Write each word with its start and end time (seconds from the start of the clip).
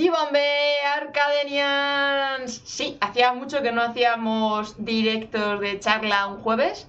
G-Bombe 0.00 0.80
Arcadenians. 0.96 2.62
Sí, 2.64 2.96
hacía 3.02 3.34
mucho 3.34 3.60
que 3.60 3.70
no 3.70 3.82
hacíamos 3.82 4.82
directos 4.82 5.60
de 5.60 5.78
charla 5.78 6.26
un 6.26 6.40
jueves, 6.40 6.88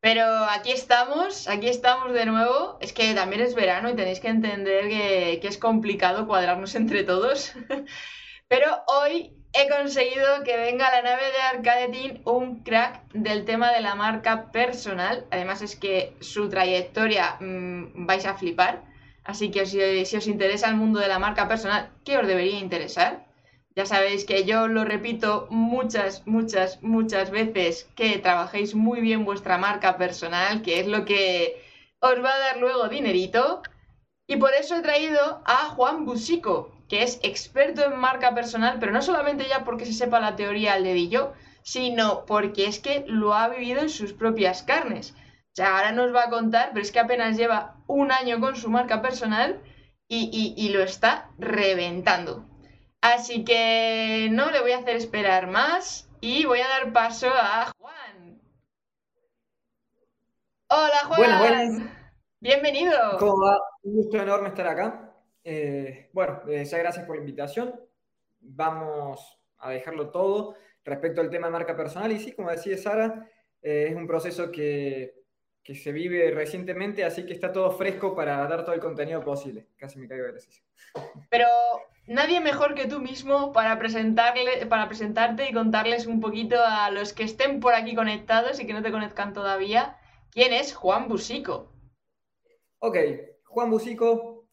pero 0.00 0.26
aquí 0.44 0.70
estamos, 0.70 1.48
aquí 1.48 1.68
estamos 1.68 2.12
de 2.12 2.26
nuevo. 2.26 2.76
Es 2.82 2.92
que 2.92 3.14
también 3.14 3.40
es 3.40 3.54
verano 3.54 3.88
y 3.88 3.96
tenéis 3.96 4.20
que 4.20 4.28
entender 4.28 4.88
que, 4.88 5.40
es 5.42 5.56
complicado 5.56 6.26
cuadrarnos 6.26 6.74
entre 6.74 7.02
todos. 7.02 7.54
pero 8.48 8.84
hoy 8.88 9.32
he 9.54 9.66
conseguido 9.70 10.44
que 10.44 10.58
venga 10.58 10.90
la 10.90 11.00
nave 11.00 11.22
de 11.32 11.40
Arcadetin 11.56 12.20
un 12.26 12.62
crack 12.62 13.10
del 13.14 13.46
tema 13.46 13.72
de 13.72 13.80
la 13.80 13.94
marca 13.94 14.52
personal. 14.52 15.24
Además 15.30 15.62
es 15.62 15.76
que 15.76 16.14
su 16.20 16.50
trayectoria 16.50 17.38
mmm, 17.40 18.04
vais 18.06 18.26
a 18.26 18.34
flipar. 18.34 18.89
Así 19.24 19.50
que 19.50 19.66
si, 19.66 20.16
os 20.16 20.26
interesa 20.26 20.68
el 20.68 20.76
mundo 20.76 20.98
de 21.00 21.08
la 21.08 21.18
marca 21.18 21.48
personal, 21.48 21.90
¿qué 22.04 22.18
os 22.18 22.26
debería 22.26 22.58
interesar? 22.58 23.26
Ya 23.76 23.86
sabéis 23.86 24.24
que 24.24 24.44
yo 24.44 24.66
lo 24.66 24.84
repito 24.84 25.46
muchas, 25.50 26.26
muchas, 26.26 26.82
muchas 26.82 27.30
veces, 27.30 27.88
que 27.94 28.18
trabajéis 28.18 28.74
muy 28.74 29.00
bien 29.00 29.24
vuestra 29.24 29.58
marca 29.58 29.96
personal, 29.96 30.62
que 30.62 30.80
es 30.80 30.86
lo 30.86 31.04
que 31.04 31.62
os 32.00 32.16
va 32.24 32.34
a 32.34 32.38
dar 32.38 32.56
luego 32.58 32.88
dinerito. 32.88 33.62
Y 34.26 34.36
por 34.36 34.52
eso 34.54 34.76
he 34.76 34.82
traído 34.82 35.42
a 35.44 35.68
Juan 35.70 36.04
Busico, 36.04 36.72
que 36.88 37.02
es 37.02 37.20
experto 37.22 37.84
en 37.84 37.98
marca 37.98 38.34
personal, 38.34 38.78
pero 38.80 38.92
no 38.92 39.02
solamente 39.02 39.48
ya 39.48 39.64
porque 39.64 39.86
se 39.86 39.92
sepa 39.92 40.20
la 40.20 40.36
teoría 40.36 40.74
al 40.74 40.84
dedillo, 40.84 41.32
sino 41.62 42.26
porque 42.26 42.66
es 42.66 42.80
que 42.80 43.04
lo 43.06 43.34
ha 43.34 43.48
vivido 43.48 43.80
en 43.80 43.90
sus 43.90 44.12
propias 44.12 44.62
carnes. 44.62 45.14
O 45.52 45.54
sea, 45.54 45.76
ahora 45.76 45.92
nos 45.92 46.14
va 46.14 46.24
a 46.24 46.30
contar, 46.30 46.70
pero 46.72 46.82
es 46.82 46.92
que 46.92 47.00
apenas 47.00 47.36
lleva 47.36 47.76
un 47.88 48.12
año 48.12 48.38
con 48.38 48.54
su 48.54 48.70
marca 48.70 49.02
personal 49.02 49.60
y, 50.06 50.30
y, 50.32 50.54
y 50.64 50.68
lo 50.68 50.80
está 50.80 51.30
reventando. 51.38 52.46
Así 53.00 53.44
que 53.44 54.28
no 54.30 54.50
le 54.50 54.60
voy 54.60 54.72
a 54.72 54.78
hacer 54.78 54.94
esperar 54.94 55.48
más 55.48 56.08
y 56.20 56.44
voy 56.44 56.60
a 56.60 56.68
dar 56.68 56.92
paso 56.92 57.28
a 57.32 57.72
Juan. 57.78 58.40
Hola 60.68 60.98
Juan. 61.06 61.18
Buenas, 61.18 61.40
buenas. 61.40 61.92
Bienvenido. 62.38 63.18
¿Cómo 63.18 63.44
va? 63.44 63.58
Un 63.82 63.96
gusto 63.96 64.18
enorme 64.18 64.48
estar 64.48 64.68
acá. 64.68 65.12
Eh, 65.42 66.10
bueno, 66.12 66.42
eh, 66.48 66.64
ya 66.64 66.78
gracias 66.78 67.04
por 67.06 67.16
la 67.16 67.22
invitación. 67.22 67.74
Vamos 68.40 69.38
a 69.58 69.70
dejarlo 69.70 70.10
todo 70.10 70.54
respecto 70.84 71.20
al 71.20 71.30
tema 71.30 71.48
de 71.48 71.52
marca 71.54 71.76
personal. 71.76 72.12
Y 72.12 72.20
sí, 72.20 72.32
como 72.32 72.50
decía 72.50 72.76
Sara, 72.76 73.28
eh, 73.62 73.88
es 73.90 73.96
un 73.96 74.06
proceso 74.06 74.52
que, 74.52 75.19
que, 75.70 75.76
se 75.76 75.92
vive 75.92 76.30
recientemente, 76.32 77.04
así 77.04 77.24
que 77.24 77.32
está 77.32 77.52
todo 77.52 77.70
fresco 77.70 78.14
para 78.14 78.36
dar 78.48 78.64
todo 78.64 78.74
el 78.74 78.80
contenido 78.80 79.22
posible. 79.22 79.68
Casi 79.76 79.98
me 79.98 80.08
caigo 80.08 80.24
de 80.24 80.32
gracias. 80.32 80.62
Pero 81.28 81.46
nadie 82.06 82.40
mejor 82.40 82.74
que 82.74 82.86
tú 82.86 82.98
mismo 83.00 83.52
para, 83.52 83.78
presentarle, 83.78 84.66
para 84.66 84.88
presentarte 84.88 85.48
y 85.48 85.52
contarles 85.52 86.06
un 86.06 86.20
poquito 86.20 86.56
a 86.64 86.90
los 86.90 87.12
que 87.12 87.22
estén 87.22 87.60
por 87.60 87.74
aquí 87.74 87.94
conectados 87.94 88.58
y 88.58 88.66
que 88.66 88.72
no 88.72 88.82
te 88.82 88.90
conozcan 88.90 89.32
todavía, 89.32 89.96
quién 90.30 90.52
es 90.52 90.74
Juan 90.74 91.08
Busico. 91.08 91.72
Ok, 92.80 92.96
Juan 93.44 93.70
Busico, 93.70 94.48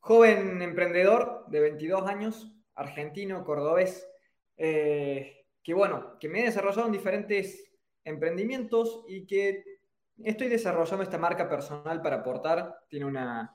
joven 0.00 0.60
emprendedor 0.60 1.46
de 1.48 1.60
22 1.60 2.06
años, 2.06 2.52
argentino, 2.74 3.44
cordobés, 3.44 4.06
eh, 4.56 5.46
que 5.62 5.72
bueno, 5.72 6.18
que 6.18 6.28
me 6.28 6.40
he 6.40 6.44
desarrollado 6.44 6.86
en 6.86 6.92
diferentes 6.92 7.64
emprendimientos 8.04 9.04
y 9.06 9.26
que 9.26 9.77
estoy 10.24 10.48
desarrollando 10.48 11.02
esta 11.02 11.18
marca 11.18 11.48
personal 11.48 12.00
para 12.02 12.16
aportar. 12.16 12.80
Tiene 12.88 13.06
una, 13.06 13.54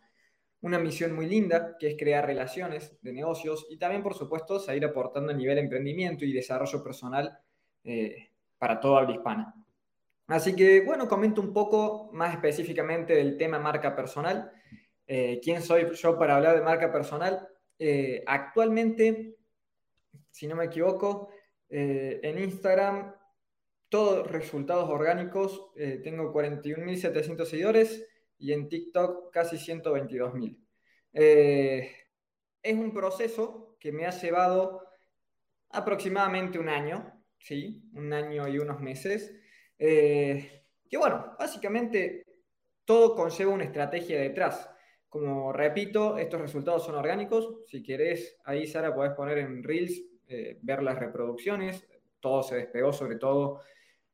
una 0.63 0.79
misión 0.79 1.13
muy 1.13 1.27
linda, 1.27 1.77
que 1.77 1.89
es 1.89 1.95
crear 1.97 2.25
relaciones 2.25 2.97
de 3.01 3.11
negocios 3.11 3.67
y 3.69 3.77
también, 3.77 4.01
por 4.01 4.13
supuesto, 4.13 4.59
seguir 4.59 4.85
aportando 4.85 5.31
a 5.31 5.35
nivel 5.35 5.57
emprendimiento 5.57 6.23
y 6.23 6.31
desarrollo 6.31 6.81
personal 6.81 7.37
eh, 7.83 8.29
para 8.57 8.79
toda 8.79 9.01
habla 9.01 9.15
hispana. 9.15 9.53
Así 10.27 10.55
que, 10.55 10.79
bueno, 10.81 11.07
comento 11.07 11.41
un 11.41 11.51
poco 11.51 12.09
más 12.13 12.33
específicamente 12.33 13.13
del 13.13 13.37
tema 13.37 13.59
marca 13.59 13.93
personal. 13.93 14.51
Eh, 15.05 15.41
¿Quién 15.43 15.61
soy 15.61 15.93
yo 15.95 16.17
para 16.17 16.37
hablar 16.37 16.55
de 16.55 16.61
marca 16.61 16.89
personal? 16.91 17.45
Eh, 17.77 18.23
actualmente, 18.25 19.35
si 20.31 20.47
no 20.47 20.55
me 20.55 20.65
equivoco, 20.65 21.29
en 21.75 22.37
Instagram, 22.37 23.15
todos 23.93 24.25
resultados 24.25 24.89
orgánicos, 24.89 25.67
eh, 25.75 26.01
tengo 26.03 26.33
41.700 26.33 27.45
seguidores 27.45 28.03
y 28.39 28.51
en 28.51 28.67
TikTok 28.67 29.31
casi 29.31 29.57
122.000. 29.57 30.57
Eh, 31.13 31.91
es 32.63 32.73
un 32.75 32.91
proceso 32.91 33.77
que 33.79 33.91
me 33.91 34.07
ha 34.07 34.09
llevado 34.09 34.81
aproximadamente 35.69 36.57
un 36.57 36.69
año, 36.69 37.23
¿sí? 37.37 37.83
Un 37.93 38.11
año 38.13 38.47
y 38.47 38.57
unos 38.57 38.79
meses. 38.81 39.31
Eh, 39.77 40.63
que 40.89 40.97
bueno, 40.97 41.35
básicamente 41.37 42.25
todo 42.85 43.13
conlleva 43.15 43.53
una 43.53 43.65
estrategia 43.65 44.19
detrás. 44.19 44.71
Como 45.07 45.53
repito, 45.53 46.17
estos 46.17 46.41
resultados 46.41 46.83
son 46.83 46.95
orgánicos. 46.95 47.59
Si 47.67 47.83
querés, 47.83 48.39
ahí 48.43 48.65
Sara, 48.65 48.95
podés 48.95 49.13
poner 49.13 49.37
en 49.37 49.61
Reels, 49.61 50.01
eh, 50.27 50.57
ver 50.63 50.81
las 50.81 50.97
reproducciones. 50.97 51.87
Todo 52.19 52.41
se 52.41 52.55
despegó, 52.55 52.91
sobre 52.91 53.17
todo 53.17 53.61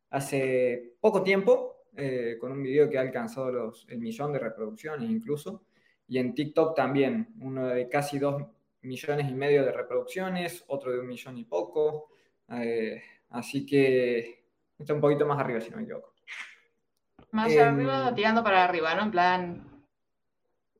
hace 0.09 0.95
poco 0.99 1.23
tiempo, 1.23 1.85
eh, 1.95 2.37
con 2.39 2.51
un 2.51 2.63
video 2.63 2.89
que 2.89 2.97
ha 2.97 3.01
alcanzado 3.01 3.51
los, 3.51 3.87
el 3.89 3.99
millón 3.99 4.33
de 4.33 4.39
reproducciones 4.39 5.09
incluso. 5.09 5.63
Y 6.07 6.17
en 6.17 6.33
TikTok 6.33 6.75
también, 6.75 7.35
uno 7.39 7.67
de 7.67 7.87
casi 7.87 8.17
dos 8.17 8.43
millones 8.81 9.29
y 9.29 9.33
medio 9.33 9.63
de 9.63 9.71
reproducciones, 9.71 10.63
otro 10.67 10.91
de 10.91 10.99
un 10.99 11.07
millón 11.07 11.37
y 11.37 11.43
poco. 11.43 12.09
Eh, 12.49 13.01
así 13.29 13.65
que 13.65 14.43
está 14.77 14.93
un 14.93 15.01
poquito 15.01 15.25
más 15.25 15.39
arriba, 15.39 15.61
si 15.61 15.69
no 15.69 15.77
me 15.77 15.83
equivoco. 15.83 16.13
Más 17.31 17.51
eh, 17.51 17.61
arriba, 17.61 18.13
tirando 18.15 18.43
para 18.43 18.63
arriba, 18.63 18.95
¿no? 18.95 19.03
En 19.03 19.11
plan. 19.11 19.83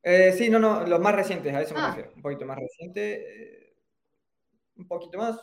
Eh, 0.02 0.32
sí, 0.32 0.50
no, 0.50 0.58
no, 0.58 0.86
los 0.86 1.00
más 1.00 1.16
recientes, 1.16 1.54
a 1.54 1.62
eso 1.62 1.76
me 1.76 1.82
ah. 1.82 1.88
refiero. 1.90 2.12
Un 2.16 2.22
poquito 2.22 2.46
más 2.46 2.58
reciente. 2.58 3.76
Un 4.78 4.88
poquito 4.88 5.18
más. 5.18 5.38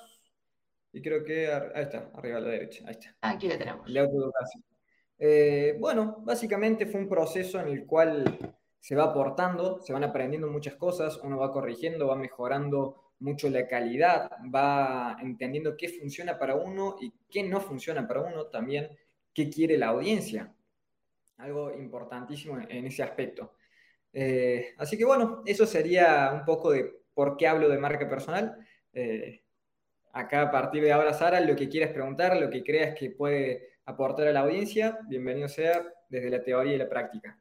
Y 0.92 1.02
creo 1.02 1.24
que. 1.24 1.52
Ahí 1.52 1.82
está, 1.82 2.10
arriba 2.14 2.38
a 2.38 2.40
la 2.40 2.50
derecha. 2.50 2.84
Ahí 2.86 2.92
está. 2.92 3.16
Aquí 3.20 3.48
lo 3.48 3.58
tenemos. 3.58 3.86
Autoeducación. 3.86 4.64
Eh, 5.18 5.76
bueno, 5.78 6.18
básicamente 6.20 6.86
fue 6.86 7.00
un 7.00 7.08
proceso 7.08 7.60
en 7.60 7.68
el 7.68 7.86
cual 7.86 8.56
se 8.78 8.94
va 8.94 9.04
aportando, 9.04 9.80
se 9.80 9.92
van 9.92 10.04
aprendiendo 10.04 10.48
muchas 10.48 10.74
cosas, 10.76 11.18
uno 11.22 11.38
va 11.38 11.52
corrigiendo, 11.52 12.06
va 12.06 12.16
mejorando 12.16 13.12
mucho 13.18 13.48
la 13.48 13.66
calidad, 13.66 14.30
va 14.54 15.16
entendiendo 15.20 15.76
qué 15.76 15.88
funciona 15.88 16.38
para 16.38 16.54
uno 16.54 16.96
y 17.00 17.12
qué 17.30 17.42
no 17.42 17.60
funciona 17.60 18.06
para 18.06 18.20
uno, 18.20 18.46
también 18.46 18.90
qué 19.32 19.48
quiere 19.48 19.78
la 19.78 19.88
audiencia. 19.88 20.54
Algo 21.38 21.72
importantísimo 21.72 22.58
en 22.58 22.86
ese 22.86 23.02
aspecto. 23.02 23.54
Eh, 24.12 24.74
así 24.78 24.96
que 24.96 25.04
bueno, 25.04 25.42
eso 25.44 25.66
sería 25.66 26.30
un 26.32 26.44
poco 26.44 26.70
de 26.70 27.02
por 27.12 27.36
qué 27.36 27.46
hablo 27.46 27.68
de 27.68 27.78
marca 27.78 28.08
personal. 28.08 28.56
Eh, 28.92 29.42
acá 30.16 30.42
a 30.42 30.50
partir 30.50 30.82
de 30.82 30.92
ahora, 30.92 31.12
Sara, 31.12 31.40
lo 31.40 31.54
que 31.54 31.68
quieras 31.68 31.90
preguntar, 31.90 32.36
lo 32.36 32.48
que 32.48 32.64
creas 32.64 32.94
que 32.98 33.10
puede 33.10 33.76
aportar 33.84 34.26
a 34.26 34.32
la 34.32 34.40
audiencia, 34.40 34.98
bienvenido 35.08 35.48
sea 35.48 35.84
desde 36.08 36.30
la 36.30 36.42
teoría 36.42 36.74
y 36.74 36.78
la 36.78 36.88
práctica. 36.88 37.38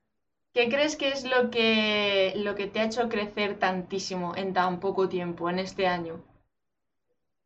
¿Qué 0.53 0.69
crees 0.69 0.95
que 0.95 1.09
es 1.09 1.23
lo 1.23 1.49
que, 1.49 2.33
lo 2.35 2.55
que 2.55 2.67
te 2.67 2.79
ha 2.79 2.85
hecho 2.85 3.09
crecer 3.09 3.55
tantísimo 3.55 4.35
en 4.35 4.53
tan 4.53 4.79
poco 4.79 5.07
tiempo, 5.07 5.49
en 5.49 5.59
este 5.59 5.87
año? 5.87 6.23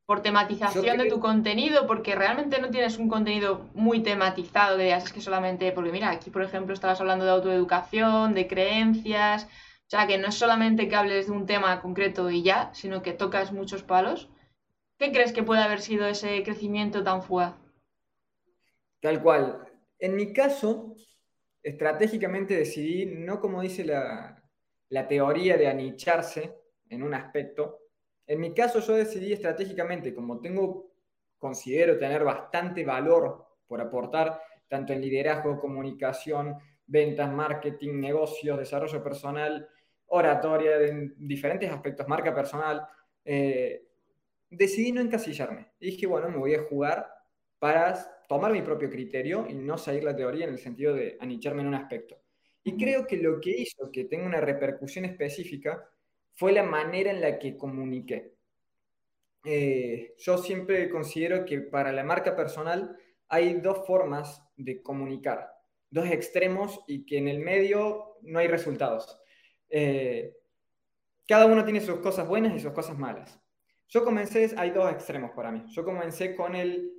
Por 0.05 0.21
tematización 0.21 0.97
de 0.97 1.07
tu 1.07 1.19
contenido, 1.19 1.85
porque 1.85 2.15
realmente 2.15 2.59
no 2.59 2.71
tienes 2.71 2.97
un 2.97 3.09
contenido 3.09 3.69
muy 3.75 4.01
tematizado, 4.01 4.77
de 4.77 4.91
es 4.93 5.13
que 5.13 5.21
solamente, 5.21 5.71
porque 5.71 5.91
mira, 5.91 6.09
aquí 6.09 6.31
por 6.31 6.41
ejemplo 6.41 6.73
estabas 6.73 6.99
hablando 7.01 7.25
de 7.25 7.31
autoeducación, 7.31 8.33
de 8.33 8.47
creencias, 8.47 9.43
o 9.43 9.89
sea, 9.89 10.07
que 10.07 10.17
no 10.17 10.27
es 10.27 10.35
solamente 10.35 10.87
que 10.87 10.95
hables 10.95 11.27
de 11.27 11.33
un 11.33 11.45
tema 11.45 11.81
concreto 11.81 12.31
y 12.31 12.41
ya, 12.41 12.71
sino 12.73 13.03
que 13.03 13.13
tocas 13.13 13.51
muchos 13.51 13.83
palos. 13.83 14.27
¿Qué 14.99 15.13
crees 15.13 15.31
que 15.31 15.43
puede 15.43 15.61
haber 15.61 15.79
sido 15.79 16.07
ese 16.07 16.43
crecimiento 16.43 17.01
tan 17.05 17.23
fugaz? 17.23 17.55
Tal 18.99 19.23
cual. 19.23 19.65
En 19.97 20.13
mi 20.13 20.33
caso, 20.33 20.93
estratégicamente 21.63 22.57
decidí, 22.57 23.05
no 23.05 23.39
como 23.39 23.61
dice 23.61 23.85
la, 23.85 24.43
la, 24.89 25.07
teoría 25.07 25.55
de 25.55 25.69
anicharse 25.69 26.53
en 26.89 27.01
un 27.01 27.13
aspecto, 27.13 27.79
en 28.27 28.41
mi 28.41 28.53
caso 28.53 28.81
yo 28.81 28.95
decidí 28.95 29.31
estratégicamente, 29.31 30.13
como 30.13 30.41
tengo, 30.41 30.91
considero 31.37 31.97
tener 31.97 32.25
bastante 32.25 32.83
valor 32.83 33.47
por 33.65 33.79
aportar, 33.79 34.41
tanto 34.67 34.91
en 34.91 34.99
liderazgo, 34.99 35.61
comunicación, 35.61 36.57
ventas, 36.85 37.31
marketing, 37.31 38.01
negocios, 38.01 38.59
desarrollo 38.59 39.01
personal, 39.01 39.65
oratoria, 40.07 40.77
en 40.81 41.15
diferentes 41.17 41.71
aspectos, 41.71 42.05
marca 42.05 42.35
personal, 42.35 42.85
eh, 43.23 43.88
decidí 44.49 44.91
no 44.91 45.01
encasillarme. 45.01 45.71
dije, 45.79 46.07
bueno, 46.07 46.29
me 46.29 46.37
voy 46.37 46.55
a 46.55 46.63
jugar 46.63 47.07
para 47.59 48.25
tomar 48.27 48.51
mi 48.51 48.61
propio 48.61 48.89
criterio 48.89 49.45
y 49.49 49.53
no 49.53 49.77
seguir 49.77 50.03
la 50.03 50.15
teoría 50.15 50.45
en 50.45 50.51
el 50.51 50.59
sentido 50.59 50.93
de 50.93 51.17
anicharme 51.19 51.61
en 51.61 51.67
un 51.67 51.75
aspecto. 51.75 52.21
Y 52.63 52.77
creo 52.77 53.07
que 53.07 53.17
lo 53.17 53.39
que 53.39 53.51
hizo 53.51 53.91
que 53.91 54.05
tenga 54.05 54.25
una 54.25 54.41
repercusión 54.41 55.05
específica 55.05 55.89
fue 56.33 56.51
la 56.51 56.63
manera 56.63 57.11
en 57.11 57.21
la 57.21 57.39
que 57.39 57.57
comuniqué. 57.57 58.33
Eh, 59.43 60.15
yo 60.17 60.37
siempre 60.37 60.89
considero 60.89 61.45
que 61.45 61.61
para 61.61 61.91
la 61.91 62.03
marca 62.03 62.35
personal 62.35 62.95
hay 63.29 63.55
dos 63.61 63.85
formas 63.85 64.43
de 64.55 64.81
comunicar, 64.81 65.49
dos 65.89 66.09
extremos 66.09 66.81
y 66.87 67.05
que 67.05 67.17
en 67.17 67.27
el 67.27 67.39
medio 67.39 68.17
no 68.21 68.39
hay 68.39 68.47
resultados. 68.47 69.19
Eh, 69.69 70.35
cada 71.27 71.45
uno 71.45 71.63
tiene 71.63 71.81
sus 71.81 71.99
cosas 71.99 72.27
buenas 72.27 72.55
y 72.55 72.59
sus 72.59 72.73
cosas 72.73 72.97
malas. 72.97 73.39
Yo 73.89 74.05
comencé, 74.05 74.53
hay 74.55 74.69
dos 74.69 74.91
extremos 74.91 75.31
para 75.31 75.51
mí. 75.51 75.63
Yo 75.69 75.83
comencé 75.83 76.35
con 76.35 76.55
el 76.55 76.93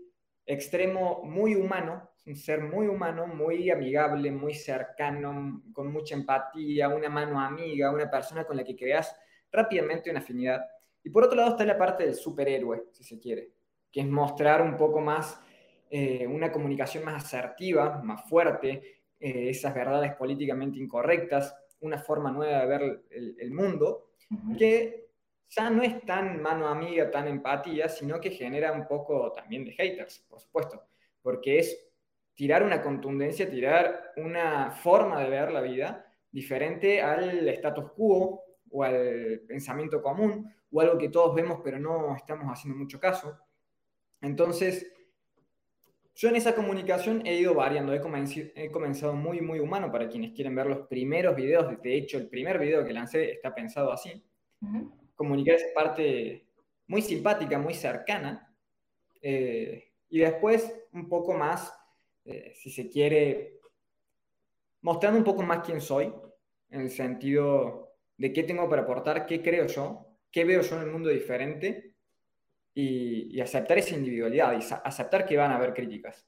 extremo 0.44 1.22
muy 1.22 1.54
humano, 1.54 2.10
un 2.26 2.34
ser 2.34 2.62
muy 2.62 2.88
humano, 2.88 3.28
muy 3.28 3.70
amigable, 3.70 4.32
muy 4.32 4.54
cercano, 4.54 5.62
con 5.72 5.92
mucha 5.92 6.16
empatía, 6.16 6.88
una 6.88 7.08
mano 7.08 7.40
amiga, 7.40 7.92
una 7.92 8.10
persona 8.10 8.44
con 8.44 8.56
la 8.56 8.64
que 8.64 8.75
creas 8.75 9.16
rápidamente 9.52 10.10
una 10.10 10.19
afinidad. 10.19 10.60
Y 11.04 11.10
por 11.10 11.22
otro 11.22 11.37
lado 11.37 11.50
está 11.50 11.64
la 11.64 11.78
parte 11.78 12.04
del 12.04 12.16
superhéroe, 12.16 12.87
si 12.90 13.04
se 13.04 13.20
quiere, 13.20 13.52
que 13.93 14.00
es 14.00 14.06
mostrar 14.08 14.60
un 14.60 14.76
poco 14.76 15.00
más 15.00 15.40
eh, 15.90 16.26
una 16.26 16.50
comunicación 16.50 17.04
más 17.04 17.25
asertiva, 17.25 18.02
más 18.02 18.28
fuerte, 18.28 19.02
eh, 19.20 19.48
esas 19.48 19.72
verdades 19.75 20.14
políticamente 20.14 20.81
incorrectas, 20.81 21.54
una 21.81 21.98
forma 21.98 22.32
nueva 22.32 22.60
de 22.60 22.66
ver 22.66 23.02
el, 23.10 23.52
mundo, 23.52 24.10
que 24.58 25.09
ya 25.50 25.69
no 25.69 25.82
es 25.82 26.05
tan 26.05 26.41
mano 26.41 26.69
amiga, 26.69 27.11
tan 27.11 27.26
empatía, 27.26 27.88
sino 27.88 28.20
que 28.20 28.31
genera 28.31 28.73
un 28.73 28.87
poco 28.87 29.32
también 29.32 29.64
de 29.64 29.73
haters, 29.73 30.20
por 30.29 30.41
supuesto, 30.41 30.82
porque 31.23 31.58
es 31.58 31.91
tirar 32.35 32.62
una 32.62 32.81
contundencia, 32.81 33.50
tirar 33.50 34.12
una 34.17 34.70
forma 34.70 35.20
de 35.20 35.29
ver 35.29 35.52
la 35.52 35.61
vida 35.61 36.06
diferente 36.31 37.02
al 37.02 37.49
status 37.49 37.93
quo 37.93 38.44
o 38.70 38.85
al 38.85 39.43
pensamiento 39.49 40.00
común 40.00 40.49
o 40.70 40.81
algo 40.81 40.97
que 40.97 41.08
todos 41.08 41.35
vemos 41.35 41.61
pero 41.64 41.79
no 41.79 42.14
estamos 42.14 42.46
haciendo 42.46 42.79
mucho 42.79 43.00
caso. 43.00 43.37
Entonces, 44.20 44.93
yo 46.14 46.29
en 46.29 46.37
esa 46.37 46.55
comunicación 46.55 47.26
he 47.26 47.37
ido 47.37 47.55
variando, 47.55 47.93
he, 47.93 48.00
comenzado 48.70 49.14
muy, 49.14 49.41
muy 49.41 49.58
humano 49.58 49.91
para 49.91 50.08
quienes 50.08 50.32
quieren 50.32 50.55
ver 50.55 50.67
los 50.67 50.87
primeros 50.87 51.35
videos, 51.35 51.81
de 51.82 51.96
hecho 51.96 52.19
el 52.19 52.29
primer 52.29 52.58
video 52.58 52.85
que 52.85 52.93
lancé 52.93 53.32
está 53.32 53.55
pensado 53.55 53.91
así, 53.91 54.23
comunicar 55.20 55.56
esa 55.56 55.75
parte 55.75 56.46
muy 56.87 57.02
simpática, 57.02 57.58
muy 57.58 57.75
cercana, 57.75 58.56
eh, 59.20 59.93
y 60.08 60.20
después 60.20 60.75
un 60.94 61.11
poco 61.11 61.34
más, 61.34 61.70
eh, 62.25 62.55
si 62.56 62.70
se 62.70 62.88
quiere, 62.88 63.61
mostrando 64.81 65.19
un 65.19 65.25
poco 65.25 65.43
más 65.43 65.61
quién 65.62 65.82
soy, 65.82 66.11
en 66.70 66.81
el 66.81 66.90
sentido 66.90 67.93
de 68.17 68.32
qué 68.32 68.44
tengo 68.44 68.67
para 68.67 68.81
aportar, 68.81 69.26
qué 69.26 69.43
creo 69.43 69.67
yo, 69.67 70.06
qué 70.32 70.44
veo 70.44 70.62
yo 70.62 70.76
en 70.76 70.82
el 70.84 70.90
mundo 70.90 71.11
diferente 71.11 71.96
y, 72.72 73.38
aceptar 73.43 73.76
esa 73.76 73.96
individualidad 73.96 74.58
y 74.58 74.64
aceptar 74.82 75.26
que 75.26 75.37
van 75.37 75.50
a 75.50 75.56
haber 75.56 75.75
críticas. 75.75 76.26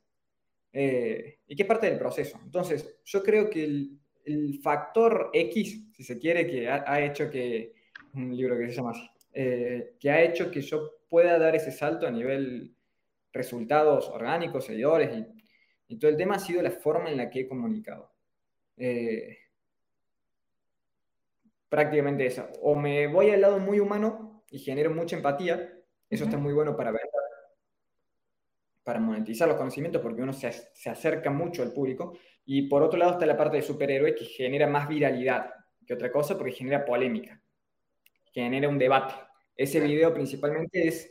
Eh, 0.71 1.39
y 1.47 1.63
es 1.63 1.67
parte 1.67 1.89
del 1.89 1.99
proceso. 1.99 2.39
Entonces, 2.45 3.01
yo 3.05 3.23
creo 3.23 3.49
que 3.49 3.65
el, 3.65 4.61
factor 4.63 5.31
X, 5.33 5.87
si 5.95 6.05
se 6.05 6.19
quiere, 6.19 6.47
que 6.47 6.69
ha, 6.69 7.01
hecho 7.01 7.31
que, 7.31 7.73
un 8.15 8.37
libro 8.37 8.59
que 8.59 8.69
se 8.69 8.75
llama 8.75 8.91
así, 8.91 9.09
eh, 9.33 9.95
que 9.99 10.11
ha 10.11 10.23
hecho 10.23 10.51
que 10.51 10.61
yo 10.61 10.91
pueda 11.09 11.39
dar 11.39 11.55
ese 11.55 11.71
salto 11.71 12.07
a 12.07 12.11
nivel 12.11 12.75
resultados 13.33 14.09
orgánicos, 14.09 14.67
seguidores 14.67 15.27
y, 15.89 15.97
todo 15.99 16.11
el 16.11 16.17
tema 16.17 16.37
ha 16.37 16.39
sido 16.39 16.63
la 16.63 16.71
forma 16.71 17.11
en 17.11 17.19
la 17.19 17.29
que 17.29 17.41
he 17.41 17.47
comunicado. 17.47 18.11
Eh, 18.79 19.37
prácticamente 21.69 22.25
esa. 22.25 22.51
O 22.63 22.75
me 22.75 23.07
voy 23.09 23.31
al 23.31 23.43
lado 23.43 23.59
muy 23.59 23.79
humano 23.79 24.43
y 24.51 24.59
genero 24.59 24.91
mucha 24.91 25.17
empatía, 25.17 25.71
eso 26.09 26.25
está 26.25 26.39
muy 26.39 26.55
bueno 26.55 26.75
para 26.75 26.91
vender, 26.91 27.09
para 28.83 29.01
monetizar 29.01 29.49
los 29.49 29.59
conocimientos, 29.59 30.01
porque 30.01 30.23
uno 30.23 30.33
se, 30.33 30.51
se, 30.51 30.89
acerca 30.89 31.31
mucho 31.31 31.63
al 31.63 31.73
público. 31.73 32.19
Y 32.45 32.69
por 32.69 32.83
otro 32.83 32.99
lado 32.99 33.13
está 33.13 33.27
la 33.27 33.37
parte 33.37 33.59
de 33.59 33.63
superhéroe 33.63 34.15
que 34.15 34.25
genera 34.25 34.67
más 34.67 34.89
viralidad 34.89 35.51
que 35.87 35.95
otra 35.95 36.11
cosa, 36.11 36.37
porque 36.37 36.53
genera 36.53 36.85
polémica, 36.85 37.41
genera 38.33 38.69
un 38.69 38.79
debate. 38.79 39.15
Ese 39.57 39.81
video 39.81 40.13
principalmente 40.13 40.89
es 40.89 41.11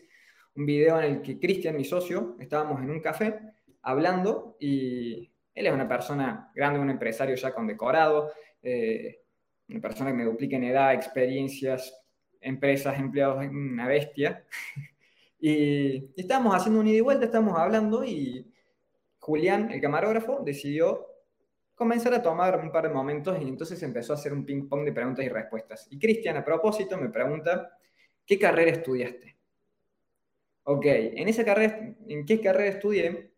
un 0.56 0.66
video 0.66 1.00
en 1.00 1.06
el 1.06 1.22
que 1.22 1.40
Cristian, 1.40 1.78
mi 1.78 1.86
socio, 1.86 2.36
estábamos 2.40 2.82
en 2.82 2.90
un 2.90 3.00
café 3.00 3.40
hablando 3.82 4.58
y 4.60 5.32
él 5.54 5.68
es 5.68 5.74
una 5.74 5.88
persona 5.88 6.52
grande, 6.54 6.80
un 6.80 6.90
empresario 6.90 7.36
ya 7.36 7.54
condecorado, 7.54 8.32
eh, 8.62 9.22
una 9.70 9.82
persona 9.82 10.12
que 10.12 10.18
me 10.18 10.26
duplica 10.26 10.56
en 10.56 10.66
edad, 10.66 10.94
experiencias, 10.94 11.98
empresas, 12.40 13.00
empleados, 13.00 13.46
una 13.46 13.88
bestia. 13.88 14.46
y, 15.40 16.12
estábamos 16.18 16.56
haciendo 16.56 16.80
un 16.80 16.88
ida 16.88 16.98
y 16.98 17.02
vuelta, 17.02 17.26
estábamos 17.26 17.58
hablando 17.58 18.04
y 18.04 18.52
Julián, 19.20 19.72
el 19.72 19.80
camarógrafo, 19.80 20.42
decidió 20.44 21.11
comenzar 21.82 22.14
a 22.14 22.22
tomar 22.22 22.60
un 22.60 22.72
par 22.72 22.84
de 22.84 22.94
momentos 22.94 23.42
y 23.42 23.48
entonces 23.48 23.82
empezó 23.82 24.14
a 24.14 24.16
hacer 24.16 24.32
un 24.34 24.46
ping-pong 24.46 24.86
de 24.86 24.92
preguntas 24.92 25.26
y 25.26 25.30
respuestas. 25.30 25.88
Y 25.90 25.98
Cristian, 25.98 26.38
a 26.38 26.46
propósito, 26.46 26.96
me 26.96 27.10
pregunta, 27.10 27.76
¿qué 28.24 28.38
carrera 28.38 28.70
estudiaste? 28.70 29.36
Ok, 30.66 30.86
en 30.86 31.28
esa 31.28 31.44
carrera, 31.44 31.96
¿en 32.08 32.24
qué 32.24 32.40
carrera 32.40 32.70
estudié? 32.70 33.32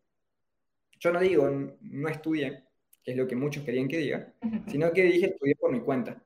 Yo 1.00 1.14
no 1.14 1.22
digo, 1.22 1.50
no 1.50 2.10
estudié, 2.10 2.66
que 3.02 3.12
es 3.12 3.18
lo 3.18 3.26
que 3.26 3.38
muchos 3.38 3.64
querían 3.64 3.88
que 3.88 4.00
diga, 4.00 4.34
sino 4.68 4.92
que 4.92 5.04
dije 5.04 5.28
estudié 5.28 5.56
por 5.56 5.72
mi 5.72 5.80
cuenta. 5.80 6.22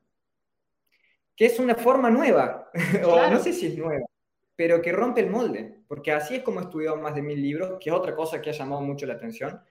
Que 1.36 1.46
es 1.46 1.60
una 1.60 1.76
forma 1.76 2.10
nueva, 2.10 2.72
o 3.06 3.30
no 3.30 3.38
sé 3.38 3.54
si 3.54 3.68
es 3.68 3.78
nueva, 3.78 4.08
pero 4.56 4.82
que 4.82 4.92
rompe 4.92 5.22
el 5.22 5.30
molde, 5.30 5.84
porque 5.88 6.14
así 6.14 6.38
es 6.38 6.42
como 6.42 6.62
he 6.62 6.64
estudiado 6.64 6.98
más 6.98 7.14
de 7.14 7.22
mil 7.22 7.40
libros, 7.40 7.78
que 7.80 7.92
es 7.92 7.96
otra 7.96 8.16
cosa 8.16 8.42
que 8.42 8.50
ha 8.50 8.54
llamado 8.54 8.82
mucho 8.82 9.06
la 9.06 9.14
atención, 9.14 9.62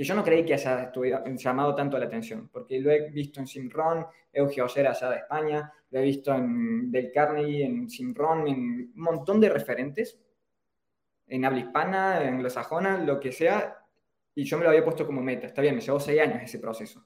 que 0.00 0.06
yo 0.06 0.14
no 0.14 0.24
creí 0.24 0.46
que 0.46 0.54
haya 0.54 0.84
estudiado, 0.84 1.26
llamado 1.26 1.74
tanto 1.74 1.98
la 1.98 2.06
atención, 2.06 2.48
porque 2.50 2.80
lo 2.80 2.90
he 2.90 3.10
visto 3.10 3.38
en 3.38 3.46
Simron, 3.46 4.06
Eugenio 4.32 4.64
Ollera 4.64 4.92
allá 4.92 5.10
de 5.10 5.16
España, 5.16 5.70
lo 5.90 5.98
he 5.98 6.02
visto 6.02 6.34
en 6.34 6.90
Del 6.90 7.12
Carnegie, 7.12 7.66
en 7.66 7.90
Simron, 7.90 8.48
en 8.48 8.58
un 8.58 8.92
montón 8.94 9.38
de 9.42 9.50
referentes, 9.50 10.18
en 11.26 11.44
habla 11.44 11.60
hispana, 11.60 12.22
en 12.22 12.32
anglosajona, 12.36 12.96
lo 12.96 13.20
que 13.20 13.30
sea, 13.30 13.76
y 14.34 14.44
yo 14.44 14.56
me 14.56 14.64
lo 14.64 14.70
había 14.70 14.82
puesto 14.82 15.04
como 15.04 15.20
meta. 15.20 15.48
Está 15.48 15.60
bien, 15.60 15.74
me 15.74 15.82
llevó 15.82 16.00
seis 16.00 16.18
años 16.18 16.42
ese 16.44 16.58
proceso. 16.58 17.04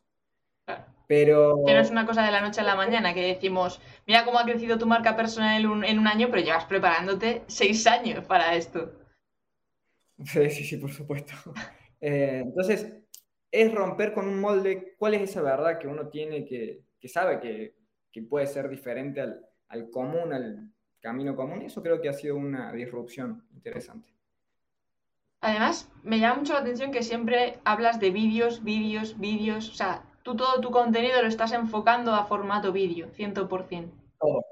Pero... 1.08 1.64
Que 1.66 1.74
no 1.74 1.80
es 1.80 1.90
una 1.90 2.06
cosa 2.06 2.24
de 2.24 2.30
la 2.30 2.42
noche 2.42 2.60
a 2.60 2.64
la 2.64 2.76
mañana 2.76 3.12
que 3.12 3.26
decimos, 3.26 3.80
mira 4.06 4.24
cómo 4.24 4.38
ha 4.38 4.44
crecido 4.44 4.78
tu 4.78 4.86
marca 4.86 5.16
personal 5.16 5.60
en 5.84 5.98
un, 5.98 6.06
año, 6.06 6.28
pero 6.30 6.44
llevas 6.44 6.66
preparándote 6.66 7.42
seis 7.48 7.88
años 7.88 8.24
para 8.24 8.54
esto. 8.54 8.92
Sí, 10.26 10.48
sí, 10.48 10.62
sí, 10.62 10.76
por 10.76 10.92
supuesto. 10.92 11.34
Eh, 12.06 12.42
entonces, 12.44 12.86
es 13.50 13.74
romper 13.74 14.12
con 14.12 14.28
un 14.28 14.38
molde 14.38 14.94
cuál 14.98 15.14
es 15.14 15.22
esa 15.22 15.40
verdad 15.40 15.78
que 15.78 15.88
uno 15.88 16.08
tiene 16.08 16.44
que, 16.44 16.82
que 17.00 17.08
sabe 17.08 17.40
que, 17.40 17.76
que, 18.12 18.20
puede 18.20 18.46
ser 18.46 18.68
diferente 18.68 19.22
al, 19.22 19.40
al 19.68 19.88
común, 19.88 20.34
al 20.34 20.70
camino 21.00 21.34
común. 21.34 21.62
Y 21.62 21.66
eso 21.66 21.82
creo 21.82 22.02
que 22.02 22.10
ha 22.10 22.12
sido 22.12 22.36
una 22.36 22.70
disrupción 22.74 23.46
interesante. 23.54 24.12
Además, 25.40 25.90
me 26.02 26.18
llama 26.18 26.40
mucho 26.40 26.52
la 26.52 26.58
atención 26.58 26.92
que 26.92 27.02
siempre 27.02 27.58
hablas 27.64 27.98
de 28.00 28.10
vídeos, 28.10 28.62
vídeos, 28.62 29.18
vídeos. 29.18 29.70
O 29.70 29.74
sea, 29.74 30.04
tú 30.22 30.36
todo 30.36 30.60
tu 30.60 30.70
contenido 30.70 31.22
lo 31.22 31.28
estás 31.28 31.52
enfocando 31.52 32.12
a 32.12 32.26
formato 32.26 32.70
vídeo, 32.70 33.08
100%. 33.12 33.90
Todo. 34.20 34.44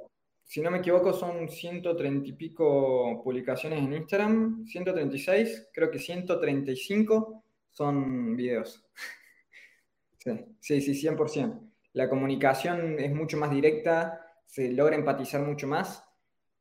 Si 0.43 0.63
no 0.63 0.71
me 0.71 0.79
equivoco, 0.79 1.13
son 1.13 1.51
130 1.51 2.29
y 2.29 2.33
pico 2.33 3.23
publicaciones 3.23 3.79
en 3.79 3.93
Instagram, 3.93 4.65
136, 4.67 5.69
creo 5.73 5.91
que 5.91 5.99
135 5.99 7.42
son 7.73 8.37
videos. 8.37 8.87
sí, 10.61 10.81
sí, 10.81 10.95
sí, 10.95 11.09
100%. 11.09 11.61
La 11.95 12.09
comunicación 12.09 12.99
es 12.99 13.13
mucho 13.13 13.37
más 13.37 13.51
directa, 13.51 14.25
se 14.47 14.73
logra 14.73 14.97
empatizar 14.97 15.43
mucho 15.43 15.67
más 15.67 16.05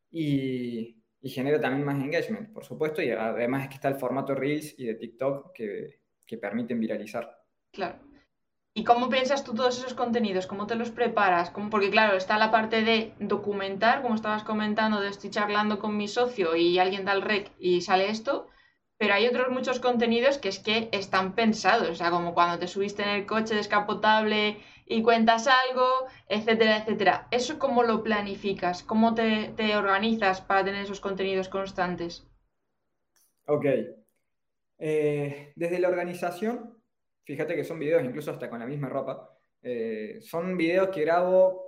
y 0.09 1.01
y 1.21 1.29
genera 1.29 1.61
también 1.61 1.85
más 1.85 2.03
engagement, 2.03 2.51
por 2.51 2.65
supuesto, 2.65 3.01
y 3.01 3.11
además 3.11 3.63
es 3.63 3.69
que 3.69 3.75
está 3.75 3.89
el 3.89 3.95
formato 3.95 4.33
Reels 4.33 4.77
y 4.77 4.85
de 4.85 4.95
TikTok 4.95 5.53
que, 5.53 6.01
que 6.25 6.37
permiten 6.37 6.79
viralizar. 6.79 7.37
Claro. 7.71 7.99
¿Y 8.73 8.83
cómo 8.83 9.09
piensas 9.09 9.43
tú 9.43 9.53
todos 9.53 9.77
esos 9.77 9.93
contenidos? 9.93 10.47
¿Cómo 10.47 10.65
te 10.65 10.75
los 10.75 10.91
preparas? 10.91 11.51
Porque 11.69 11.91
claro, 11.91 12.17
está 12.17 12.37
la 12.37 12.51
parte 12.51 12.83
de 12.83 13.13
documentar, 13.19 14.01
como 14.01 14.15
estabas 14.15 14.43
comentando, 14.43 15.01
de 15.01 15.09
estoy 15.09 15.29
charlando 15.29 15.77
con 15.77 15.97
mi 15.97 16.07
socio 16.07 16.55
y 16.55 16.79
alguien 16.79 17.05
da 17.05 17.11
el 17.13 17.21
rec 17.21 17.51
y 17.59 17.81
sale 17.81 18.09
esto, 18.09 18.47
pero 19.01 19.15
hay 19.15 19.25
otros 19.25 19.49
muchos 19.49 19.79
contenidos 19.79 20.37
que 20.37 20.49
es 20.49 20.59
que 20.59 20.87
están 20.91 21.33
pensados, 21.33 21.89
o 21.89 21.95
sea, 21.95 22.11
como 22.11 22.35
cuando 22.35 22.59
te 22.59 22.67
subiste 22.67 23.01
en 23.01 23.09
el 23.09 23.25
coche 23.25 23.55
descapotable 23.55 24.59
y 24.85 25.01
cuentas 25.01 25.47
algo, 25.47 25.87
etcétera, 26.29 26.77
etcétera. 26.77 27.27
¿Eso 27.31 27.57
cómo 27.57 27.81
lo 27.81 28.03
planificas? 28.03 28.83
¿Cómo 28.83 29.15
te, 29.15 29.55
organizas 29.75 30.41
para 30.41 30.63
tener 30.63 30.83
esos 30.83 30.99
contenidos 30.99 31.49
constantes? 31.49 32.27
Ok. 33.47 33.65
Eh, 34.77 35.51
desde 35.55 35.79
la 35.79 35.89
organización, 35.89 36.79
fíjate 37.23 37.55
que 37.55 37.63
son 37.63 37.79
videos 37.79 38.03
incluso 38.03 38.29
hasta 38.29 38.51
con 38.51 38.59
la 38.59 38.67
misma 38.67 38.87
ropa. 38.87 39.35
Eh, 39.63 40.19
son 40.21 40.57
videos 40.57 40.89
que 40.89 41.01
grabo 41.01 41.65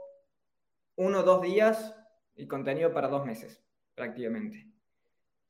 uno 0.97 1.21
o 1.21 1.23
dos 1.23 1.41
días 1.41 1.95
y 2.35 2.45
contenido 2.45 2.93
para 2.93 3.07
dos 3.07 3.25
meses, 3.25 3.65
prácticamente. 3.95 4.67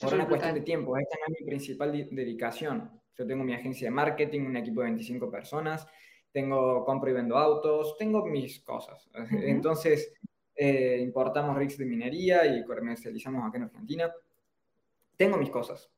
Por 0.03 0.13
una 0.13 0.27
cuestión 0.27 0.53
de 0.53 0.61
tiempo, 0.61 0.97
esta 0.97 1.17
es 1.27 1.39
mi 1.39 1.45
principal 1.45 1.91
dedicación. 1.91 2.91
Yo 3.17 3.25
tengo 3.25 3.43
mi 3.43 3.53
agencia 3.53 3.87
de 3.87 3.91
marketing, 3.91 4.41
un 4.41 4.57
equipo 4.57 4.81
de 4.81 4.87
25 4.87 5.29
personas, 5.29 5.87
tengo, 6.31 6.83
compro 6.83 7.09
y 7.09 7.13
vendo 7.13 7.37
autos, 7.37 7.95
tengo 7.97 8.25
mis 8.25 8.59
cosas. 8.61 9.09
Entonces, 9.31 10.13
eh, 10.55 10.99
importamos 11.01 11.55
rigs 11.57 11.77
de 11.77 11.85
minería 11.85 12.45
y 12.45 12.63
comercializamos 12.63 13.47
acá 13.47 13.57
en 13.57 13.63
Argentina. 13.63 14.11
Tengo 15.15 15.37
mis 15.37 15.49
cosas. 15.49 15.89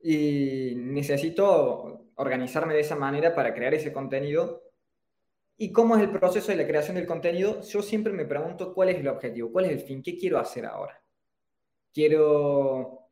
Y 0.00 0.74
necesito 0.76 2.06
organizarme 2.14 2.74
de 2.74 2.80
esa 2.80 2.94
manera 2.94 3.34
para 3.34 3.52
crear 3.52 3.74
ese 3.74 3.92
contenido. 3.92 4.62
¿Y 5.56 5.72
cómo 5.72 5.96
es 5.96 6.02
el 6.02 6.10
proceso 6.10 6.52
de 6.52 6.58
la 6.58 6.66
creación 6.66 6.94
del 6.94 7.06
contenido? 7.06 7.60
Yo 7.62 7.82
siempre 7.82 8.12
me 8.12 8.24
pregunto 8.24 8.72
cuál 8.72 8.90
es 8.90 8.98
el 8.98 9.08
objetivo, 9.08 9.50
cuál 9.50 9.64
es 9.64 9.72
el 9.72 9.80
fin, 9.80 10.02
qué 10.04 10.16
quiero 10.16 10.38
hacer 10.38 10.66
ahora. 10.66 11.02
Quiero 11.92 13.07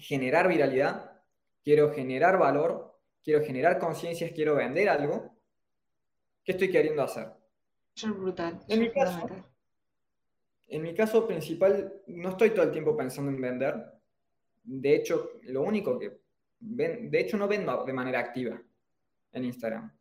generar 0.00 0.48
viralidad, 0.48 1.22
quiero 1.62 1.92
generar 1.92 2.38
valor, 2.38 2.98
quiero 3.22 3.44
generar 3.44 3.78
conciencias, 3.78 4.32
quiero 4.32 4.54
vender 4.54 4.88
algo. 4.88 5.36
¿Qué 6.44 6.52
estoy 6.52 6.70
queriendo 6.70 7.02
hacer? 7.02 7.28
Eso 7.94 8.08
es 8.08 8.16
brutal. 8.16 8.60
En, 8.68 8.80
mi 8.80 8.90
caso, 8.90 9.26
en 10.68 10.82
mi 10.82 10.94
caso 10.94 11.26
principal, 11.26 12.02
no 12.06 12.30
estoy 12.30 12.50
todo 12.50 12.62
el 12.62 12.72
tiempo 12.72 12.96
pensando 12.96 13.30
en 13.30 13.40
vender. 13.40 13.84
De 14.62 14.94
hecho, 14.94 15.32
lo 15.42 15.62
único 15.62 15.98
que... 15.98 16.20
de 16.58 17.20
hecho, 17.20 17.36
no 17.36 17.48
vendo 17.48 17.84
de 17.84 17.92
manera 17.92 18.20
activa 18.20 18.60
en 19.32 19.44
Instagram. 19.44 19.92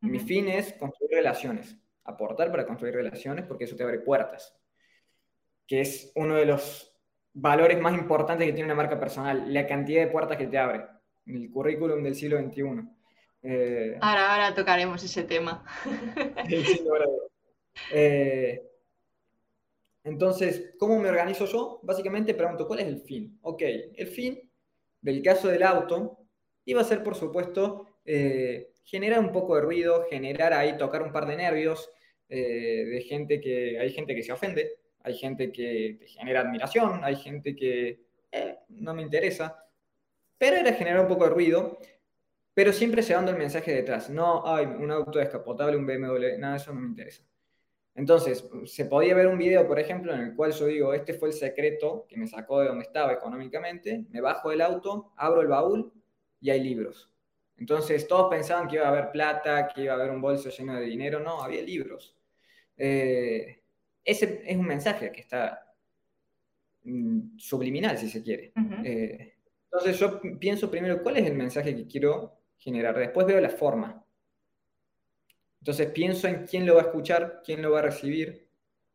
Mi 0.00 0.18
fin 0.20 0.48
es 0.48 0.74
construir 0.74 1.12
relaciones, 1.12 1.76
aportar 2.04 2.50
para 2.50 2.66
construir 2.66 2.94
relaciones, 2.94 3.46
porque 3.46 3.64
eso 3.64 3.74
te 3.74 3.84
abre 3.84 4.00
puertas, 4.00 4.54
que 5.66 5.80
es 5.80 6.12
uno 6.14 6.36
de 6.36 6.44
los 6.44 6.93
valores 7.34 7.80
más 7.80 7.94
importantes 7.94 8.46
que 8.46 8.52
tiene 8.52 8.72
una 8.72 8.80
marca 8.80 8.98
personal, 8.98 9.52
la 9.52 9.66
cantidad 9.66 10.04
de 10.04 10.10
puertas 10.10 10.38
que 10.38 10.46
te 10.46 10.56
abre, 10.56 10.84
el 11.26 11.50
currículum 11.50 12.02
del 12.02 12.14
siglo 12.14 12.38
XXI. 12.38 12.62
Eh, 13.42 13.98
ahora, 14.00 14.32
ahora 14.32 14.54
tocaremos 14.54 15.02
ese 15.02 15.24
tema. 15.24 15.64
Eh, 17.90 18.62
entonces, 20.04 20.74
¿cómo 20.78 21.00
me 21.00 21.08
organizo 21.08 21.44
yo? 21.46 21.80
Básicamente 21.82 22.32
pregunto, 22.32 22.68
¿cuál 22.68 22.78
es 22.78 22.86
el 22.86 23.00
fin? 23.00 23.36
Ok, 23.42 23.62
el 23.96 24.06
fin 24.06 24.48
del 25.00 25.20
caso 25.22 25.48
del 25.48 25.64
auto 25.64 26.18
iba 26.64 26.80
a 26.82 26.84
ser, 26.84 27.02
por 27.02 27.16
supuesto, 27.16 27.98
eh, 28.04 28.70
generar 28.84 29.18
un 29.18 29.32
poco 29.32 29.56
de 29.56 29.62
ruido, 29.62 30.06
generar 30.08 30.52
ahí, 30.52 30.76
tocar 30.76 31.02
un 31.02 31.10
par 31.10 31.26
de 31.26 31.36
nervios 31.36 31.90
de 32.28 33.04
gente 33.08 33.40
que, 33.40 33.78
hay 33.78 33.92
gente 33.92 34.14
que 34.14 34.22
se 34.22 34.32
ofende, 34.32 34.78
hay 35.04 35.14
gente 35.14 35.52
que 35.52 36.00
genera 36.06 36.40
admiración, 36.40 37.04
hay 37.04 37.16
gente 37.16 37.54
que 37.54 38.00
eh, 38.32 38.58
no 38.70 38.94
me 38.94 39.02
interesa, 39.02 39.64
pero 40.38 40.56
era 40.56 40.72
generar 40.72 41.00
un 41.00 41.08
poco 41.08 41.24
de 41.24 41.30
ruido, 41.30 41.78
pero 42.54 42.72
siempre 42.72 43.02
llevando 43.02 43.30
el 43.30 43.36
mensaje 43.36 43.72
detrás, 43.72 44.08
no 44.08 44.46
hay 44.46 44.64
un 44.64 44.90
auto 44.90 45.18
descapotable, 45.18 45.76
un 45.76 45.86
BMW, 45.86 46.38
nada 46.38 46.56
eso 46.56 46.72
no 46.72 46.80
me 46.80 46.88
interesa. 46.88 47.22
Entonces, 47.94 48.48
se 48.64 48.86
podía 48.86 49.14
ver 49.14 49.28
un 49.28 49.38
video, 49.38 49.68
por 49.68 49.78
ejemplo, 49.78 50.12
en 50.14 50.20
el 50.20 50.34
cual 50.34 50.52
yo 50.52 50.66
digo, 50.66 50.94
este 50.94 51.14
fue 51.14 51.28
el 51.28 51.34
secreto 51.34 52.06
que 52.08 52.16
me 52.16 52.26
sacó 52.26 52.60
de 52.60 52.68
donde 52.68 52.84
estaba 52.84 53.12
económicamente, 53.12 54.04
me 54.10 54.20
bajo 54.20 54.50
del 54.50 54.62
auto, 54.62 55.12
abro 55.16 55.42
el 55.42 55.48
baúl 55.48 55.92
y 56.40 56.50
hay 56.50 56.60
libros. 56.60 57.10
Entonces, 57.56 58.08
todos 58.08 58.30
pensaban 58.30 58.68
que 58.68 58.76
iba 58.76 58.86
a 58.86 58.88
haber 58.88 59.12
plata, 59.12 59.68
que 59.68 59.82
iba 59.82 59.92
a 59.92 59.96
haber 59.96 60.10
un 60.10 60.20
bolso 60.20 60.48
lleno 60.50 60.74
de 60.74 60.86
dinero, 60.86 61.20
no, 61.20 61.42
había 61.42 61.62
libros. 61.62 62.16
Eh, 62.76 63.63
ese 64.04 64.42
es 64.44 64.56
un 64.56 64.66
mensaje 64.66 65.10
que 65.10 65.20
está 65.20 65.74
mm, 66.84 67.38
subliminal, 67.38 67.98
si 67.98 68.08
se 68.08 68.22
quiere. 68.22 68.52
Eh, 68.84 69.34
entonces, 69.64 69.98
yo 69.98 70.20
pienso 70.38 70.70
primero 70.70 71.02
cuál 71.02 71.16
es 71.16 71.26
el 71.26 71.34
mensaje 71.34 71.74
que 71.74 71.86
quiero 71.86 72.38
generar, 72.56 72.98
después 72.98 73.26
veo 73.26 73.40
la 73.40 73.50
forma. 73.50 74.04
Entonces 75.60 75.88
pienso 75.92 76.28
en 76.28 76.44
quién 76.46 76.66
lo 76.66 76.74
va 76.74 76.82
a 76.82 76.84
escuchar, 76.84 77.40
quién 77.42 77.62
lo 77.62 77.70
va 77.72 77.78
a 77.78 77.82
recibir, 77.82 78.46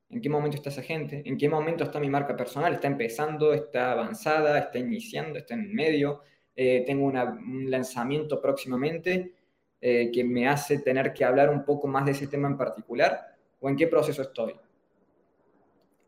en 0.09 0.21
qué 0.21 0.29
momento 0.29 0.57
está 0.57 0.69
esa 0.69 0.83
gente, 0.83 1.23
en 1.25 1.35
qué 1.35 1.49
momento 1.49 1.83
está 1.83 1.99
mi 1.99 2.09
marca 2.09 2.37
personal, 2.37 2.73
está 2.73 2.87
empezando, 2.87 3.53
está 3.53 3.91
avanzada, 3.91 4.59
está 4.59 4.77
iniciando, 4.77 5.39
está 5.39 5.55
en 5.55 5.73
medio, 5.73 6.21
eh, 6.55 6.83
tengo 6.85 7.05
un 7.05 7.71
lanzamiento 7.71 8.39
próximamente 8.39 9.33
eh, 9.81 10.11
que 10.11 10.23
me 10.23 10.47
hace 10.47 10.77
tener 10.79 11.11
que 11.11 11.25
hablar 11.25 11.49
un 11.49 11.65
poco 11.65 11.87
más 11.87 12.05
de 12.05 12.11
ese 12.11 12.27
tema 12.27 12.47
en 12.47 12.57
particular, 12.57 13.35
o 13.59 13.67
en 13.67 13.75
qué 13.75 13.87
proceso 13.87 14.21
estoy. 14.21 14.53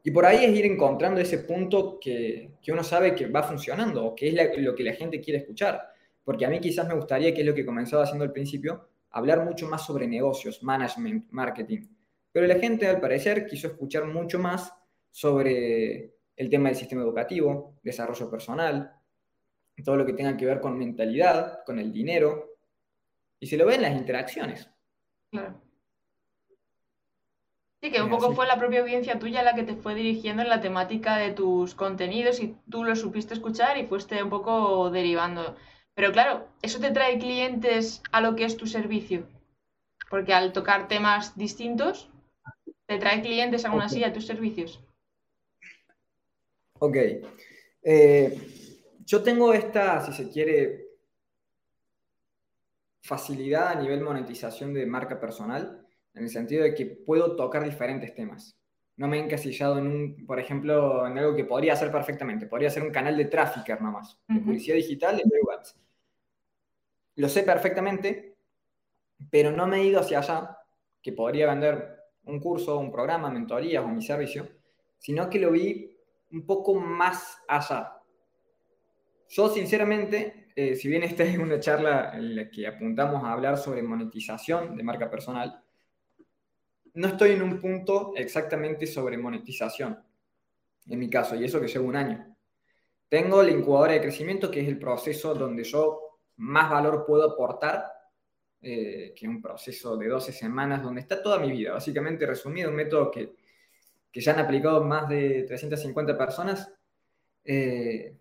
Y 0.04 0.12
por 0.12 0.26
ahí 0.26 0.46
es 0.46 0.58
ir 0.58 0.66
encontrando 0.66 1.22
ese 1.22 1.40
punto 1.40 2.00
que, 2.00 2.52
que 2.62 2.72
uno 2.72 2.84
sabe 2.84 3.14
que 3.14 3.28
va 3.28 3.44
funcionando 3.44 4.06
o 4.06 4.16
que 4.16 4.30
es 4.30 4.58
lo 4.58 4.76
que 4.76 4.84
la 4.84 4.94
gente 4.94 5.22
quiere 5.22 5.40
escuchar. 5.40 5.90
Porque 6.24 6.46
a 6.46 6.50
mí 6.50 6.60
quizás 6.60 6.88
me 6.88 6.96
gustaría, 6.96 7.34
que 7.34 7.42
es 7.42 7.48
lo 7.48 7.54
que 7.54 7.66
comenzaba 7.66 8.04
haciendo 8.04 8.24
al 8.24 8.32
principio, 8.32 8.90
hablar 9.12 9.44
mucho 9.44 9.68
más 9.68 9.86
sobre 9.86 10.08
negocios, 10.08 10.64
management, 10.64 11.32
marketing. 11.32 11.88
Pero 12.32 12.48
la 12.48 12.56
gente, 12.56 12.88
al 12.88 13.00
parecer, 13.00 13.46
quiso 13.46 13.68
escuchar 13.68 14.06
mucho 14.06 14.40
más 14.40 14.74
sobre 15.10 16.16
el 16.36 16.50
tema 16.50 16.70
del 16.70 16.78
sistema 16.78 17.02
educativo, 17.02 17.76
desarrollo 17.84 18.30
personal, 18.30 18.94
todo 19.84 19.98
lo 19.98 20.06
que 20.06 20.14
tenga 20.14 20.38
que 20.38 20.46
ver 20.46 20.60
con 20.60 20.78
mentalidad, 20.78 21.64
con 21.66 21.80
el 21.80 21.92
dinero, 21.92 22.56
y 23.40 23.48
se 23.48 23.58
lo 23.58 23.66
ve 23.66 23.76
en 23.76 23.82
las 23.82 23.98
interacciones. 23.98 24.70
Claro. 25.30 25.62
Sí, 27.82 27.92
que 27.92 28.02
un 28.02 28.12
poco 28.12 28.36
fue 28.36 28.46
la 28.46 28.60
propia 28.60 28.82
audiencia 28.82 29.18
tuya 29.18 29.42
la 29.42 29.56
que 29.56 29.64
te 29.64 29.76
fue 29.76 29.96
dirigiendo 29.96 30.44
en 30.44 30.50
la 30.50 30.62
temática 30.62 31.18
de 31.18 31.32
tus 31.32 31.74
contenidos 31.74 32.40
y 32.40 32.56
tú 32.70 32.84
lo 32.84 32.96
supiste 32.96 33.34
escuchar 33.34 33.76
y 33.80 33.88
fuiste 33.88 34.22
un 34.22 34.30
poco 34.30 34.92
derivando. 34.92 35.56
Pero 35.96 36.12
claro, 36.12 36.48
eso 36.62 36.80
te 36.80 36.92
trae 36.92 37.18
clientes 37.18 38.04
a 38.12 38.22
lo 38.22 38.36
que 38.36 38.46
es 38.46 38.56
tu 38.56 38.68
servicio. 38.68 39.28
Porque 40.12 40.32
al 40.32 40.54
tocar 40.54 40.88
temas 40.88 41.36
distintos, 41.36 42.12
te 42.86 43.00
trae 43.00 43.24
clientes 43.24 43.66
aún 43.66 43.82
así 43.82 44.04
a 44.04 44.14
tus 44.14 44.28
servicios. 44.28 44.80
Ok. 46.78 46.98
Eh, 47.82 48.38
yo 49.06 49.24
tengo 49.24 49.54
esta, 49.54 50.06
si 50.06 50.14
se 50.14 50.30
quiere, 50.30 50.86
facilidad 53.02 53.70
a 53.70 53.76
nivel 53.76 54.02
monetización 54.02 54.72
de 54.72 54.86
marca 54.86 55.20
personal, 55.20 55.81
en 56.14 56.24
el 56.24 56.30
sentido 56.30 56.64
de 56.64 56.74
que 56.74 56.86
puedo 56.86 57.36
tocar 57.36 57.64
diferentes 57.64 58.14
temas. 58.14 58.58
No 58.98 59.08
me 59.08 59.18
he 59.18 59.24
encasillado 59.24 59.80
en 59.80 59.88
un, 59.88 60.26
por 60.26 60.40
ejemplo, 60.40 61.08
en 61.08 61.18
algo 61.18 61.36
que 61.36 61.46
podría 61.46 61.74
hacer 61.74 61.92
perfectamente. 61.92 62.46
Podría 62.46 62.70
ser 62.70 62.84
un 62.84 62.92
canal 62.92 63.18
de 63.18 63.26
tráfico 63.26 63.82
nomás, 63.82 64.20
de 64.28 64.40
publicidad 64.40 64.76
digital 64.76 65.22
y 65.24 65.30
de 65.30 65.42
webs 65.42 65.76
lo 67.16 67.30
sé 67.30 67.44
perfectamente, 67.44 68.36
pero 69.30 69.52
no 69.52 69.68
me 69.68 69.78
he 69.78 69.86
ido 69.86 70.00
hacia 70.00 70.20
allá, 70.20 70.58
que 71.02 71.14
podría 71.14 71.48
vender 71.48 71.98
un 72.24 72.40
curso, 72.40 72.78
un 72.78 72.92
programa, 72.92 73.30
mentorías 73.30 73.84
o 73.84 73.88
mi 73.88 74.02
servicio, 74.02 74.48
sino 74.98 75.30
que 75.30 75.40
lo 75.40 75.52
vi 75.52 75.98
un 76.32 76.46
poco 76.46 76.76
más 76.76 77.38
allá. 77.48 77.98
Yo, 79.30 79.50
sinceramente, 79.50 80.48
eh, 80.56 80.76
si 80.76 80.88
bien 80.88 81.04
esta 81.04 81.24
es 81.24 81.38
una 81.38 81.60
charla 81.60 82.12
en 82.16 82.36
la 82.36 82.50
que 82.50 82.68
apuntamos 82.68 83.24
a 83.24 83.34
hablar 83.34 83.58
sobre 83.58 83.84
monetización 83.84 84.76
de 84.76 84.84
marca 84.84 85.10
personal, 85.10 85.64
no 86.94 87.08
estoy 87.08 87.32
en 87.32 87.42
un 87.42 87.60
punto 87.60 88.14
exactamente 88.16 88.86
sobre 88.88 89.18
monetización, 89.18 90.00
en 90.88 91.00
mi 91.00 91.10
caso, 91.10 91.36
y 91.36 91.46
eso 91.46 91.60
que 91.62 91.68
llevo 91.68 91.88
un 91.88 91.96
año. 91.96 92.36
Tengo 93.08 93.44
la 93.44 93.52
incubadora 93.52 93.94
de 93.94 94.02
crecimiento, 94.02 94.50
que 94.50 94.62
es 94.62 94.68
el 94.68 94.80
proceso 94.80 95.34
donde 95.34 95.64
yo 95.64 96.20
más 96.38 96.70
valor 96.70 97.06
puedo 97.06 97.30
aportar 97.32 97.86
eh, 98.62 99.14
que 99.16 99.28
un 99.28 99.42
proceso 99.42 99.98
de 99.98 100.08
12 100.08 100.32
semanas 100.32 100.84
donde 100.84 101.02
está 101.02 101.22
toda 101.22 101.40
mi 101.40 101.52
vida. 101.52 101.74
Básicamente 101.74 102.26
resumido, 102.26 102.70
un 102.70 102.76
método 102.76 103.12
que, 103.12 103.36
ya 104.14 104.34
han 104.34 104.40
aplicado 104.40 104.84
más 104.84 105.10
de 105.10 105.44
350 105.44 106.18
personas. 106.18 106.72
Eh, 107.44 108.18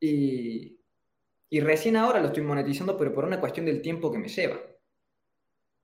y, 0.00 0.78
y 1.48 1.60
recién 1.60 1.96
ahora 1.96 2.20
lo 2.20 2.26
estoy 2.26 2.42
monetizando, 2.42 2.96
pero 2.96 3.12
por 3.12 3.24
una 3.24 3.40
cuestión 3.40 3.66
del 3.66 3.80
tiempo 3.80 4.10
que 4.12 4.18
me 4.18 4.28
lleva. 4.28 4.58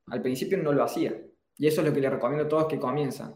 Al 0.09 0.23
principio 0.23 0.59
no 0.59 0.73
lo 0.73 0.85
hacía. 0.85 1.21
Y 1.59 1.67
eso 1.67 1.81
es 1.81 1.87
lo 1.87 1.93
que 1.93 2.01
le 2.01 2.11
recomiendo 2.11 2.45
a 2.45 2.49
todos 2.49 2.67
que 2.67 2.79
comienzan. 2.79 3.35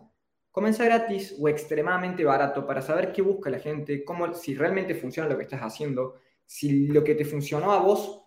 Comienza 0.50 0.84
gratis 0.84 1.36
o 1.38 1.48
extremadamente 1.48 2.24
barato 2.24 2.66
para 2.66 2.82
saber 2.82 3.12
qué 3.12 3.22
busca 3.22 3.50
la 3.50 3.60
gente, 3.60 4.04
cómo, 4.04 4.34
si 4.34 4.54
realmente 4.54 4.94
funciona 4.94 5.28
lo 5.28 5.36
que 5.36 5.44
estás 5.44 5.60
haciendo, 5.60 6.16
si 6.44 6.88
lo 6.88 7.04
que 7.04 7.14
te 7.14 7.24
funcionó 7.24 7.72
a 7.72 7.78
vos, 7.80 8.24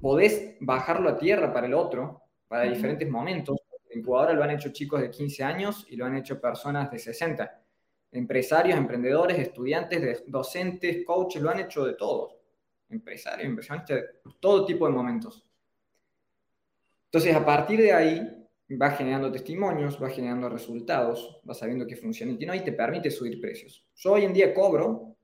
podés 0.00 0.56
bajarlo 0.60 1.10
a 1.10 1.18
tierra 1.18 1.52
para 1.52 1.66
el 1.66 1.74
otro, 1.74 2.22
para 2.48 2.64
diferentes 2.64 3.08
momentos. 3.08 3.58
En 3.90 4.00
Ecuador 4.00 4.34
lo 4.34 4.42
han 4.42 4.50
hecho 4.50 4.70
chicos 4.70 5.00
de 5.00 5.10
15 5.10 5.44
años 5.44 5.86
y 5.90 5.96
lo 5.96 6.06
han 6.06 6.16
hecho 6.16 6.40
personas 6.40 6.90
de 6.90 6.98
60. 6.98 7.62
Empresarios, 8.12 8.78
emprendedores, 8.78 9.38
estudiantes, 9.38 10.24
docentes, 10.26 11.04
coaches, 11.04 11.42
lo 11.42 11.50
han 11.50 11.60
hecho 11.60 11.84
de 11.84 11.94
todos. 11.94 12.34
Empresarios, 12.88 13.46
inversionistas, 13.46 14.02
todo 14.40 14.64
tipo 14.64 14.86
de 14.86 14.92
momentos. 14.92 15.44
Entonces, 17.04 17.34
a 17.34 17.44
partir 17.44 17.80
de 17.80 17.92
ahí, 17.92 18.37
vas 18.76 18.98
generando 18.98 19.32
testimonios, 19.32 19.98
vas 19.98 20.14
generando 20.14 20.48
resultados, 20.48 21.40
vas 21.42 21.58
sabiendo 21.58 21.86
qué 21.86 21.96
funciona 21.96 22.36
y 22.38 22.46
no, 22.46 22.54
y 22.54 22.60
te 22.60 22.72
permite 22.72 23.10
subir 23.10 23.40
precios. 23.40 23.86
Yo 23.94 24.12
hoy 24.12 24.24
en 24.24 24.32
día 24.32 24.52
cobro 24.52 25.16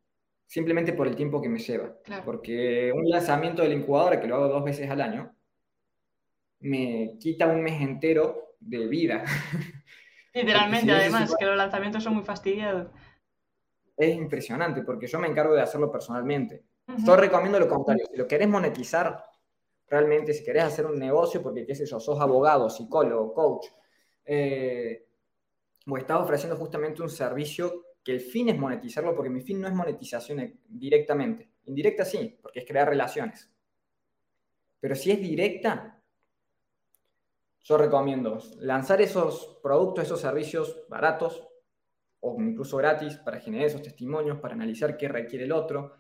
simplemente 0.46 0.92
por 0.92 1.06
el 1.06 1.16
tiempo 1.16 1.42
que 1.42 1.48
me 1.48 1.58
lleva, 1.58 1.94
porque 2.24 2.92
un 2.94 3.08
lanzamiento 3.08 3.62
de 3.62 3.68
la 3.68 3.74
incubadora, 3.74 4.20
que 4.20 4.26
lo 4.26 4.36
hago 4.36 4.48
dos 4.48 4.64
veces 4.64 4.88
al 4.88 5.00
año, 5.00 5.34
me 6.60 7.16
quita 7.20 7.46
un 7.46 7.62
mes 7.62 7.80
entero 7.80 8.56
de 8.60 8.86
vida. 8.86 9.24
Literalmente, 10.32 10.90
además, 10.90 11.34
que 11.38 11.44
los 11.44 11.56
lanzamientos 11.56 12.02
son 12.02 12.14
muy 12.14 12.24
fastidiados. 12.24 12.90
Es 13.96 14.16
impresionante, 14.16 14.82
porque 14.82 15.06
yo 15.06 15.20
me 15.20 15.28
encargo 15.28 15.54
de 15.54 15.60
hacerlo 15.60 15.92
personalmente. 15.92 16.64
Yo 17.04 17.16
recomiendo 17.16 17.60
lo 17.60 17.68
contrario. 17.68 18.06
Si 18.10 18.16
lo 18.16 18.26
querés 18.26 18.48
monetizar, 18.48 19.24
realmente, 19.88 20.32
si 20.32 20.44
querés 20.44 20.64
hacer 20.64 20.86
un 20.86 20.98
negocio, 20.98 21.42
porque 21.42 21.66
qué 21.66 21.74
sé 21.74 21.86
yo, 21.86 22.00
sos 22.00 22.20
abogado, 22.20 22.68
psicólogo, 22.70 23.32
coach, 23.32 23.66
eh, 24.24 25.06
o 25.86 25.98
estás 25.98 26.20
ofreciendo 26.20 26.56
justamente 26.56 27.02
un 27.02 27.10
servicio 27.10 27.84
que 28.02 28.12
el 28.12 28.20
fin 28.20 28.48
es 28.48 28.58
monetizarlo, 28.58 29.14
porque 29.14 29.30
mi 29.30 29.40
fin 29.40 29.60
no 29.60 29.68
es 29.68 29.74
monetización 29.74 30.60
directamente. 30.68 31.50
Indirecta 31.66 32.04
sí, 32.04 32.38
porque 32.40 32.60
es 32.60 32.66
crear 32.66 32.88
relaciones. 32.88 33.50
Pero 34.80 34.94
si 34.94 35.10
es 35.10 35.20
directa, 35.20 36.02
yo 37.62 37.78
recomiendo 37.78 38.38
lanzar 38.60 39.00
esos 39.00 39.58
productos, 39.62 40.04
esos 40.04 40.20
servicios 40.20 40.84
baratos 40.88 41.48
o 42.20 42.36
incluso 42.38 42.76
gratis 42.76 43.16
para 43.16 43.40
generar 43.40 43.66
esos 43.66 43.82
testimonios, 43.82 44.38
para 44.38 44.54
analizar 44.54 44.98
qué 44.98 45.08
requiere 45.08 45.46
el 45.46 45.52
otro. 45.52 45.94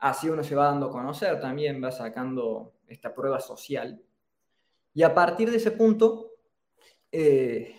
Así 0.00 0.28
uno 0.28 0.42
se 0.42 0.54
va 0.54 0.66
dando 0.66 0.86
a 0.86 0.90
conocer 0.90 1.40
también, 1.40 1.82
va 1.82 1.92
sacando 1.92 2.72
esta 2.86 3.14
prueba 3.14 3.38
social. 3.38 4.02
Y 4.94 5.02
a 5.02 5.14
partir 5.14 5.50
de 5.50 5.58
ese 5.58 5.72
punto, 5.72 6.32
eh, 7.12 7.76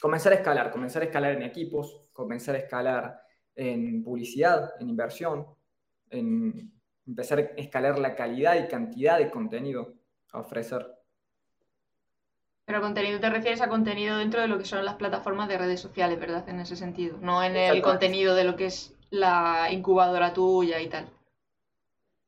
comenzar 0.00 0.32
a 0.32 0.36
escalar, 0.36 0.70
comenzar 0.70 1.02
a 1.02 1.06
escalar 1.06 1.32
en 1.32 1.42
equipos, 1.42 2.08
comenzar 2.12 2.54
a 2.54 2.58
escalar 2.58 3.22
en 3.54 4.04
publicidad, 4.04 4.74
en 4.78 4.90
inversión, 4.90 5.46
en 6.10 6.72
empezar 7.06 7.38
a 7.38 7.42
escalar 7.60 7.98
la 7.98 8.14
calidad 8.14 8.56
y 8.56 8.68
cantidad 8.68 9.18
de 9.18 9.30
contenido 9.30 9.94
a 10.32 10.40
ofrecer. 10.40 10.86
Pero 12.66 12.80
contenido 12.80 13.20
te 13.20 13.30
refieres 13.30 13.60
a 13.60 13.68
contenido 13.68 14.18
dentro 14.18 14.40
de 14.40 14.48
lo 14.48 14.58
que 14.58 14.64
son 14.64 14.84
las 14.84 14.96
plataformas 14.96 15.48
de 15.48 15.56
redes 15.56 15.80
sociales, 15.80 16.18
¿verdad? 16.18 16.48
En 16.48 16.60
ese 16.60 16.76
sentido, 16.76 17.16
no 17.20 17.42
en 17.42 17.56
el 17.56 17.80
contenido 17.80 18.34
de 18.34 18.44
lo 18.44 18.56
que 18.56 18.66
es 18.66 18.94
la 19.10 19.68
incubadora 19.70 20.34
tuya 20.34 20.80
y 20.80 20.88
tal. 20.88 21.15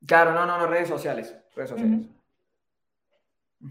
Claro, 0.07 0.33
no, 0.33 0.47
no, 0.47 0.59
no, 0.59 0.67
redes 0.67 0.89
sociales, 0.89 1.37
redes 1.55 1.71
sociales. 1.71 2.07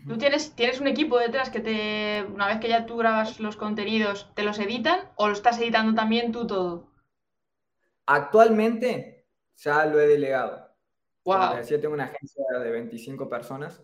¿Tú 0.07 0.17
tienes, 0.17 0.53
tienes 0.53 0.81
un 0.81 0.87
equipo 0.87 1.17
detrás 1.17 1.49
que 1.49 1.61
te, 1.61 2.23
una 2.23 2.47
vez 2.47 2.59
que 2.59 2.67
ya 2.67 2.85
tú 2.85 2.97
grabas 2.97 3.39
los 3.39 3.55
contenidos, 3.55 4.29
te 4.35 4.43
los 4.43 4.59
editan 4.59 5.11
o 5.15 5.27
lo 5.27 5.33
estás 5.33 5.59
editando 5.59 5.95
también 5.95 6.33
tú 6.33 6.45
todo? 6.45 6.91
Actualmente 8.05 9.25
ya 9.55 9.85
lo 9.85 9.99
he 9.99 10.07
delegado. 10.07 10.67
Wow. 11.23 11.61
Tengo 11.65 11.93
una 11.93 12.05
agencia 12.05 12.43
de 12.59 12.71
25 12.71 13.29
personas. 13.29 13.81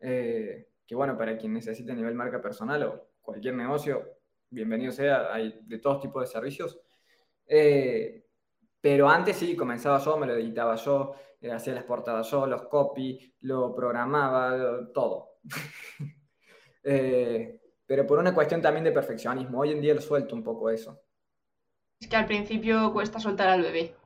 Eh, 0.00 0.68
que 0.86 0.94
bueno, 0.94 1.16
para 1.16 1.36
quien 1.36 1.52
necesite 1.54 1.92
a 1.92 1.94
nivel 1.94 2.14
marca 2.14 2.40
personal 2.40 2.82
o 2.84 3.08
cualquier 3.20 3.54
negocio, 3.54 4.18
bienvenido 4.50 4.92
sea, 4.92 5.32
hay 5.32 5.58
de 5.64 5.78
todos 5.78 6.00
tipos 6.00 6.22
de 6.22 6.32
servicios. 6.32 6.78
Eh, 7.46 8.25
pero 8.80 9.08
antes 9.08 9.36
sí, 9.36 9.56
comenzaba 9.56 9.98
yo, 9.98 10.16
me 10.16 10.26
lo 10.26 10.34
editaba 10.34 10.76
yo, 10.76 11.14
eh, 11.40 11.50
hacía 11.50 11.74
las 11.74 11.84
portadas 11.84 12.30
yo, 12.30 12.46
los 12.46 12.62
copy, 12.64 13.34
lo 13.40 13.74
programaba, 13.74 14.92
todo. 14.92 15.38
Eh, 16.88 17.60
pero 17.84 18.06
por 18.06 18.20
una 18.20 18.32
cuestión 18.32 18.62
también 18.62 18.84
de 18.84 18.92
perfeccionismo, 18.92 19.58
hoy 19.58 19.72
en 19.72 19.80
día 19.80 19.92
lo 19.92 20.00
suelto 20.00 20.36
un 20.36 20.44
poco 20.44 20.70
eso. 20.70 21.02
Es 21.98 22.06
que 22.06 22.14
al 22.14 22.26
principio 22.26 22.92
cuesta 22.92 23.18
soltar 23.18 23.48
al 23.48 23.62
bebé, 23.62 23.96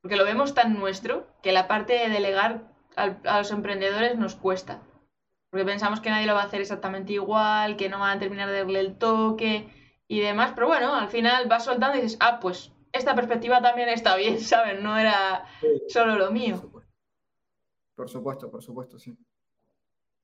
porque 0.00 0.16
lo 0.16 0.24
vemos 0.24 0.52
tan 0.52 0.76
nuestro 0.76 1.28
que 1.44 1.52
la 1.52 1.68
parte 1.68 1.92
de 1.92 2.08
delegar 2.08 2.72
a 2.96 3.38
los 3.38 3.52
emprendedores 3.52 4.18
nos 4.18 4.34
cuesta 4.34 4.82
porque 5.54 5.66
pensamos 5.66 6.00
que 6.00 6.10
nadie 6.10 6.26
lo 6.26 6.34
va 6.34 6.42
a 6.42 6.46
hacer 6.46 6.60
exactamente 6.60 7.12
igual, 7.12 7.76
que 7.76 7.88
no 7.88 8.00
van 8.00 8.16
a 8.16 8.18
terminar 8.18 8.48
de 8.48 8.58
darle 8.58 8.80
el 8.80 8.98
toque 8.98 9.68
y 10.08 10.18
demás, 10.18 10.50
pero 10.52 10.66
bueno, 10.66 10.92
al 10.96 11.08
final 11.10 11.46
vas 11.46 11.66
soltando 11.66 11.96
y 11.96 12.00
dices, 12.00 12.18
ah, 12.18 12.40
pues 12.40 12.72
esta 12.94 13.14
perspectiva 13.14 13.60
también 13.60 13.88
está 13.88 14.16
bien, 14.16 14.40
¿sabes? 14.40 14.80
No 14.80 14.96
era 14.98 15.44
solo 15.88 16.16
lo 16.16 16.30
mío. 16.30 16.70
Por 17.94 18.08
supuesto, 18.08 18.50
por 18.50 18.62
supuesto, 18.62 18.98
sí. 18.98 19.16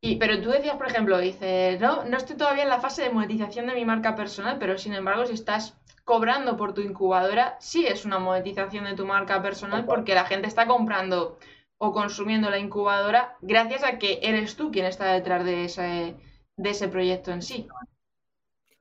Y, 0.02 0.16
pero 0.16 0.40
tú 0.40 0.48
decías, 0.48 0.76
por 0.76 0.86
ejemplo, 0.86 1.18
dices, 1.18 1.78
no, 1.78 2.04
no 2.04 2.16
estoy 2.16 2.36
todavía 2.36 2.62
en 2.62 2.70
la 2.70 2.80
fase 2.80 3.02
de 3.02 3.10
monetización 3.10 3.66
de 3.66 3.74
mi 3.74 3.84
marca 3.84 4.16
personal, 4.16 4.56
pero 4.58 4.78
sin 4.78 4.94
embargo, 4.94 5.26
si 5.26 5.34
estás 5.34 5.76
cobrando 6.04 6.56
por 6.56 6.72
tu 6.72 6.80
incubadora, 6.80 7.58
sí 7.60 7.86
es 7.86 8.06
una 8.06 8.18
monetización 8.18 8.84
de 8.84 8.94
tu 8.94 9.04
marca 9.04 9.42
personal 9.42 9.84
porque 9.84 10.14
la 10.14 10.24
gente 10.24 10.48
está 10.48 10.66
comprando 10.66 11.38
o 11.76 11.92
consumiendo 11.92 12.50
la 12.50 12.58
incubadora 12.58 13.36
gracias 13.40 13.84
a 13.84 13.98
que 13.98 14.20
eres 14.22 14.56
tú 14.56 14.70
quien 14.70 14.86
está 14.86 15.12
detrás 15.12 15.44
de 15.44 15.64
ese, 15.64 16.16
de 16.56 16.70
ese 16.70 16.88
proyecto 16.88 17.30
en 17.30 17.42
sí. 17.42 17.68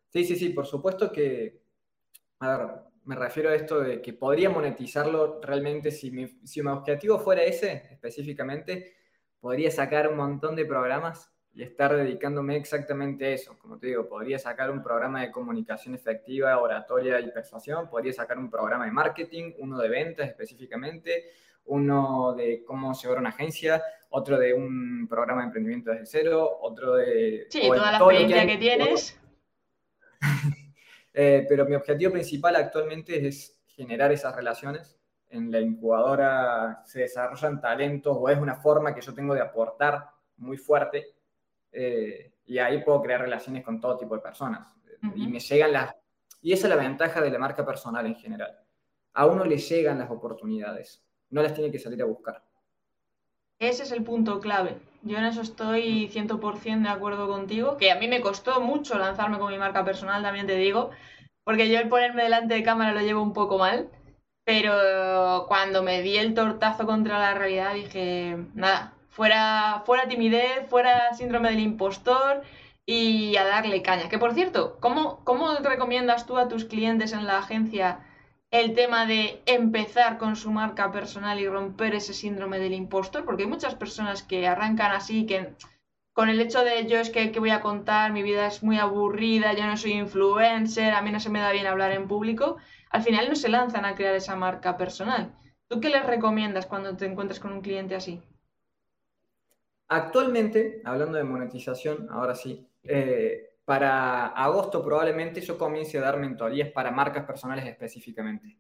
Sí, 0.09 0.23
sí, 0.23 0.35
sí, 0.35 0.49
por 0.49 0.65
supuesto 0.65 1.11
que, 1.11 1.61
a 2.39 2.57
ver, 2.57 2.67
me 3.09 3.15
refiero 3.15 3.49
a 3.49 3.55
esto 3.55 3.79
de 3.79 4.03
que 4.03 4.13
podría 4.13 4.51
monetizarlo 4.51 5.41
realmente 5.41 5.89
si 5.89 6.11
mi, 6.11 6.27
si 6.43 6.61
mi 6.61 6.69
objetivo 6.69 7.17
fuera 7.17 7.41
ese 7.41 7.87
específicamente, 7.89 8.93
podría 9.39 9.71
sacar 9.71 10.09
un 10.09 10.17
montón 10.17 10.55
de 10.55 10.63
programas 10.63 11.27
y 11.51 11.63
estar 11.63 11.95
dedicándome 11.95 12.55
exactamente 12.55 13.25
a 13.25 13.29
eso. 13.29 13.57
Como 13.57 13.79
te 13.79 13.87
digo, 13.87 14.07
podría 14.07 14.37
sacar 14.37 14.69
un 14.69 14.83
programa 14.83 15.21
de 15.21 15.31
comunicación 15.31 15.95
efectiva, 15.95 16.59
oratoria 16.59 17.19
y 17.19 17.31
persuasión, 17.31 17.89
podría 17.89 18.13
sacar 18.13 18.37
un 18.37 18.51
programa 18.51 18.85
de 18.85 18.91
marketing, 18.91 19.53
uno 19.57 19.79
de 19.79 19.89
ventas 19.89 20.29
específicamente, 20.29 21.31
uno 21.65 22.35
de 22.35 22.63
cómo 22.63 22.93
llevar 22.93 23.17
una 23.17 23.29
agencia, 23.29 23.81
otro 24.09 24.37
de 24.37 24.53
un 24.53 25.07
programa 25.09 25.41
de 25.41 25.47
emprendimiento 25.47 25.89
desde 25.89 26.05
cero, 26.05 26.59
otro 26.61 26.93
de... 26.93 27.47
Sí, 27.49 27.61
toda 27.61 27.91
la 27.91 27.97
experiencia 27.97 28.45
que, 28.45 28.57
tienes. 28.57 29.19
Eh, 31.13 31.45
pero 31.47 31.65
mi 31.65 31.75
objetivo 31.75 32.11
principal 32.11 32.55
actualmente 32.55 33.27
es 33.27 33.59
generar 33.67 34.11
esas 34.11 34.35
relaciones. 34.35 34.97
En 35.29 35.51
la 35.51 35.59
incubadora 35.59 36.81
se 36.85 37.01
desarrollan 37.01 37.61
talentos 37.61 38.15
o 38.19 38.29
es 38.29 38.37
una 38.37 38.55
forma 38.55 38.93
que 38.93 39.01
yo 39.01 39.13
tengo 39.13 39.33
de 39.33 39.41
aportar 39.41 40.09
muy 40.37 40.57
fuerte 40.57 41.15
eh, 41.71 42.33
y 42.45 42.57
ahí 42.57 42.83
puedo 42.83 43.01
crear 43.01 43.21
relaciones 43.21 43.63
con 43.63 43.79
todo 43.79 43.97
tipo 43.97 44.15
de 44.15 44.21
personas. 44.21 44.75
Y 45.15 45.27
me 45.27 45.39
llegan 45.39 45.71
las... 45.71 45.95
Y 46.41 46.53
esa 46.53 46.67
es 46.67 46.75
la 46.75 46.81
ventaja 46.81 47.21
de 47.21 47.29
la 47.29 47.39
marca 47.39 47.65
personal 47.65 48.05
en 48.05 48.15
general. 48.15 48.59
A 49.13 49.25
uno 49.25 49.45
le 49.45 49.57
llegan 49.57 49.99
las 49.99 50.09
oportunidades 50.09 51.03
no 51.29 51.41
las 51.41 51.53
tiene 51.53 51.71
que 51.71 51.79
salir 51.79 52.01
a 52.01 52.05
buscar. 52.05 52.43
Ese 53.59 53.83
es 53.83 53.91
el 53.91 54.03
punto 54.03 54.39
clave. 54.39 54.77
Yo 55.01 55.17
en 55.17 55.25
eso 55.25 55.41
estoy 55.41 56.07
100% 56.07 56.83
de 56.83 56.89
acuerdo 56.89 57.27
contigo, 57.27 57.77
que 57.77 57.91
a 57.91 57.95
mí 57.95 58.07
me 58.07 58.21
costó 58.21 58.61
mucho 58.61 58.97
lanzarme 58.97 59.37
con 59.37 59.51
mi 59.51 59.57
marca 59.57 59.83
personal, 59.83 60.23
también 60.23 60.47
te 60.47 60.55
digo, 60.55 60.91
porque 61.43 61.69
yo 61.69 61.77
el 61.79 61.89
ponerme 61.89 62.23
delante 62.23 62.53
de 62.53 62.63
cámara 62.63 62.93
lo 62.93 63.01
llevo 63.01 63.21
un 63.21 63.33
poco 63.33 63.57
mal, 63.57 63.89
pero 64.45 65.45
cuando 65.47 65.83
me 65.83 66.01
di 66.01 66.17
el 66.17 66.33
tortazo 66.33 66.85
contra 66.85 67.19
la 67.19 67.33
realidad 67.33 67.73
dije, 67.73 68.37
nada, 68.53 68.93
fuera, 69.09 69.83
fuera 69.85 70.07
timidez, 70.07 70.67
fuera 70.69 71.13
síndrome 71.13 71.49
del 71.49 71.59
impostor 71.59 72.41
y 72.85 73.35
a 73.35 73.43
darle 73.45 73.81
caña. 73.81 74.09
Que 74.09 74.17
por 74.17 74.33
cierto, 74.33 74.77
¿cómo, 74.79 75.23
cómo 75.25 75.53
recomiendas 75.57 76.25
tú 76.25 76.37
a 76.37 76.47
tus 76.47 76.65
clientes 76.65 77.11
en 77.13 77.27
la 77.27 77.39
agencia 77.39 77.99
el 78.51 78.73
tema 78.73 79.05
de 79.05 79.41
empezar 79.45 80.17
con 80.17 80.35
su 80.35 80.51
marca 80.51 80.91
personal 80.91 81.39
y 81.39 81.47
romper 81.47 81.93
ese 81.95 82.13
síndrome 82.13 82.59
del 82.59 82.73
impostor, 82.73 83.23
porque 83.23 83.43
hay 83.43 83.49
muchas 83.49 83.75
personas 83.75 84.23
que 84.23 84.47
arrancan 84.47 84.91
así, 84.91 85.25
que 85.25 85.53
con 86.13 86.29
el 86.29 86.41
hecho 86.41 86.63
de 86.63 86.87
yo 86.87 86.97
es 86.99 87.11
que, 87.11 87.31
voy 87.39 87.51
a 87.51 87.61
contar, 87.61 88.11
mi 88.11 88.23
vida 88.23 88.47
es 88.47 88.63
muy 88.63 88.77
aburrida, 88.77 89.53
yo 89.53 89.65
no 89.65 89.77
soy 89.77 89.93
influencer, 89.93 90.93
a 90.93 91.01
mí 91.01 91.11
no 91.11 91.19
se 91.19 91.29
me 91.29 91.39
da 91.39 91.51
bien 91.51 91.67
hablar 91.67 91.91
en 91.91 92.07
público, 92.07 92.57
al 92.89 93.03
final 93.03 93.29
no 93.29 93.35
se 93.35 93.49
lanzan 93.49 93.85
a 93.85 93.95
crear 93.95 94.15
esa 94.15 94.35
marca 94.35 94.77
personal. 94.77 95.31
¿Tú 95.67 95.79
qué 95.79 95.89
les 95.89 96.05
recomiendas 96.05 96.65
cuando 96.65 96.97
te 96.97 97.05
encuentras 97.05 97.39
con 97.39 97.53
un 97.53 97.61
cliente 97.61 97.95
así? 97.95 98.21
Actualmente, 99.87 100.81
hablando 100.83 101.17
de 101.17 101.23
monetización, 101.23 102.07
ahora 102.11 102.35
sí, 102.35 102.67
eh, 102.83 103.48
para 103.69 104.29
agosto 104.29 104.83
probablemente 104.83 105.41
yo 105.41 105.55
comience 105.55 105.95
a 105.99 106.01
dar 106.01 106.17
mentorías 106.17 106.71
para 106.71 106.89
marcas 106.89 107.23
personales 107.23 107.67
específicamente. 107.67 108.57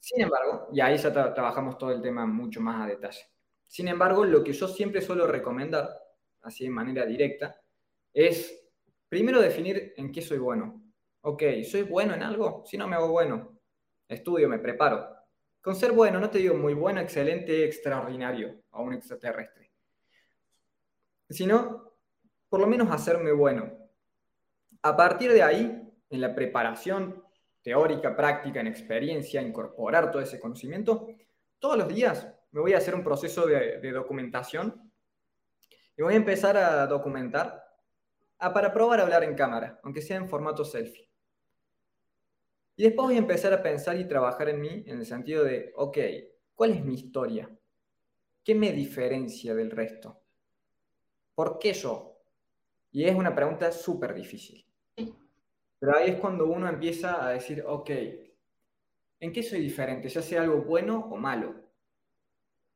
Sin 0.00 0.22
embargo, 0.22 0.68
y 0.72 0.80
ahí 0.80 0.96
ya 0.96 1.12
trabajamos 1.12 1.76
todo 1.76 1.92
el 1.92 2.00
tema 2.00 2.24
mucho 2.24 2.62
más 2.62 2.80
a 2.80 2.86
detalle. 2.86 3.20
Sin 3.66 3.88
embargo, 3.88 4.24
lo 4.24 4.42
que 4.42 4.54
yo 4.54 4.68
siempre 4.68 5.02
suelo 5.02 5.26
recomendar, 5.26 5.90
así 6.40 6.64
de 6.64 6.70
manera 6.70 7.04
directa, 7.04 7.60
es 8.10 8.58
primero 9.06 9.38
definir 9.38 9.92
en 9.98 10.10
qué 10.10 10.22
soy 10.22 10.38
bueno. 10.38 10.82
Ok, 11.20 11.42
¿soy 11.70 11.82
bueno 11.82 12.14
en 12.14 12.22
algo? 12.22 12.62
Si 12.64 12.78
no 12.78 12.88
me 12.88 12.96
hago 12.96 13.10
bueno, 13.10 13.58
estudio, 14.08 14.48
me 14.48 14.58
preparo. 14.58 15.14
Con 15.60 15.76
ser 15.76 15.92
bueno, 15.92 16.18
no 16.20 16.30
te 16.30 16.38
digo 16.38 16.54
muy 16.54 16.72
bueno, 16.72 17.02
excelente, 17.02 17.66
extraordinario 17.66 18.62
o 18.70 18.82
un 18.82 18.94
extraterrestre. 18.94 19.72
Sino, 21.28 21.92
por 22.48 22.60
lo 22.60 22.66
menos 22.66 22.90
hacerme 22.90 23.32
bueno 23.32 23.85
A 24.86 24.96
partir 24.96 25.32
de 25.32 25.42
ahí, 25.42 25.82
en 26.10 26.20
la 26.20 26.32
preparación 26.32 27.20
teórica, 27.60 28.14
práctica, 28.14 28.60
en 28.60 28.68
experiencia, 28.68 29.42
incorporar 29.42 30.12
todo 30.12 30.22
ese 30.22 30.38
conocimiento, 30.38 31.08
todos 31.58 31.76
los 31.76 31.88
días 31.88 32.32
me 32.52 32.60
voy 32.60 32.72
a 32.72 32.78
hacer 32.78 32.94
un 32.94 33.02
proceso 33.02 33.46
de, 33.46 33.90
documentación 33.90 34.92
y 35.96 36.02
voy 36.02 36.14
a 36.14 36.18
empezar 36.18 36.56
a 36.56 36.86
documentar 36.86 37.64
para 38.38 38.72
probar 38.72 39.00
a 39.00 39.02
hablar 39.02 39.24
en 39.24 39.34
cámara, 39.34 39.80
aunque 39.82 40.00
sea 40.00 40.18
en 40.18 40.28
formato 40.28 40.64
selfie. 40.64 41.10
Y 42.76 42.84
después 42.84 43.08
voy 43.08 43.16
a 43.16 43.18
empezar 43.18 43.52
a 43.54 43.62
pensar 43.64 43.98
y 43.98 44.06
trabajar 44.06 44.50
en 44.50 44.60
mí 44.60 44.84
en 44.86 45.00
el 45.00 45.04
sentido 45.04 45.42
de, 45.42 45.72
ok, 45.74 45.98
¿cuál 46.54 46.70
es 46.70 46.84
mi 46.84 46.94
historia? 46.94 47.50
¿Qué 48.44 48.54
me 48.54 48.70
diferencia 48.70 49.52
del 49.52 49.72
resto? 49.72 50.22
¿Por 51.34 51.58
qué 51.58 51.72
yo? 51.72 52.20
Y 52.92 53.02
es 53.02 53.16
una 53.16 53.34
pregunta 53.34 53.72
súper 53.72 54.14
difícil. 54.14 54.65
Pero 55.78 55.96
ahí 55.96 56.10
es 56.10 56.16
cuando 56.16 56.46
uno 56.46 56.68
empieza 56.68 57.24
a 57.24 57.30
decir, 57.30 57.62
ok, 57.66 57.90
¿en 59.20 59.32
qué 59.32 59.42
soy 59.42 59.60
diferente? 59.60 60.08
Ya 60.08 60.22
sea 60.22 60.42
algo 60.42 60.62
bueno 60.62 61.08
o 61.10 61.16
malo. 61.16 61.54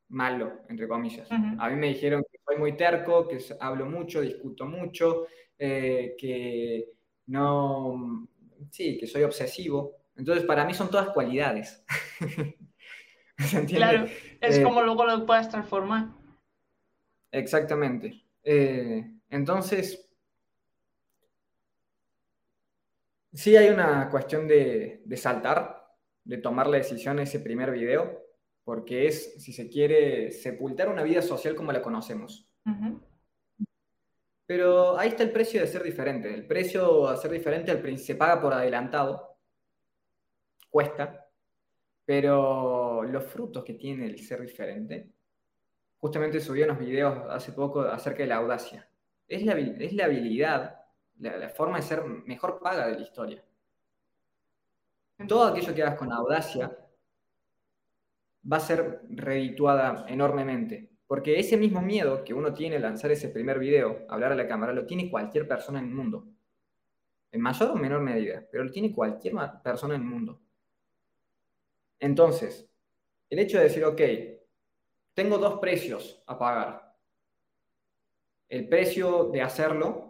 Malo, 0.09 0.63
entre 0.69 0.89
comillas. 0.89 1.31
A 1.31 1.71
mí 1.71 1.77
me 1.77 1.89
dijeron 1.89 2.25
que 2.31 2.39
soy 2.45 2.57
muy 2.57 2.77
terco, 2.77 3.29
que 3.29 3.39
hablo 3.61 3.87
mucho, 3.87 4.21
discuto 4.21 4.67
mucho, 4.67 5.27
eh, 5.57 6.17
que 6.19 6.91
no, 7.27 8.29
sí, 8.71 8.99
que 8.99 9.07
soy 9.07 9.23
obsesivo. 9.23 9.97
Entonces, 10.17 10.45
para 10.45 10.65
mí 10.65 10.75
son 10.75 10.91
todas 10.91 11.11
cualidades. 11.11 11.85
Claro, 13.69 14.05
es 14.41 14.59
eh, 14.59 14.63
como 14.63 14.83
luego 14.83 15.07
lo 15.07 15.25
puedas 15.25 15.49
transformar. 15.49 16.09
Exactamente. 17.33 18.23
Eh, 18.43 19.03
entonces, 19.31 20.10
sí 23.33 23.57
hay 23.57 23.69
una 23.69 24.09
cuestión 24.11 24.47
de, 24.49 25.03
saltar, 25.16 25.87
de 26.25 26.38
tomar 26.38 26.66
la 26.66 26.79
decisión 26.79 27.19
en 27.19 27.25
ese 27.25 27.40
primer 27.40 27.71
video, 27.71 28.27
porque 28.64 29.07
es, 29.07 29.43
si 29.43 29.53
se 29.53 29.69
quiere, 29.69 30.31
sepultar 30.33 30.88
una 30.88 31.03
vida 31.03 31.23
social 31.23 31.55
como 31.55 31.73
la 31.73 31.83
conocemos. 31.83 32.49
Pero 34.47 34.99
ahí 34.99 35.11
está 35.11 35.23
el 35.23 35.33
precio 35.33 35.61
de 35.61 35.66
ser 35.66 35.83
diferente. 35.83 36.33
El 36.33 36.47
precio 36.47 37.11
de 37.11 37.16
ser 37.16 37.31
diferente 37.31 37.71
al 37.71 37.99
se 37.99 38.16
paga 38.16 38.40
por 38.40 38.53
adelantado, 38.53 39.38
cuesta, 40.69 41.29
pero 42.05 43.05
los 43.05 43.25
frutos 43.25 43.64
que 43.64 43.75
tiene 43.75 44.07
el 44.07 44.19
ser 44.19 44.40
diferente, 44.43 45.12
justamente 45.99 46.40
subí 46.40 46.62
unos 46.62 46.79
videos 46.79 47.16
hace 47.31 47.53
poco 47.53 47.83
acerca 47.83 48.23
de 48.23 48.29
la 48.29 48.37
audacia. 48.37 48.88
Es 49.29 49.45
la, 49.45 49.53
es 49.53 49.93
la 49.93 50.07
habilidad 50.07 50.80
la, 51.20 51.48
forma 51.50 51.76
de 51.76 51.83
ser 51.83 52.04
mejor 52.04 52.61
paga 52.61 52.88
de 52.88 52.94
la 52.94 53.00
historia. 53.00 53.44
Todo 55.28 55.44
aquello 55.44 55.74
que 55.74 55.83
hagas 55.83 55.98
con 55.98 56.12
audacia 56.12 56.76
va 58.50 58.56
a 58.56 58.61
ser 58.61 59.02
redituada 59.11 60.06
enormemente. 60.09 60.88
Porque 61.06 61.38
ese 61.38 61.56
mismo 61.56 61.83
miedo 61.83 62.24
que 62.24 62.33
uno 62.33 62.54
tiene 62.54 62.76
al 62.76 62.83
lanzar 62.83 63.11
ese 63.11 63.28
primer 63.28 63.59
video, 63.59 64.06
hablar 64.09 64.33
a 64.33 64.37
la 64.37 64.46
cámara, 64.46 64.72
lo 64.72 64.87
tiene 64.87 65.11
cualquier 65.11 65.46
persona 65.46 65.80
en 65.80 65.87
el 65.87 65.94
mundo. 65.94 66.26
En 67.33 67.40
mayor 67.40 67.70
o 67.70 67.74
menor 67.74 68.00
medida, 68.00 68.46
pero 68.50 68.64
lo 68.64 68.70
tiene 68.70 68.94
cualquier 68.94 69.35
persona 69.62 69.96
en 69.96 70.02
el 70.02 70.06
mundo. 70.06 70.40
Entonces, 71.98 72.68
el 73.28 73.40
hecho 73.40 73.59
de 73.59 73.64
decir, 73.64 73.85
ok, 73.85 74.00
tengo 75.12 75.37
dos 75.37 75.59
precios 75.61 76.22
a 76.26 76.38
pagar. 76.38 76.96
El 78.48 78.68
precio 78.68 79.24
de 79.24 79.42
hacerlo 79.42 80.10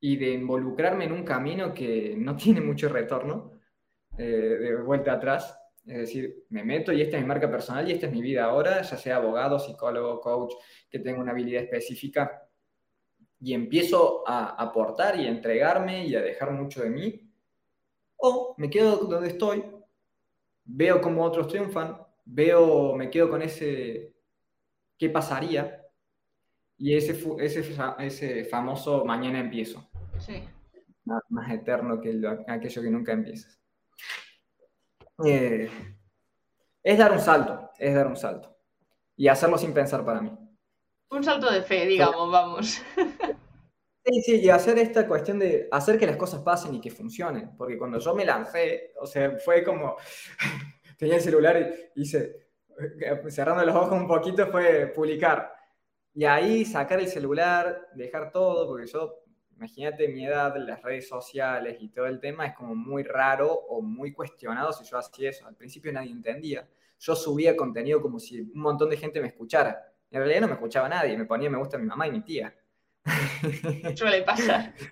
y 0.00 0.16
de 0.16 0.30
involucrarme 0.30 1.04
en 1.04 1.12
un 1.12 1.24
camino 1.24 1.74
que 1.74 2.14
no 2.16 2.36
tiene 2.36 2.60
mucho 2.60 2.88
retorno, 2.88 3.52
eh, 4.16 4.22
de 4.22 4.76
vuelta 4.76 5.12
atrás. 5.12 5.58
Es 5.86 5.98
decir, 5.98 6.44
me 6.50 6.64
meto 6.64 6.92
y 6.92 7.00
esta 7.00 7.16
es 7.16 7.22
mi 7.22 7.28
marca 7.28 7.50
personal 7.50 7.88
y 7.88 7.92
esta 7.92 8.06
es 8.06 8.12
mi 8.12 8.20
vida 8.20 8.44
ahora, 8.44 8.82
ya 8.82 8.96
sea 8.96 9.16
abogado, 9.16 9.58
psicólogo, 9.58 10.20
coach, 10.20 10.52
que 10.90 10.98
tenga 10.98 11.20
una 11.20 11.32
habilidad 11.32 11.62
específica, 11.62 12.48
y 13.40 13.54
empiezo 13.54 14.24
a 14.26 14.60
aportar 14.62 15.18
y 15.18 15.26
a 15.26 15.30
entregarme 15.30 16.06
y 16.06 16.14
a 16.14 16.22
dejar 16.22 16.50
mucho 16.50 16.82
de 16.82 16.90
mí, 16.90 17.30
o 18.16 18.54
me 18.58 18.68
quedo 18.68 18.96
donde 18.96 19.28
estoy, 19.28 19.64
veo 20.64 21.00
cómo 21.00 21.24
otros 21.24 21.48
triunfan, 21.48 21.96
veo, 22.24 22.94
me 22.94 23.10
quedo 23.10 23.30
con 23.30 23.42
ese 23.42 24.12
qué 24.98 25.08
pasaría, 25.08 25.77
y 26.78 26.96
ese, 26.96 27.18
ese, 27.40 27.76
ese 27.98 28.44
famoso 28.44 29.04
mañana 29.04 29.40
empiezo. 29.40 29.88
Sí. 30.18 30.44
Más, 31.04 31.50
eterno 31.50 32.00
que 32.00 32.20
aquello 32.46 32.82
que 32.82 32.90
nunca 32.90 33.12
empiezas. 33.12 33.58
Eh, 35.24 35.68
es 36.82 36.98
dar 36.98 37.12
un 37.12 37.20
salto, 37.20 37.70
es 37.78 37.94
dar 37.94 38.06
un 38.06 38.16
salto. 38.16 38.56
Y 39.16 39.26
hacerlo 39.26 39.58
sin 39.58 39.74
pensar 39.74 40.04
para 40.04 40.20
mí. 40.20 40.30
Un 41.10 41.24
salto 41.24 41.50
de 41.50 41.62
fe, 41.62 41.86
digamos, 41.86 42.30
vamos. 42.30 42.82
Sí, 44.10 44.22
sí, 44.22 44.40
y 44.40 44.48
hacer 44.48 44.78
esta 44.78 45.06
cuestión 45.06 45.38
de 45.38 45.68
hacer 45.70 45.98
que 45.98 46.06
las 46.06 46.16
cosas 46.16 46.40
pasen 46.40 46.74
y 46.74 46.80
que 46.80 46.90
funcionen. 46.90 47.54
Porque 47.58 47.76
cuando 47.76 47.98
yo 47.98 48.14
me 48.14 48.24
lancé, 48.24 48.94
o 48.98 49.06
sea, 49.06 49.36
fue 49.36 49.62
como, 49.62 49.96
tenía 50.98 51.16
el 51.16 51.20
celular 51.20 51.90
y 51.94 52.00
hice, 52.00 52.48
cerrando 53.28 53.66
los 53.66 53.76
ojos 53.76 53.92
un 53.92 54.08
poquito, 54.08 54.46
fue 54.46 54.86
publicar. 54.86 55.57
Y 56.14 56.24
ahí 56.24 56.64
sacar 56.64 56.98
el 57.00 57.08
celular, 57.08 57.88
dejar 57.94 58.32
todo, 58.32 58.66
porque 58.66 58.86
yo 58.86 59.22
imagínate 59.56 60.08
mi 60.08 60.24
edad, 60.24 60.56
las 60.56 60.82
redes 60.82 61.08
sociales 61.08 61.76
y 61.80 61.88
todo 61.88 62.06
el 62.06 62.20
tema 62.20 62.46
es 62.46 62.54
como 62.54 62.74
muy 62.74 63.02
raro 63.02 63.52
o 63.52 63.82
muy 63.82 64.12
cuestionado 64.12 64.72
si 64.72 64.84
yo 64.84 64.98
hacía 64.98 65.30
eso. 65.30 65.46
Al 65.46 65.56
principio 65.56 65.92
nadie 65.92 66.12
entendía. 66.12 66.68
Yo 67.00 67.14
subía 67.14 67.56
contenido 67.56 68.00
como 68.00 68.18
si 68.18 68.40
un 68.40 68.60
montón 68.60 68.90
de 68.90 68.96
gente 68.96 69.20
me 69.20 69.28
escuchara. 69.28 69.92
En 70.10 70.20
realidad 70.20 70.42
no 70.42 70.46
me 70.48 70.54
escuchaba 70.54 70.88
nadie, 70.88 71.16
me 71.16 71.24
ponía 71.24 71.50
me 71.50 71.58
gusta 71.58 71.76
mi 71.78 71.86
mamá 71.86 72.06
y 72.06 72.12
mi 72.12 72.22
tía. 72.22 72.54
Suele 73.96 74.22
pasar. 74.22 74.74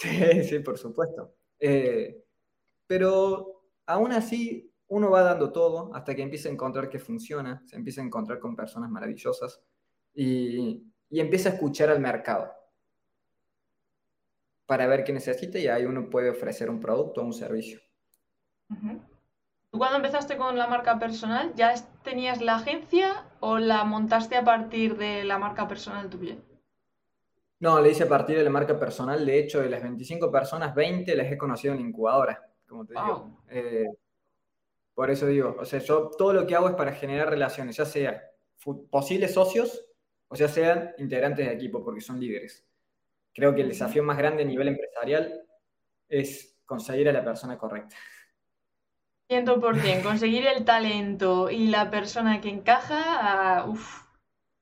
Sí, 0.00 0.44
sí, 0.44 0.60
por 0.60 0.78
supuesto. 0.78 1.34
Eh, 1.58 2.22
pero 2.86 3.64
aún 3.84 4.12
así 4.12 4.72
uno 4.86 5.10
va 5.10 5.22
dando 5.22 5.50
todo 5.50 5.92
hasta 5.92 6.14
que 6.14 6.22
empieza 6.22 6.48
a 6.48 6.52
encontrar 6.52 6.88
que 6.88 7.00
funciona, 7.00 7.62
se 7.66 7.74
empieza 7.74 8.00
a 8.00 8.04
encontrar 8.04 8.38
con 8.38 8.54
personas 8.54 8.90
maravillosas 8.90 9.60
y, 10.14 10.84
y 11.10 11.20
empieza 11.20 11.50
a 11.50 11.52
escuchar 11.52 11.90
al 11.90 12.00
mercado 12.00 12.52
para 14.68 14.86
ver 14.86 15.02
qué 15.02 15.14
necesita 15.14 15.58
y 15.58 15.66
ahí 15.66 15.86
uno 15.86 16.10
puede 16.10 16.28
ofrecer 16.28 16.68
un 16.68 16.78
producto 16.78 17.22
o 17.22 17.24
un 17.24 17.32
servicio. 17.32 17.80
¿Tú 19.70 19.78
cuando 19.78 19.96
empezaste 19.96 20.36
con 20.36 20.58
la 20.58 20.66
marca 20.66 20.98
personal, 20.98 21.54
ya 21.54 21.74
tenías 22.04 22.42
la 22.42 22.56
agencia 22.56 23.24
o 23.40 23.58
la 23.58 23.84
montaste 23.84 24.36
a 24.36 24.44
partir 24.44 24.98
de 24.98 25.24
la 25.24 25.38
marca 25.38 25.66
personal 25.66 26.10
tuya? 26.10 26.36
No, 27.60 27.80
le 27.80 27.90
hice 27.90 28.04
a 28.04 28.08
partir 28.08 28.36
de 28.36 28.44
la 28.44 28.50
marca 28.50 28.78
personal. 28.78 29.24
De 29.24 29.38
hecho, 29.38 29.60
de 29.60 29.70
las 29.70 29.82
25 29.82 30.30
personas, 30.30 30.74
20 30.74 31.16
las 31.16 31.32
he 31.32 31.38
conocido 31.38 31.72
en 31.72 31.80
incubadora, 31.80 32.46
como 32.68 32.84
te 32.84 32.92
digo. 32.92 33.42
Eh, 33.48 33.86
por 34.94 35.10
eso 35.10 35.26
digo, 35.26 35.56
o 35.58 35.64
sea, 35.64 35.80
yo 35.80 36.10
todo 36.10 36.34
lo 36.34 36.46
que 36.46 36.54
hago 36.54 36.68
es 36.68 36.74
para 36.74 36.92
generar 36.92 37.30
relaciones, 37.30 37.76
ya 37.76 37.86
sea 37.86 38.22
posibles 38.90 39.32
socios 39.32 39.87
o 40.28 40.36
sea 40.36 40.48
sean 40.48 40.94
integrantes 40.98 41.46
de 41.46 41.52
equipo, 41.52 41.84
porque 41.84 42.00
son 42.00 42.20
líderes. 42.20 42.66
Creo 43.34 43.54
que 43.54 43.62
el 43.62 43.68
desafío 43.68 44.02
más 44.02 44.18
grande 44.18 44.42
a 44.42 44.46
nivel 44.46 44.68
empresarial 44.68 45.42
es 46.08 46.58
conseguir 46.64 47.08
a 47.08 47.12
la 47.12 47.24
persona 47.24 47.56
correcta. 47.56 47.96
100%, 49.30 50.02
conseguir 50.02 50.46
el 50.46 50.64
talento 50.64 51.50
y 51.50 51.68
la 51.68 51.90
persona 51.90 52.40
que 52.40 52.48
encaja, 52.48 52.98
ah, 52.98 53.72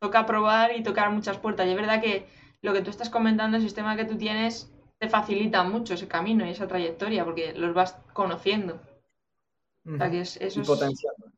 toca 0.00 0.26
probar 0.26 0.76
y 0.76 0.82
tocar 0.82 1.10
muchas 1.10 1.38
puertas. 1.38 1.66
Y 1.66 1.70
es 1.70 1.76
verdad 1.76 2.00
que 2.00 2.26
lo 2.62 2.72
que 2.72 2.82
tú 2.82 2.90
estás 2.90 3.10
comentando, 3.10 3.56
el 3.56 3.62
sistema 3.62 3.96
que 3.96 4.04
tú 4.04 4.16
tienes, 4.18 4.72
te 4.98 5.08
facilita 5.08 5.62
mucho 5.62 5.94
ese 5.94 6.08
camino 6.08 6.44
y 6.46 6.50
esa 6.50 6.66
trayectoria, 6.66 7.24
porque 7.24 7.52
los 7.52 7.74
vas 7.74 7.96
conociendo. 8.12 8.80
y 9.84 10.60
potenciando. 10.62 11.35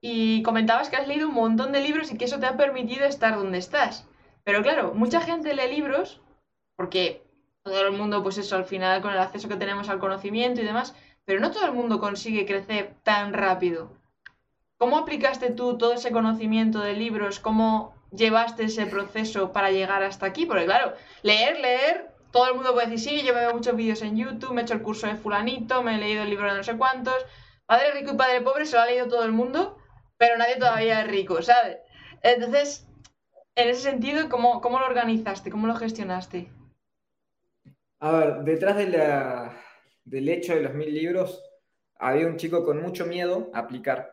Y 0.00 0.42
comentabas 0.42 0.88
que 0.88 0.96
has 0.96 1.08
leído 1.08 1.28
un 1.28 1.34
montón 1.34 1.72
de 1.72 1.80
libros 1.80 2.12
y 2.12 2.18
que 2.18 2.26
eso 2.26 2.38
te 2.38 2.46
ha 2.46 2.56
permitido 2.56 3.04
estar 3.04 3.36
donde 3.36 3.58
estás. 3.58 4.06
Pero 4.44 4.62
claro, 4.62 4.94
mucha 4.94 5.20
gente 5.20 5.54
lee 5.54 5.74
libros 5.74 6.20
porque 6.76 7.26
todo 7.64 7.86
el 7.86 7.92
mundo, 7.92 8.22
pues 8.22 8.38
eso, 8.38 8.56
al 8.56 8.64
final 8.64 9.02
con 9.02 9.12
el 9.12 9.18
acceso 9.18 9.48
que 9.48 9.56
tenemos 9.56 9.88
al 9.88 9.98
conocimiento 9.98 10.60
y 10.60 10.64
demás, 10.64 10.94
pero 11.24 11.40
no 11.40 11.50
todo 11.50 11.66
el 11.66 11.72
mundo 11.72 11.98
consigue 11.98 12.46
crecer 12.46 12.94
tan 13.02 13.32
rápido. 13.32 13.92
¿Cómo 14.78 14.96
aplicaste 14.96 15.50
tú 15.50 15.76
todo 15.76 15.94
ese 15.94 16.12
conocimiento 16.12 16.80
de 16.80 16.94
libros? 16.94 17.40
¿Cómo 17.40 17.94
llevaste 18.12 18.64
ese 18.64 18.86
proceso 18.86 19.52
para 19.52 19.72
llegar 19.72 20.02
hasta 20.04 20.26
aquí? 20.26 20.46
Porque 20.46 20.66
claro, 20.66 20.94
leer, 21.22 21.58
leer, 21.58 22.14
todo 22.30 22.46
el 22.48 22.54
mundo 22.54 22.72
puede 22.72 22.86
decir, 22.86 23.20
sí, 23.20 23.26
yo 23.26 23.34
me 23.34 23.40
veo 23.40 23.54
muchos 23.54 23.74
vídeos 23.74 24.02
en 24.02 24.16
YouTube, 24.16 24.52
me 24.52 24.60
he 24.60 24.64
hecho 24.64 24.74
el 24.74 24.82
curso 24.82 25.08
de 25.08 25.16
fulanito, 25.16 25.82
me 25.82 25.96
he 25.96 25.98
leído 25.98 26.22
el 26.22 26.30
libro 26.30 26.48
de 26.48 26.56
no 26.56 26.62
sé 26.62 26.76
cuántos. 26.76 27.26
Padre 27.66 27.92
rico 27.92 28.12
y 28.12 28.16
padre 28.16 28.40
pobre 28.40 28.66
se 28.66 28.76
lo 28.76 28.82
ha 28.82 28.86
leído 28.86 29.08
todo 29.08 29.24
el 29.24 29.32
mundo, 29.32 29.76
pero 30.18 30.36
nadie 30.36 30.56
todavía 30.56 31.02
es 31.02 31.08
rico, 31.08 31.40
¿sabes? 31.40 31.78
Entonces, 32.22 32.86
en 33.54 33.68
ese 33.68 33.80
sentido, 33.80 34.28
¿cómo, 34.28 34.60
lo 34.62 34.86
organizaste? 34.86 35.50
¿Cómo 35.50 35.66
lo 35.66 35.74
gestionaste? 35.76 36.48
A 38.00 38.12
ver, 38.12 38.34
detrás 38.44 38.76
de 38.76 38.86
del 40.04 40.28
hecho 40.28 40.54
de 40.54 40.62
los 40.62 40.74
mil 40.74 40.94
libros 40.94 41.42
había 41.96 42.26
un 42.26 42.36
chico 42.36 42.64
con 42.64 42.80
mucho 42.80 43.04
miedo 43.04 43.50
a 43.52 43.58
aplicar, 43.58 44.10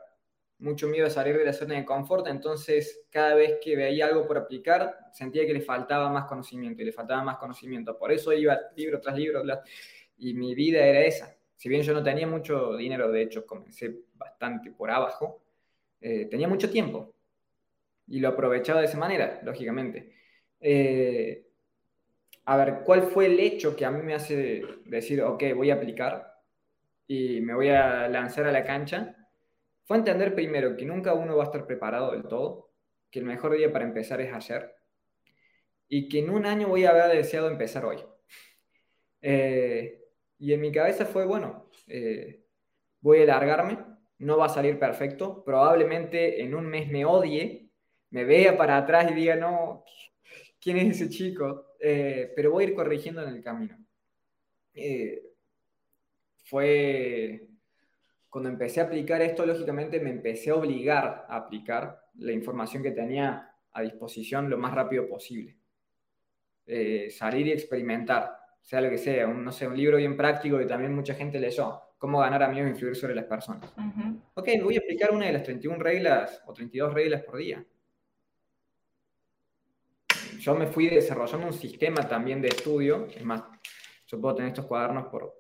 mucho 0.58 0.88
miedo 0.88 1.08
a 1.08 1.10
salir 1.10 1.38
de 1.38 1.46
la 1.46 1.54
zona 1.54 1.76
de 1.76 1.86
confort, 1.86 2.28
entonces 2.28 3.06
cada 3.10 3.36
vez 3.36 3.60
que 3.64 3.76
veía 3.76 4.08
algo 4.08 4.28
por 4.28 4.38
aplicar 4.38 4.98
sentía 5.14 5.46
que 5.46 5.54
le 5.54 5.62
faltaba 5.62 6.10
más 6.10 6.26
conocimiento 6.26 6.82
y 6.82 6.86
le 6.86 6.92
faltaba 6.92 7.24
más 7.24 7.38
conocimiento. 7.38 7.98
Por 7.98 8.12
eso 8.12 8.34
iba 8.34 8.60
libro 8.76 9.00
tras 9.00 9.16
libro 9.16 9.42
y 10.18 10.34
mi 10.34 10.56
vida 10.56 10.86
era 10.86 11.02
esa. 11.02 11.36
Si 11.56 11.70
bien 11.70 11.84
yo 11.84 11.94
no 11.94 12.04
tenía 12.04 12.28
mucho 12.28 12.76
dinero, 12.76 13.12
de 13.12 13.22
hecho 13.22 13.46
comencé 13.46 14.02
bastante 14.16 14.72
por 14.72 14.92
abajo, 14.92 15.45
eh, 16.08 16.28
tenía 16.28 16.48
mucho 16.48 16.70
tiempo 16.70 17.16
y 18.06 18.20
lo 18.20 18.30
aprovechaba 18.30 18.80
de 18.80 18.86
esa 18.86 19.00
manera, 19.00 19.42
lógicamente. 19.44 20.14
Eh, 20.60 21.48
a 22.46 22.58
ver, 22.58 22.82
¿cuál 22.86 23.02
fue 23.02 23.26
el 23.26 23.40
hecho 23.40 23.76
que 23.76 23.86
a 23.86 23.90
mí 23.90 24.04
me 24.04 24.14
hace 24.14 24.62
decir, 24.86 25.24
ok, 25.24 25.44
voy 25.56 25.72
a 25.72 25.74
aplicar 25.74 26.32
y 27.08 27.42
me 27.42 27.56
voy 27.56 27.70
a 27.70 28.08
lanzar 28.08 28.46
a 28.46 28.52
la 28.52 28.64
cancha? 28.64 29.16
Fue 29.86 29.98
entender 29.98 30.36
primero 30.36 30.78
que 30.78 30.86
nunca 30.86 31.16
uno 31.16 31.38
va 31.38 31.46
a 31.46 31.48
estar 31.48 31.66
preparado 31.66 32.12
del 32.12 32.28
todo, 32.28 32.70
que 33.10 33.18
el 33.18 33.26
mejor 33.26 33.58
día 33.58 33.74
para 33.74 33.86
empezar 33.86 34.22
es 34.22 34.32
ayer 34.32 34.76
y 35.88 36.08
que 36.08 36.20
en 36.20 36.30
un 36.30 36.46
año 36.46 36.68
voy 36.68 36.86
a 36.86 36.92
haber 36.92 37.18
deseado 37.18 37.50
empezar 37.50 37.84
hoy. 37.84 37.98
Eh, 39.24 40.04
y 40.38 40.54
en 40.54 40.62
mi 40.62 40.72
cabeza 40.72 41.08
fue, 41.08 41.26
bueno, 41.26 41.72
voy 43.02 43.24
a 43.24 43.26
largarme, 43.26 43.95
no 44.26 44.38
va 44.38 44.48
a 44.48 44.50
salir 44.50 44.80
perfecto, 44.80 45.44
probablemente 45.44 46.42
en 46.42 46.56
un 46.56 46.66
mes 46.66 46.90
me 46.90 47.06
odie, 47.06 47.70
me 48.10 48.24
vea 48.24 48.58
para 48.58 48.78
atrás 48.78 49.12
y 49.12 49.14
diga, 49.14 49.36
no, 49.36 49.86
¿quién 50.60 50.78
es 50.78 50.96
ese 51.00 51.10
chico? 51.10 51.76
Eh, 51.80 52.34
pero 52.36 52.52
voy 52.52 52.64
a 52.64 52.68
ir 52.70 52.76
corrigiendo 52.76 53.22
en 53.22 53.30
el 53.30 53.44
camino. 53.44 53.78
Eh, 54.74 55.22
fue 56.44 57.48
cuando 58.30 58.50
empecé 58.50 58.82
a 58.82 58.86
aplicar 58.86 59.22
esto, 59.22 59.46
lógicamente 59.46 60.00
me 60.00 60.10
empecé 60.10 60.50
a 60.50 60.56
obligar 60.56 61.26
a 61.30 61.38
aplicar 61.38 62.02
la 62.16 62.32
información 62.32 62.84
que 62.84 62.92
tenía 62.92 63.56
a 63.72 63.82
disposición 63.82 64.50
lo 64.50 64.58
más 64.58 64.74
rápido 64.74 65.08
posible. 65.08 65.56
Eh, 66.66 67.10
salir 67.12 67.48
y 67.48 67.52
experimentar, 67.52 68.36
sea 68.62 68.82
lo 68.82 68.90
que 68.90 68.98
sea, 68.98 69.28
un, 69.28 69.46
no 69.46 69.52
sé, 69.52 69.68
un 69.68 69.78
libro 69.78 69.98
bien 69.98 70.18
práctico 70.18 70.60
y 70.60 70.68
también 70.68 70.96
mucha 70.96 71.14
gente 71.14 71.40
leyó, 71.40 71.85
cómo 72.06 72.20
ganar 72.20 72.44
amigos 72.44 72.68
e 72.68 72.70
influir 72.70 72.96
sobre 72.96 73.16
las 73.16 73.26
personas. 73.26 73.74
Ok, 74.36 74.50
voy 74.62 74.76
a 74.76 74.80
aplicar 74.80 75.12
una 75.12 75.26
de 75.26 75.34
las 75.34 75.44
31 75.44 75.78
reglas 75.78 76.42
o 76.46 76.54
32 76.54 76.94
reglas 76.94 77.24
por 77.24 77.38
día 77.38 77.66
yo 80.46 80.54
me 80.54 80.68
fui 80.68 80.88
desarrollando 80.90 81.48
un 81.48 81.54
sistema 81.54 82.08
también 82.08 82.40
de 82.40 82.50
estudio, 82.50 83.08
es 83.08 83.24
más, 83.24 83.44
yo 84.06 84.22
puedo 84.22 84.36
tener 84.36 84.50
estos 84.50 84.66
cuadernos 84.66 85.08
por 85.08 85.34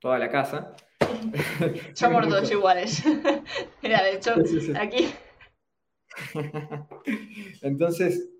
toda 0.00 0.18
la 0.18 0.28
casa. 0.28 0.74
Somos 1.94 2.28
dos 2.28 2.50
iguales. 2.50 3.04
Mira, 3.82 4.02
de 4.02 4.14
hecho, 4.14 4.34
aquí. 4.80 5.10
Entonces, 7.62 8.30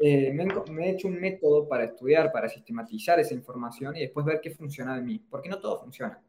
eh, 0.00 0.32
me, 0.32 0.86
he 0.86 0.90
hecho 0.90 1.06
un 1.06 1.20
método 1.20 1.68
para 1.68 1.84
estudiar, 1.84 2.32
para 2.32 2.48
sistematizar 2.48 3.20
esa 3.20 3.34
información 3.34 3.94
y 3.96 4.00
después 4.00 4.26
ver 4.26 4.40
qué 4.42 4.50
funciona 4.50 4.96
de 4.96 5.02
mí. 5.02 5.24
Porque 5.30 5.48
no 5.48 5.60
todo 5.60 5.78
funciona. 5.80 6.20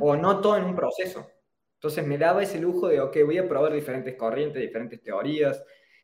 O 0.00 0.16
no 0.16 0.40
todo 0.40 0.56
en 0.56 0.64
un 0.64 0.74
proceso. 0.74 1.26
Entonces 1.74 2.06
me 2.06 2.18
daba 2.18 2.42
ese 2.42 2.60
lujo 2.60 2.88
de, 2.88 3.00
ok, 3.00 3.16
voy 3.24 3.38
a 3.38 3.48
probar 3.48 3.72
diferentes 3.72 4.14
corrientes, 4.16 4.60
diferentes 4.60 5.00
teorías. 5.02 5.62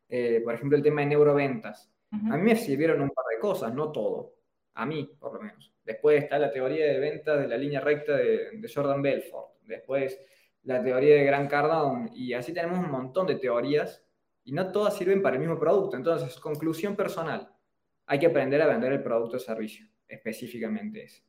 Eh, 0.08 0.40
por 0.44 0.54
ejemplo, 0.54 0.76
el 0.76 0.82
tema 0.82 1.00
de 1.00 1.08
neuroventas. 1.08 1.90
A 2.12 2.36
mí 2.36 2.42
me 2.42 2.56
sirvieron 2.56 3.00
un 3.00 3.10
par 3.10 3.24
de 3.32 3.40
cosas, 3.40 3.74
no 3.74 3.90
todo. 3.90 4.34
A 4.74 4.84
mí, 4.84 5.10
por 5.18 5.32
lo 5.34 5.40
menos. 5.40 5.72
Después 5.82 6.22
está 6.22 6.38
la 6.38 6.52
teoría 6.52 6.86
de 6.86 6.98
ventas 6.98 7.40
de 7.40 7.48
la 7.48 7.56
línea 7.56 7.80
recta 7.80 8.16
de, 8.16 8.60
Jordan 8.72 9.00
Belfort. 9.00 9.54
Después 9.62 10.20
la 10.64 10.82
teoría 10.82 11.16
de 11.16 11.24
Grant 11.24 11.50
Cardone. 11.50 12.10
Y 12.14 12.34
así 12.34 12.52
tenemos 12.52 12.78
un 12.78 12.90
montón 12.90 13.26
de 13.26 13.36
teorías 13.36 14.04
y 14.44 14.52
no 14.52 14.70
todas 14.70 14.96
sirven 14.96 15.22
para 15.22 15.36
el 15.36 15.40
mismo 15.40 15.58
producto. 15.58 15.96
Entonces, 15.96 16.38
conclusión 16.38 16.96
personal. 16.96 17.50
Hay 18.06 18.18
que 18.18 18.26
aprender 18.26 18.60
a 18.60 18.66
vender 18.66 18.92
el 18.92 19.02
producto 19.02 19.38
o 19.38 19.40
servicio. 19.40 19.86
Específicamente 20.06 21.04
es. 21.04 21.24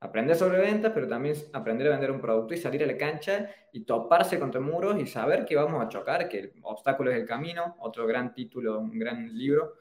Aprender 0.00 0.36
sobre 0.36 0.60
ventas, 0.60 0.92
pero 0.94 1.08
también 1.08 1.34
aprender 1.52 1.88
a 1.88 1.90
vender 1.90 2.12
un 2.12 2.20
producto 2.20 2.54
y 2.54 2.56
salir 2.56 2.84
a 2.84 2.86
la 2.86 2.96
cancha 2.96 3.50
y 3.72 3.84
toparse 3.84 4.38
contra 4.38 4.60
muros 4.60 5.00
y 5.00 5.06
saber 5.06 5.44
que 5.44 5.56
vamos 5.56 5.84
a 5.84 5.88
chocar, 5.88 6.28
que 6.28 6.38
el 6.38 6.52
obstáculo 6.62 7.10
es 7.10 7.16
el 7.16 7.26
camino, 7.26 7.76
otro 7.80 8.06
gran 8.06 8.32
título, 8.32 8.78
un 8.78 8.96
gran 8.96 9.36
libro. 9.36 9.74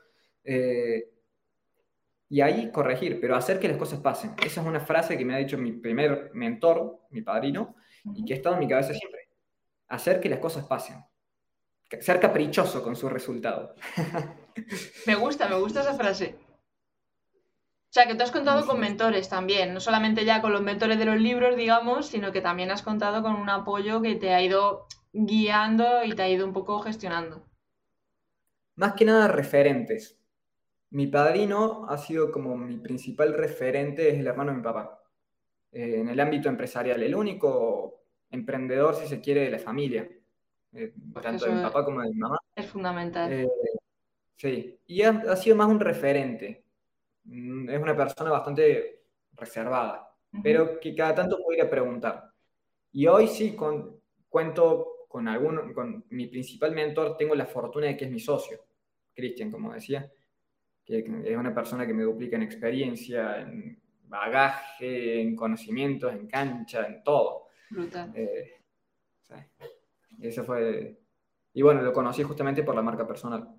Eh, 0.44 1.12
y 2.30 2.42
ahí 2.42 2.72
corregir, 2.72 3.20
pero 3.22 3.36
hacer 3.36 3.60
que 3.60 3.68
las 3.68 3.78
cosas 3.78 4.00
pasen. 4.00 4.34
Esa 4.44 4.62
es 4.62 4.68
una 4.68 4.80
frase 4.80 5.18
que 5.18 5.24
me 5.24 5.36
ha 5.36 5.38
dicho 5.38 5.58
mi 5.58 5.72
primer 5.72 6.32
mentor, 6.34 7.02
mi 7.12 7.22
padrino, 7.22 7.76
y 8.16 8.26
que 8.26 8.34
ha 8.34 8.38
estado 8.38 8.56
en 8.56 8.62
mi 8.62 8.68
cabeza 8.68 8.94
siempre. 8.94 9.30
Hacer 9.88 10.20
que 10.20 10.30
las 10.30 10.40
cosas 10.40 10.66
pasen. 10.66 10.98
Ser 12.02 12.20
caprichoso 12.20 12.84
con 12.84 12.96
su 12.96 13.08
resultado. 13.08 13.76
me 15.06 15.16
gusta, 15.16 15.48
me 15.48 15.56
gusta 15.56 15.82
esa 15.82 15.94
frase. 15.94 16.47
O 17.90 17.94
sea, 17.98 18.06
que 18.06 18.16
tú 18.16 18.24
has 18.24 18.32
contado 18.32 18.66
con 18.66 18.80
mentores 18.80 19.30
también, 19.30 19.74
no 19.74 19.80
solamente 19.80 20.26
ya 20.26 20.42
con 20.42 20.52
los 20.52 20.62
mentores 20.62 21.00
de 21.00 21.06
los 21.06 21.20
libros, 21.20 21.56
digamos, 21.56 22.08
sino 22.08 22.34
que 22.34 22.42
también 22.42 22.70
has 22.70 22.82
contado 22.82 23.24
con 23.24 23.36
un 23.36 23.50
apoyo 23.50 24.02
que 24.02 24.16
te 24.16 24.34
ha 24.34 24.42
ido 24.42 24.88
guiando 25.14 26.04
y 26.04 26.14
te 26.14 26.22
ha 26.22 26.30
ido 26.30 26.46
un 26.46 26.54
poco 26.54 26.80
gestionando. 26.80 27.44
Más 28.76 28.94
que 28.94 29.06
nada 29.06 29.30
referentes. 29.30 30.20
Mi 30.90 31.08
padrino 31.08 31.86
ha 31.90 31.98
sido 31.98 32.32
como 32.32 32.58
mi 32.58 32.78
principal 32.78 33.34
referente, 33.34 34.10
es 34.10 34.20
el 34.20 34.28
hermano 34.28 34.52
de 34.52 34.58
mi 34.58 34.64
papá, 34.64 35.02
eh, 35.72 36.02
en 36.02 36.10
el 36.10 36.20
ámbito 36.20 36.50
empresarial, 36.50 37.02
el 37.02 37.16
único 37.16 38.04
emprendedor, 38.30 38.96
si 38.96 39.08
se 39.08 39.22
quiere, 39.22 39.42
de 39.42 39.52
la 39.52 39.60
familia, 39.60 40.08
eh, 40.74 40.94
pues 41.14 41.24
tanto 41.24 41.46
de 41.46 41.52
mi 41.52 41.62
papá 41.62 41.86
como 41.86 42.02
de 42.02 42.10
mi 42.10 42.20
mamá. 42.20 42.38
Es 42.54 42.68
fundamental. 42.68 43.32
Eh, 43.32 43.50
sí, 44.36 44.78
y 44.86 45.02
ha 45.02 45.36
sido 45.38 45.56
más 45.56 45.68
un 45.68 45.80
referente 45.80 46.67
es 47.30 47.80
una 47.80 47.96
persona 47.96 48.32
bastante 48.32 49.04
reservada, 49.34 50.10
pero 50.42 50.80
que 50.80 50.96
cada 50.96 51.16
tanto 51.16 51.40
puede 51.44 51.60
ir 51.60 51.66
a 51.66 51.70
preguntar. 51.70 52.32
Y 52.92 53.08
hoy 53.08 53.28
sí 53.28 53.56
con, 53.56 54.00
cuento 54.30 55.06
con, 55.08 55.28
algún, 55.28 55.74
con 55.74 56.06
mi 56.10 56.28
principal 56.28 56.74
mentor, 56.74 57.18
tengo 57.18 57.36
la 57.36 57.46
fortuna 57.46 57.88
de 57.88 57.98
que 57.98 58.06
es 58.06 58.12
mi 58.12 58.20
socio, 58.20 58.60
Cristian, 59.14 59.52
como 59.52 59.74
decía, 59.74 60.12
que 60.86 61.00
es 61.00 61.38
una 61.38 61.54
persona 61.54 61.86
que 61.86 61.94
me 61.94 62.04
duplica 62.04 62.38
en 62.38 62.44
experiencia, 62.44 63.42
en 63.42 63.80
bagaje, 64.04 65.22
en 65.22 65.36
conocimientos, 65.36 66.14
en 66.14 66.28
cancha, 66.28 66.86
en 66.88 67.04
todo. 67.04 67.48
Brutal. 67.70 68.12
Eh, 68.16 68.54
Eso 70.22 70.44
fue... 70.44 70.98
Y 71.54 71.62
bueno, 71.62 71.82
lo 71.82 71.92
conocí 71.92 72.24
justamente 72.24 72.64
por 72.64 72.76
la 72.76 72.82
marca 72.82 73.06
personal. 73.06 73.50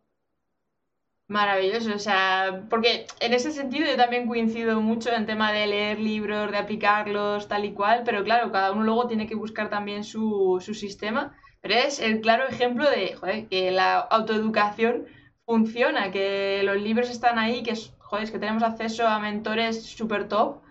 Maravilloso, 1.28 1.94
o 1.94 1.98
sea, 1.98 2.64
porque 2.70 3.06
en 3.20 3.34
ese 3.34 3.52
sentido 3.52 3.86
yo 3.86 3.96
también 3.96 4.26
coincido 4.26 4.80
mucho 4.80 5.12
en 5.12 5.26
tema 5.26 5.52
de 5.52 5.66
leer 5.66 5.98
libros, 6.00 6.50
de 6.50 6.56
aplicarlos, 6.56 7.48
tal 7.48 7.66
y 7.66 7.74
cual, 7.74 8.02
pero 8.02 8.24
claro, 8.24 8.50
cada 8.50 8.72
uno 8.72 8.82
luego 8.82 9.06
tiene 9.08 9.26
que 9.26 9.34
buscar 9.34 9.68
también 9.68 10.04
su, 10.04 10.58
su 10.64 10.72
sistema, 10.72 11.36
pero 11.60 11.74
es 11.74 12.00
el 12.00 12.22
claro 12.22 12.48
ejemplo 12.48 12.88
de 12.88 13.14
joder, 13.14 13.46
que 13.46 13.70
la 13.70 13.98
autoeducación 13.98 15.06
funciona, 15.44 16.10
que 16.10 16.62
los 16.64 16.78
libros 16.78 17.10
están 17.10 17.38
ahí, 17.38 17.62
que, 17.62 17.74
joder, 17.98 18.32
que 18.32 18.38
tenemos 18.38 18.62
acceso 18.62 19.06
a 19.06 19.18
mentores 19.18 19.82
super 19.82 20.28
top, 20.28 20.62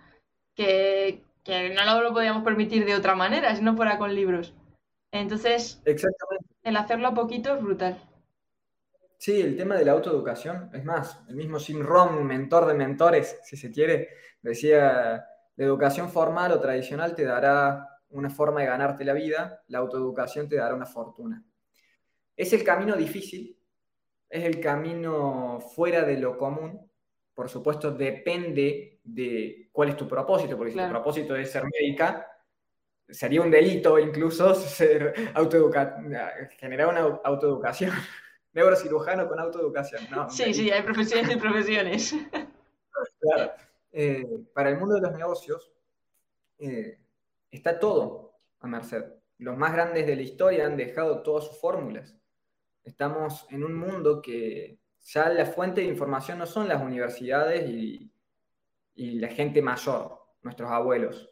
que, 0.56 1.22
que 1.44 1.70
no 1.70 2.02
lo 2.02 2.14
podíamos 2.14 2.44
permitir 2.44 2.84
de 2.84 2.96
otra 2.96 3.14
manera 3.14 3.56
si 3.56 3.62
no 3.62 3.76
fuera 3.76 4.00
con 4.00 4.16
libros. 4.16 4.56
Entonces, 5.12 5.84
el 6.64 6.78
hacerlo 6.78 7.10
a 7.10 7.14
poquito 7.14 7.54
es 7.54 7.62
brutal. 7.62 8.02
Sí, 9.18 9.42
el 9.42 9.58
tema 9.58 9.76
de 9.76 9.84
la 9.84 9.94
autoeducación, 9.94 10.70
es 10.74 10.86
más, 10.86 11.20
el 11.28 11.36
mismo 11.36 11.58
Jim 11.58 11.82
Rohn, 11.82 12.24
mentor 12.26 12.68
de 12.68 12.76
mentores, 12.76 13.40
si 13.44 13.58
se 13.58 13.72
quiere, 13.72 14.10
decía, 14.42 15.26
la 15.56 15.66
educación 15.66 16.10
formal 16.10 16.52
o 16.52 16.60
tradicional 16.60 17.16
te 17.16 17.26
dará 17.26 18.00
una 18.10 18.30
forma 18.30 18.62
de 18.62 18.68
ganarte 18.68 19.04
la 19.04 19.14
vida, 19.14 19.64
la 19.68 19.80
autoeducación 19.80 20.48
te 20.48 20.58
dará 20.58 20.76
una 20.76 20.86
fortuna. 20.86 21.44
Es 22.36 22.54
el 22.54 22.64
camino 22.64 22.96
difícil, 22.96 23.58
es 24.30 24.44
el 24.44 24.60
camino 24.60 25.60
fuera 25.60 26.04
de 26.04 26.18
lo 26.18 26.38
común, 26.38 26.88
por 27.34 27.50
supuesto 27.50 27.92
depende 27.92 29.00
de 29.04 29.70
cuál 29.72 29.90
es 29.90 29.98
tu 29.98 30.08
propósito, 30.08 30.56
porque 30.58 30.74
si 30.74 30.78
tu 30.78 30.90
propósito 30.90 31.36
es 31.36 31.52
ser 31.52 31.64
médica, 31.66 32.28
sería 33.10 33.42
un 33.42 33.50
delito 33.50 33.98
incluso 33.98 34.54
ser 34.56 35.14
generar 36.60 36.88
una 36.90 37.20
autoeducación 37.24 37.92
neurocirujano 38.58 39.28
con 39.28 39.40
autoeducación. 39.40 40.02
No, 40.10 40.30
sí, 40.32 40.52
sí, 40.52 40.72
hay 40.72 40.82
profesiones 40.82 41.36
y 41.36 41.40
profesiones. 41.40 42.16
Claro. 43.20 43.52
Eh, 43.92 44.26
para 44.56 44.70
el 44.70 44.78
mundo 44.78 44.96
de 44.96 45.02
los 45.02 45.12
negocios 45.12 45.72
eh, 46.58 46.98
está 47.52 47.78
todo 47.78 48.34
a 48.60 48.68
merced. 48.68 49.04
Los 49.38 49.56
más 49.56 49.72
grandes 49.72 50.08
de 50.08 50.16
la 50.16 50.24
historia 50.24 50.66
han 50.66 50.78
dejado 50.78 51.22
todas 51.22 51.46
sus 51.46 51.60
fórmulas. 51.60 52.16
Estamos 52.84 53.46
en 53.52 53.64
un 53.64 53.76
mundo 53.76 54.20
que 54.20 54.80
ya 55.02 55.30
la 55.30 55.46
fuente 55.46 55.82
de 55.82 55.88
información 55.88 56.40
no 56.40 56.48
son 56.48 56.68
las 56.68 56.82
universidades 56.82 57.70
y, 57.70 58.12
y 58.96 59.20
la 59.20 59.28
gente 59.28 59.62
mayor, 59.62 60.20
nuestros 60.42 60.72
abuelos. 60.72 61.30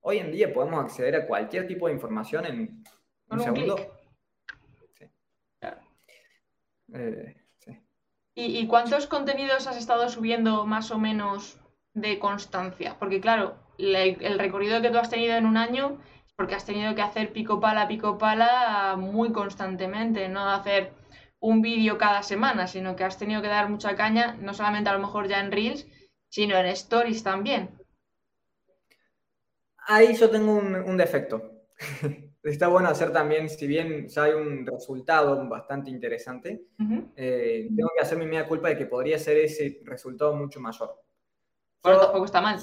Hoy 0.00 0.18
en 0.18 0.30
día 0.30 0.52
podemos 0.54 0.84
acceder 0.84 1.16
a 1.16 1.26
cualquier 1.26 1.66
tipo 1.66 1.88
de 1.88 1.94
información 1.94 2.46
en 2.46 2.84
un, 3.30 3.40
segundo. 3.40 3.97
Eh, 6.94 7.34
¿Y, 8.34 8.68
cuántos 8.68 9.08
contenidos 9.08 9.66
has 9.66 9.76
estado 9.76 10.08
subiendo 10.08 10.64
más 10.64 10.92
o 10.92 10.98
menos 10.98 11.58
de 11.92 12.20
constancia? 12.20 12.96
Porque 12.98 13.20
claro, 13.20 13.56
el, 13.78 14.38
recorrido 14.38 14.80
que 14.80 14.90
tú 14.90 14.98
has 14.98 15.10
tenido 15.10 15.34
en 15.34 15.44
un 15.44 15.56
año 15.56 16.00
es 16.24 16.32
porque 16.34 16.54
has 16.54 16.64
tenido 16.64 16.94
que 16.94 17.02
hacer 17.02 17.32
pico 17.32 17.58
pala, 17.58 17.88
pico 17.88 18.16
pala 18.16 18.94
muy 18.96 19.32
constantemente, 19.32 20.28
no 20.28 20.48
hacer 20.48 20.92
un 21.40 21.62
vídeo 21.62 21.98
cada 21.98 22.22
semana, 22.22 22.68
sino 22.68 22.94
que 22.94 23.02
has 23.02 23.18
tenido 23.18 23.42
que 23.42 23.48
dar 23.48 23.68
mucha 23.68 23.96
caña, 23.96 24.36
no 24.40 24.54
solamente 24.54 24.88
a 24.88 24.92
lo 24.92 25.00
mejor 25.00 25.26
ya 25.26 25.40
en 25.40 25.50
Reels, 25.50 25.88
sino 26.28 26.56
en 26.56 26.66
Stories 26.66 27.24
también. 27.24 27.70
Ahí 29.78 30.14
yo 30.14 30.30
tengo 30.30 30.52
un 30.52 30.96
defecto. 30.96 31.64
está 32.50 32.68
bueno 32.68 32.88
hacer 32.88 33.12
también, 33.12 33.48
si 33.48 33.66
bien 33.66 34.08
ya 34.08 34.24
hay 34.24 34.32
un 34.32 34.64
resultado 34.66 35.48
bastante 35.48 35.90
interesante, 35.90 36.66
eh, 37.16 37.68
tengo 37.74 37.90
que 37.94 38.00
hacer 38.00 38.18
mi 38.18 38.26
media 38.26 38.46
culpa 38.46 38.68
de 38.68 38.78
que 38.78 38.86
podría 38.86 39.18
ser 39.18 39.38
ese 39.38 39.80
resultado 39.84 40.34
mucho 40.34 40.60
mayor. 40.60 41.02
Bueno, 41.82 42.00
tampoco 42.00 42.24
está 42.24 42.40
mal. 42.40 42.60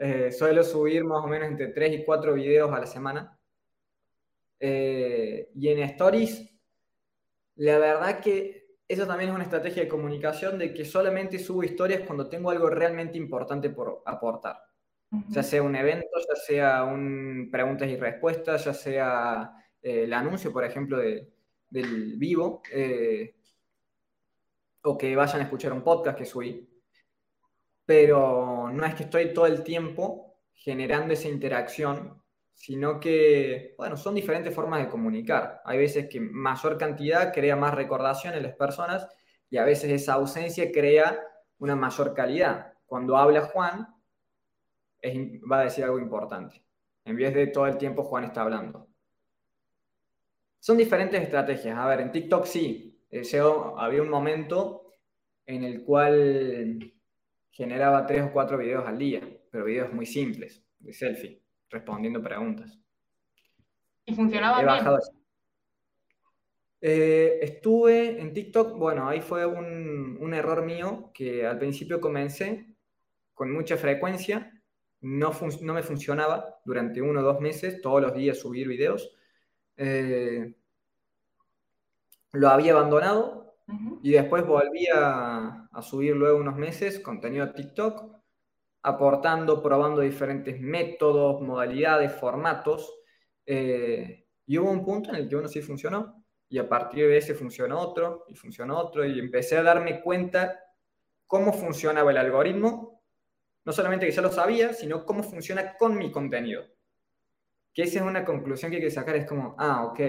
Eh, 0.00 0.30
suelo, 0.30 0.62
subir 0.62 1.04
más 1.04 1.24
o 1.24 1.26
menos 1.26 1.48
entre 1.48 1.68
3 1.68 2.00
y 2.00 2.04
4 2.04 2.34
videos 2.34 2.72
a 2.72 2.78
la 2.78 2.86
semana. 2.86 3.38
Eh, 4.60 5.50
y 5.54 5.68
en 5.68 5.78
Stories, 5.80 6.48
la 7.56 7.78
verdad 7.78 8.20
que 8.20 8.76
eso 8.86 9.06
también 9.06 9.30
es 9.30 9.34
una 9.34 9.44
estrategia 9.44 9.82
de 9.82 9.88
comunicación 9.88 10.58
de 10.58 10.72
que 10.72 10.84
solamente 10.84 11.38
subo 11.38 11.64
historias 11.64 12.02
cuando 12.06 12.28
tengo 12.28 12.50
algo 12.50 12.70
realmente 12.70 13.18
importante 13.18 13.70
por 13.70 14.02
aportar 14.06 14.67
ya 15.28 15.42
sea 15.42 15.62
un 15.62 15.74
evento, 15.74 16.06
ya 16.28 16.36
sea 16.36 16.84
un 16.84 17.48
preguntas 17.50 17.88
y 17.88 17.96
respuestas, 17.96 18.64
ya 18.64 18.74
sea 18.74 19.52
eh, 19.82 20.04
el 20.04 20.12
anuncio, 20.12 20.52
por 20.52 20.64
ejemplo, 20.64 20.98
de, 20.98 21.30
del 21.70 22.16
vivo, 22.16 22.62
eh, 22.72 23.34
o 24.82 24.96
que 24.96 25.16
vayan 25.16 25.40
a 25.40 25.44
escuchar 25.44 25.72
un 25.72 25.82
podcast 25.82 26.18
que 26.18 26.24
subí. 26.24 26.68
Pero 27.84 28.70
no 28.70 28.84
es 28.84 28.94
que 28.94 29.04
estoy 29.04 29.32
todo 29.32 29.46
el 29.46 29.62
tiempo 29.62 30.36
generando 30.54 31.14
esa 31.14 31.28
interacción, 31.28 32.22
sino 32.52 33.00
que, 33.00 33.74
bueno, 33.78 33.96
son 33.96 34.14
diferentes 34.14 34.54
formas 34.54 34.80
de 34.80 34.88
comunicar. 34.88 35.62
Hay 35.64 35.78
veces 35.78 36.08
que 36.08 36.20
mayor 36.20 36.76
cantidad 36.76 37.32
crea 37.32 37.56
más 37.56 37.74
recordación 37.74 38.34
en 38.34 38.42
las 38.42 38.56
personas 38.56 39.08
y 39.48 39.56
a 39.56 39.64
veces 39.64 39.90
esa 39.90 40.14
ausencia 40.14 40.70
crea 40.72 41.18
una 41.58 41.76
mayor 41.76 42.14
calidad. 42.14 42.74
Cuando 42.86 43.16
habla 43.16 43.42
Juan, 43.42 43.86
va 45.50 45.60
a 45.60 45.64
decir 45.64 45.84
algo 45.84 45.98
importante. 45.98 46.62
En 47.04 47.16
vez 47.16 47.34
de 47.34 47.46
todo 47.48 47.66
el 47.66 47.78
tiempo 47.78 48.04
Juan 48.04 48.24
está 48.24 48.42
hablando. 48.42 48.88
Son 50.60 50.76
diferentes 50.76 51.20
estrategias. 51.22 51.78
A 51.78 51.86
ver, 51.86 52.00
en 52.00 52.12
TikTok 52.12 52.44
sí. 52.44 53.00
Eh, 53.10 53.22
había 53.76 54.02
un 54.02 54.10
momento 54.10 54.92
en 55.46 55.64
el 55.64 55.82
cual 55.82 56.92
generaba 57.50 58.06
tres 58.06 58.22
o 58.22 58.32
cuatro 58.32 58.58
videos 58.58 58.86
al 58.86 58.98
día, 58.98 59.22
pero 59.50 59.64
videos 59.64 59.92
muy 59.92 60.04
simples, 60.04 60.62
de 60.78 60.92
selfie, 60.92 61.42
respondiendo 61.70 62.22
preguntas. 62.22 62.78
¿Y 64.04 64.14
funcionaba 64.14 64.62
bien? 64.62 64.98
Eh, 66.80 67.38
estuve 67.42 68.20
en 68.20 68.32
TikTok, 68.32 68.78
bueno, 68.78 69.08
ahí 69.08 69.20
fue 69.20 69.44
un, 69.46 70.18
un 70.20 70.34
error 70.34 70.64
mío 70.64 71.10
que 71.12 71.44
al 71.44 71.58
principio 71.58 72.00
comencé 72.00 72.76
con 73.34 73.50
mucha 73.50 73.76
frecuencia 73.76 74.57
no, 75.00 75.32
no 75.62 75.74
me 75.74 75.82
funcionaba 75.82 76.60
durante 76.64 77.00
uno 77.00 77.20
o 77.20 77.22
dos 77.22 77.40
meses, 77.40 77.80
todos 77.80 78.02
los 78.02 78.14
días 78.14 78.38
subir 78.38 78.68
videos. 78.68 79.14
Eh, 79.76 80.54
lo 82.32 82.48
había 82.48 82.72
abandonado 82.72 83.54
y 84.02 84.12
después 84.12 84.46
volví 84.46 84.86
a, 84.94 85.68
subir 85.82 86.16
luego 86.16 86.38
unos 86.38 86.56
meses 86.56 86.98
contenido 87.00 87.44
a 87.44 87.52
TikTok, 87.52 88.16
aportando, 88.82 89.62
probando 89.62 90.00
diferentes 90.00 90.60
métodos, 90.60 91.40
modalidades, 91.40 92.12
formatos. 92.12 92.92
Eh, 93.46 94.26
y 94.46 94.58
hubo 94.58 94.70
un 94.70 94.84
punto 94.84 95.10
en 95.10 95.16
el 95.16 95.28
que 95.28 95.36
uno 95.36 95.48
sí 95.48 95.60
funcionó 95.60 96.24
y 96.48 96.58
a 96.58 96.68
partir 96.68 97.06
de 97.06 97.18
ese 97.18 97.34
funcionó 97.34 97.78
otro 97.78 98.24
y 98.28 98.34
funcionó 98.34 98.78
otro 98.78 99.04
y 99.04 99.18
empecé 99.18 99.58
a 99.58 99.62
darme 99.62 100.00
cuenta 100.00 100.58
cómo 101.26 101.52
funcionaba 101.52 102.10
el 102.10 102.16
algoritmo 102.16 102.97
no 103.68 103.74
solamente 103.74 104.06
que 104.06 104.12
ya 104.12 104.22
lo 104.22 104.32
sabía, 104.32 104.72
sino 104.72 105.04
cómo 105.04 105.22
funciona 105.22 105.76
con 105.76 105.98
mi 105.98 106.10
contenido. 106.10 106.64
Que 107.74 107.82
esa 107.82 107.98
es 107.98 108.02
una 108.06 108.24
conclusión 108.24 108.70
que 108.70 108.78
hay 108.78 108.82
que 108.82 108.90
sacar, 108.90 109.14
es 109.14 109.26
como, 109.26 109.54
ah, 109.58 109.84
ok, 109.84 110.00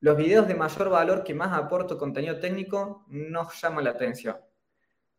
los 0.00 0.16
videos 0.16 0.48
de 0.48 0.56
mayor 0.56 0.90
valor 0.90 1.22
que 1.22 1.32
más 1.32 1.56
aporto 1.56 1.96
contenido 1.96 2.40
técnico 2.40 3.04
no 3.06 3.48
llaman 3.52 3.84
la 3.84 3.90
atención. 3.90 4.36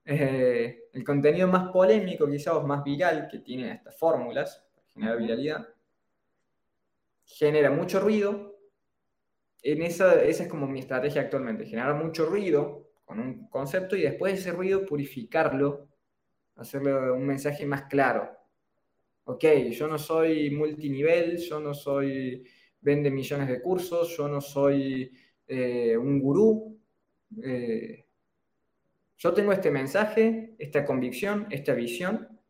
Eh, 0.03 0.89
el 0.91 1.05
contenido 1.05 1.47
más 1.47 1.71
polémico, 1.71 2.27
quizás 2.27 2.61
más 2.65 2.83
viral, 2.83 3.29
que 3.31 3.39
tiene 3.39 3.71
estas 3.71 3.97
fórmulas 3.97 4.61
para 4.75 4.87
generar 4.93 5.17
viralidad, 5.19 5.69
genera 7.23 7.71
mucho 7.71 8.01
ruido. 8.01 8.57
En 9.61 9.83
esa, 9.83 10.21
esa 10.21 10.43
es 10.43 10.49
como 10.49 10.67
mi 10.67 10.81
estrategia 10.81 11.21
actualmente, 11.21 11.65
generar 11.65 11.95
mucho 11.95 12.25
ruido 12.25 12.89
con 13.05 13.21
un 13.21 13.47
concepto 13.47 13.95
y 13.95 14.01
después 14.01 14.33
ese 14.33 14.51
ruido 14.51 14.85
purificarlo 14.85 15.92
hacerle 16.55 17.11
un 17.11 17.25
mensaje 17.25 17.65
más 17.65 17.83
claro. 17.83 18.29
Ok, 19.25 19.45
yo 19.71 19.87
no 19.87 19.97
soy 19.97 20.49
multinivel, 20.51 21.37
yo 21.37 21.59
no 21.59 21.73
soy 21.73 22.45
vende 22.81 23.09
millones 23.09 23.47
de 23.47 23.61
cursos, 23.61 24.15
yo 24.17 24.27
no 24.27 24.41
soy 24.41 25.11
eh, 25.47 25.97
un 25.97 26.19
gurú. 26.19 26.77
Eh, 27.41 28.05
yo 29.17 29.33
tengo 29.33 29.53
este 29.53 29.71
mensaje, 29.71 30.55
esta 30.59 30.85
convicción, 30.85 31.47
esta 31.49 31.73
visión 31.73 32.41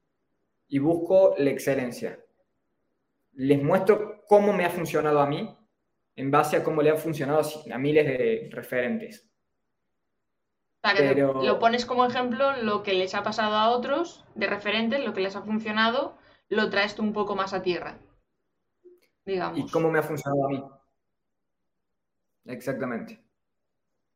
y 0.67 0.79
busco 0.79 1.35
la 1.37 1.51
excelencia. 1.51 2.19
Les 3.33 3.61
muestro 3.61 4.23
cómo 4.27 4.53
me 4.53 4.65
ha 4.65 4.69
funcionado 4.69 5.19
a 5.19 5.27
mí 5.27 5.55
en 6.15 6.31
base 6.31 6.57
a 6.57 6.63
cómo 6.63 6.81
le 6.81 6.89
ha 6.89 6.95
funcionado 6.95 7.41
a 7.71 7.77
miles 7.77 8.05
de 8.05 8.49
referentes 8.51 9.32
lo 10.83 11.59
pones 11.59 11.85
como 11.85 12.05
ejemplo 12.05 12.57
lo 12.57 12.83
que 12.83 12.93
les 12.93 13.15
ha 13.15 13.23
pasado 13.23 13.55
a 13.55 13.69
otros 13.69 14.25
de 14.35 14.47
referentes, 14.47 15.03
lo 15.03 15.13
que 15.13 15.21
les 15.21 15.35
ha 15.35 15.41
funcionado, 15.41 16.17
lo 16.49 16.69
traes 16.69 16.95
tú 16.95 17.03
un 17.03 17.13
poco 17.13 17.35
más 17.35 17.53
a 17.53 17.61
tierra. 17.61 17.97
Digamos. 19.25 19.59
¿Y 19.59 19.71
cómo 19.71 19.89
me 19.89 19.99
ha 19.99 20.03
funcionado 20.03 20.45
a 20.45 20.49
mí? 20.49 20.63
Exactamente. 22.45 23.23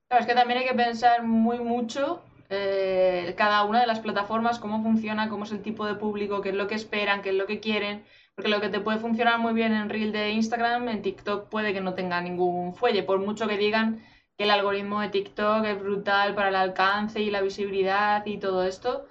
Claro, 0.10 0.21
es 0.21 0.27
que 0.27 0.36
también 0.36 0.60
hay 0.60 0.67
que 0.67 0.73
pensar 0.73 1.23
muy 1.23 1.60
mucho 1.60 2.21
eh, 2.49 3.34
cada 3.38 3.63
una 3.63 3.82
de 3.82 3.88
las 3.88 3.99
plataformas, 3.99 4.60
cómo 4.60 4.84
funciona, 4.84 5.30
cómo 5.30 5.45
es 5.45 5.51
el 5.51 5.62
tipo 5.62 5.86
de 5.86 5.95
público, 5.95 6.41
qué 6.41 6.49
es 6.49 6.56
lo 6.56 6.67
que 6.67 6.75
esperan, 6.75 7.21
qué 7.21 7.30
es 7.30 7.36
lo 7.36 7.45
que 7.45 7.60
quieren. 7.60 8.06
Porque 8.36 8.49
lo 8.49 8.62
que 8.62 8.69
te 8.69 8.80
puede 8.80 8.99
funcionar 8.99 9.39
muy 9.39 9.53
bien 9.53 9.73
en 9.73 9.89
Reel 9.89 10.12
de 10.12 10.32
Instagram, 10.32 10.89
en 10.89 11.01
TikTok 11.01 11.49
puede 11.49 11.73
que 11.73 11.82
no 11.82 11.93
tenga 11.93 12.21
ningún 12.21 12.75
fuelle, 12.75 13.03
por 13.03 13.19
mucho 13.19 13.47
que 13.47 13.58
digan 13.58 14.03
que 14.38 14.43
el 14.43 14.52
algoritmo 14.52 15.02
de 15.02 15.10
TikTok 15.10 15.65
es 15.65 15.80
brutal 15.80 16.36
para 16.36 16.50
el 16.50 16.56
alcance 16.56 17.19
y 17.19 17.32
la 17.32 17.41
visibilidad 17.41 18.23
y 18.25 18.38
todo 18.38 18.63
esto, 18.63 19.08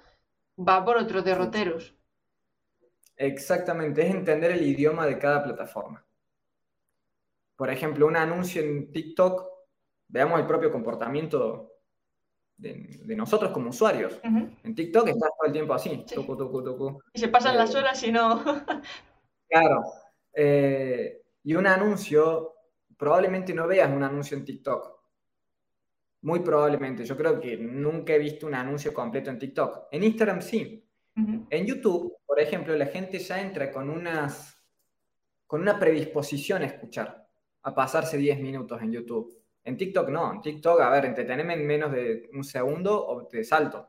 va 0.57 0.83
por 0.85 0.97
otros 0.97 1.23
derroteros. 1.25 1.93
Exactamente, 3.17 4.03
es 4.03 4.13
entender 4.13 4.51
el 4.51 4.65
idioma 4.65 5.05
de 5.05 5.17
cada 5.17 5.43
plataforma. 5.43 6.05
Por 7.55 7.69
ejemplo, 7.69 8.05
un 8.05 8.15
anuncio 8.15 8.61
en 8.61 8.91
TikTok, 8.91 9.47
veamos 10.07 10.39
el 10.39 10.45
propio 10.45 10.71
comportamiento 10.71 11.73
de, 12.55 13.15
nosotros 13.15 13.51
como 13.51 13.71
usuarios. 13.71 14.19
En 14.23 14.75
TikTok 14.75 15.07
estás 15.09 15.29
todo 15.37 15.47
el 15.47 15.51
tiempo 15.51 15.73
así, 15.73 16.05
Y 17.13 17.19
se 17.19 17.27
pasan 17.27 17.57
las 17.57 17.73
eh, 17.73 17.77
horas 17.77 18.03
y 18.03 18.11
no. 18.11 18.43
claro. 19.49 19.83
Eh, 20.33 21.21
y 21.43 21.55
un 21.55 21.65
anuncio, 21.65 22.53
probablemente 22.95 23.53
no 23.53 23.67
veas 23.67 23.91
un 23.91 24.03
anuncio 24.03 24.37
en 24.37 24.45
TikTok, 24.45 24.96
muy 26.27 26.41
probablemente. 26.41 27.05
Yo 27.05 27.15
creo 27.15 27.39
que 27.39 27.55
nunca 27.55 28.13
he 28.13 28.19
visto 28.19 28.45
un 28.47 28.53
anuncio 28.53 28.93
completo 28.93 29.29
en 29.29 29.39
TikTok. 29.39 29.87
En 29.91 30.03
Instagram 30.03 30.41
sí. 30.41 30.83
En 31.15 31.65
YouTube, 31.65 32.17
por 32.25 32.37
ejemplo, 32.41 32.75
la 32.75 32.87
gente 32.87 33.17
ya 33.17 33.41
entra 33.41 33.71
con 33.71 33.89
unas 33.89 34.61
con 35.47 35.61
una 35.61 35.79
predisposición 35.79 36.63
a 36.63 36.65
escuchar, 36.65 37.25
a 37.61 37.73
pasarse 37.73 38.17
10 38.17 38.41
minutos 38.41 38.81
en 38.81 38.91
YouTube. 38.91 39.41
En 39.63 39.77
TikTok 39.77 40.09
no, 40.09 40.33
en 40.33 40.41
TikTok, 40.41 40.81
a 40.81 40.89
ver, 40.89 41.05
entreteneme 41.05 41.53
en 41.53 41.65
menos 41.65 41.93
de 41.93 42.29
un 42.33 42.43
segundo 42.43 43.07
o 43.07 43.25
te 43.25 43.45
salto. 43.45 43.87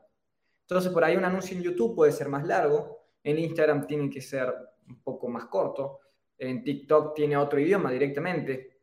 Entonces, 0.61 0.93
por 0.93 1.03
ahí 1.03 1.17
un 1.17 1.25
anuncio 1.25 1.57
en 1.57 1.63
YouTube 1.63 1.93
puede 1.93 2.13
ser 2.13 2.29
más 2.29 2.47
largo, 2.47 3.03
en 3.21 3.37
Instagram 3.37 3.85
tiene 3.85 4.09
que 4.09 4.21
ser 4.21 4.55
un 4.87 5.01
poco 5.03 5.27
más 5.27 5.47
corto, 5.47 5.99
en 6.37 6.63
TikTok 6.63 7.13
tiene 7.13 7.35
otro 7.35 7.59
idioma 7.59 7.91
directamente. 7.91 8.78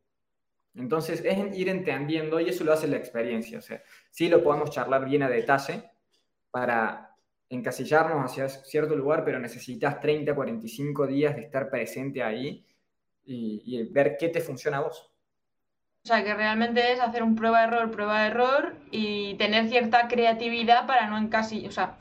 Entonces 0.76 1.22
es 1.24 1.56
ir 1.56 1.68
entendiendo 1.68 2.38
y 2.38 2.48
eso 2.48 2.64
lo 2.64 2.72
hace 2.72 2.86
la 2.86 2.96
experiencia. 2.96 3.58
O 3.58 3.62
sea, 3.62 3.82
sí 4.10 4.28
lo 4.28 4.42
podemos 4.42 4.70
charlar 4.70 5.04
bien 5.04 5.22
a 5.22 5.28
detalle 5.28 5.90
para 6.50 7.14
encasillarnos 7.48 8.30
hacia 8.30 8.48
cierto 8.48 8.96
lugar, 8.96 9.24
pero 9.24 9.38
necesitas 9.38 10.00
30, 10.00 10.34
45 10.34 11.06
días 11.06 11.36
de 11.36 11.42
estar 11.42 11.70
presente 11.70 12.22
ahí 12.22 12.66
y, 13.24 13.82
ver 13.90 14.16
qué 14.18 14.28
te 14.28 14.40
funciona 14.40 14.78
a 14.78 14.82
vos. 14.82 15.10
O 16.04 16.08
sea, 16.08 16.22
que 16.22 16.34
realmente 16.34 16.92
es 16.92 17.00
hacer 17.00 17.22
un 17.22 17.34
prueba-error, 17.34 17.90
prueba-error 17.90 18.76
y 18.92 19.34
tener 19.36 19.68
cierta 19.68 20.06
creatividad 20.06 20.86
para 20.86 21.08
no 21.08 21.18
encasillar, 21.18 21.68
o 21.68 21.72
sea, 21.72 21.96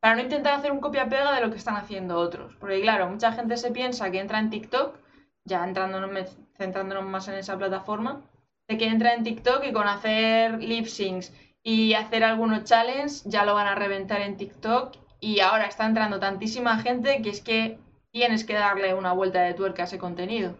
para 0.00 0.14
no 0.14 0.22
intentar 0.22 0.54
hacer 0.54 0.72
un 0.72 0.80
copia-pega 0.80 1.34
de 1.34 1.42
lo 1.42 1.50
que 1.50 1.58
están 1.58 1.76
haciendo 1.76 2.16
otros. 2.16 2.56
Porque 2.56 2.80
claro, 2.80 3.08
mucha 3.08 3.32
gente 3.32 3.58
se 3.58 3.70
piensa 3.70 4.10
que 4.10 4.20
entra 4.20 4.38
en 4.38 4.48
TikTok, 4.48 4.96
ya 5.44 5.62
entrándonos, 5.62 6.38
centrándonos 6.60 7.04
más 7.04 7.26
en 7.28 7.34
esa 7.34 7.56
plataforma, 7.56 8.22
de 8.68 8.76
que 8.78 8.86
entra 8.86 9.14
en 9.14 9.24
TikTok 9.24 9.64
y 9.64 9.72
con 9.72 9.88
hacer 9.88 10.62
lip 10.62 10.86
syncs 10.86 11.32
y 11.62 11.94
hacer 11.94 12.22
algunos 12.22 12.64
challenges 12.64 13.24
ya 13.24 13.44
lo 13.44 13.54
van 13.54 13.66
a 13.66 13.74
reventar 13.74 14.20
en 14.20 14.36
TikTok 14.36 14.96
y 15.20 15.40
ahora 15.40 15.66
está 15.66 15.86
entrando 15.86 16.20
tantísima 16.20 16.78
gente 16.78 17.20
que 17.22 17.30
es 17.30 17.40
que 17.40 17.78
tienes 18.10 18.44
que 18.44 18.54
darle 18.54 18.94
una 18.94 19.12
vuelta 19.12 19.42
de 19.42 19.54
tuerca 19.54 19.82
a 19.82 19.86
ese 19.86 19.98
contenido. 19.98 20.56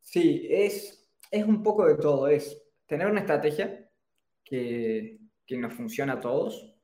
Sí, 0.00 0.46
es, 0.50 1.08
es 1.30 1.44
un 1.44 1.62
poco 1.62 1.86
de 1.86 1.96
todo. 1.96 2.28
Es 2.28 2.60
tener 2.86 3.06
una 3.06 3.20
estrategia 3.20 3.88
que, 4.44 5.18
nos 5.50 5.74
funciona 5.74 6.14
a 6.14 6.20
todos. 6.20 6.74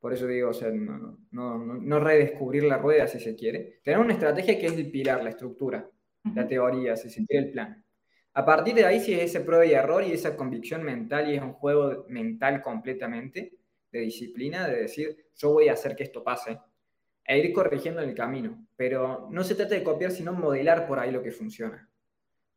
Por 0.00 0.12
eso 0.12 0.26
digo, 0.26 0.50
o 0.50 0.54
sea, 0.54 0.70
no, 0.70 2.00
redescubrir 2.00 2.64
la 2.64 2.78
rueda 2.78 3.06
si 3.06 3.20
se 3.20 3.34
quiere. 3.34 3.80
Tener 3.82 4.00
una 4.00 4.12
estrategia 4.12 4.58
que 4.58 4.66
es 4.66 4.72
el 4.72 4.90
pilar, 4.90 5.22
la 5.22 5.30
estructura, 5.30 5.88
la 6.32 6.46
teoría, 6.46 6.96
se 6.96 7.08
quiere 7.26 7.46
el 7.46 7.52
plan. 7.52 7.84
A 8.32 8.44
partir 8.44 8.74
de 8.74 8.84
ahí, 8.84 9.00
si 9.00 9.14
es 9.14 9.22
ese 9.22 9.40
prueba 9.40 9.64
y 9.64 9.72
error 9.72 10.02
y 10.02 10.12
esa 10.12 10.36
convicción 10.36 10.82
mental 10.82 11.30
y 11.30 11.36
es 11.36 11.42
un 11.42 11.52
juego 11.52 12.04
mental 12.08 12.60
completamente 12.62 13.52
de 13.92 14.00
disciplina, 14.00 14.66
de 14.66 14.82
decir, 14.82 15.28
yo 15.36 15.52
voy 15.52 15.68
a 15.68 15.74
hacer 15.74 15.94
que 15.94 16.02
esto 16.02 16.24
pase, 16.24 16.58
e 17.24 17.38
ir 17.38 17.52
corrigiendo 17.52 18.02
en 18.02 18.08
el 18.08 18.14
camino. 18.14 18.66
Pero 18.76 19.28
no 19.30 19.44
se 19.44 19.54
trata 19.54 19.74
de 19.74 19.84
copiar, 19.84 20.10
sino 20.10 20.32
modelar 20.32 20.86
por 20.86 20.98
ahí 20.98 21.12
lo 21.12 21.22
que 21.22 21.30
funciona. 21.30 21.88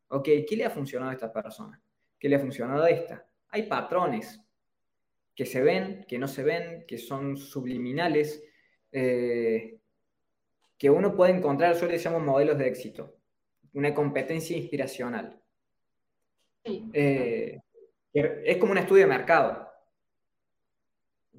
Ok, 0.08 0.24
¿qué 0.48 0.56
le 0.56 0.64
ha 0.64 0.70
funcionado 0.70 1.10
a 1.10 1.14
esta 1.14 1.32
persona? 1.32 1.80
¿Qué 2.18 2.28
le 2.28 2.36
ha 2.36 2.40
funcionado 2.40 2.82
a 2.82 2.90
esta? 2.90 3.26
Hay 3.50 3.64
patrones 3.64 4.40
que 5.34 5.46
se 5.46 5.62
ven, 5.62 6.04
que 6.08 6.18
no 6.18 6.26
se 6.26 6.42
ven, 6.42 6.84
que 6.88 6.98
son 6.98 7.36
subliminales, 7.36 8.42
eh, 8.90 9.78
que 10.76 10.90
uno 10.90 11.14
puede 11.14 11.36
encontrar, 11.36 11.76
yo 11.76 11.86
le 11.86 11.98
llamo 11.98 12.18
modelos 12.18 12.58
de 12.58 12.66
éxito, 12.66 13.17
una 13.78 13.94
competencia 13.94 14.56
inspiracional. 14.56 15.40
Eh, 16.64 17.60
es 18.12 18.56
como 18.56 18.72
un 18.72 18.78
estudio 18.78 19.04
de 19.04 19.08
mercado. 19.08 19.68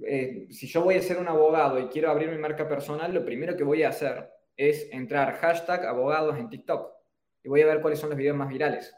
Eh, 0.02 0.48
si 0.50 0.66
yo 0.68 0.82
voy 0.82 0.96
a 0.96 1.02
ser 1.02 1.18
un 1.18 1.28
abogado 1.28 1.78
y 1.82 1.88
quiero 1.90 2.10
abrir 2.10 2.30
mi 2.32 2.38
marca 2.38 2.66
personal, 2.66 3.14
lo 3.14 3.26
primero 3.26 3.58
que 3.58 3.66
voy 3.66 3.84
a 3.84 3.90
hacer 3.90 4.32
es 4.56 4.88
entrar 4.94 5.36
hashtag 5.36 5.86
abogados 5.86 6.38
en 6.38 6.50
TikTok 6.50 6.94
y 7.44 7.50
voy 7.50 7.60
a 7.62 7.66
ver 7.66 7.82
cuáles 7.82 8.00
son 8.00 8.10
los 8.10 8.18
videos 8.18 8.38
más 8.38 8.48
virales. 8.48 8.96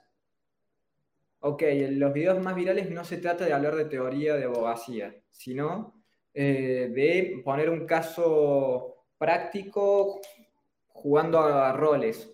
Ok, 1.39 1.63
los 1.89 2.13
videos 2.13 2.39
más 2.43 2.53
virales 2.53 2.91
no 2.91 3.03
se 3.03 3.17
trata 3.17 3.45
de 3.45 3.53
hablar 3.53 3.75
de 3.75 3.85
teoría 3.85 4.35
de 4.35 4.43
abogacía, 4.43 5.15
sino 5.31 6.03
eh, 6.31 6.91
de 6.93 7.41
poner 7.43 7.71
un 7.71 7.87
caso 7.87 9.07
práctico 9.17 10.21
jugando 10.89 11.39
a 11.39 11.73
roles, 11.73 12.30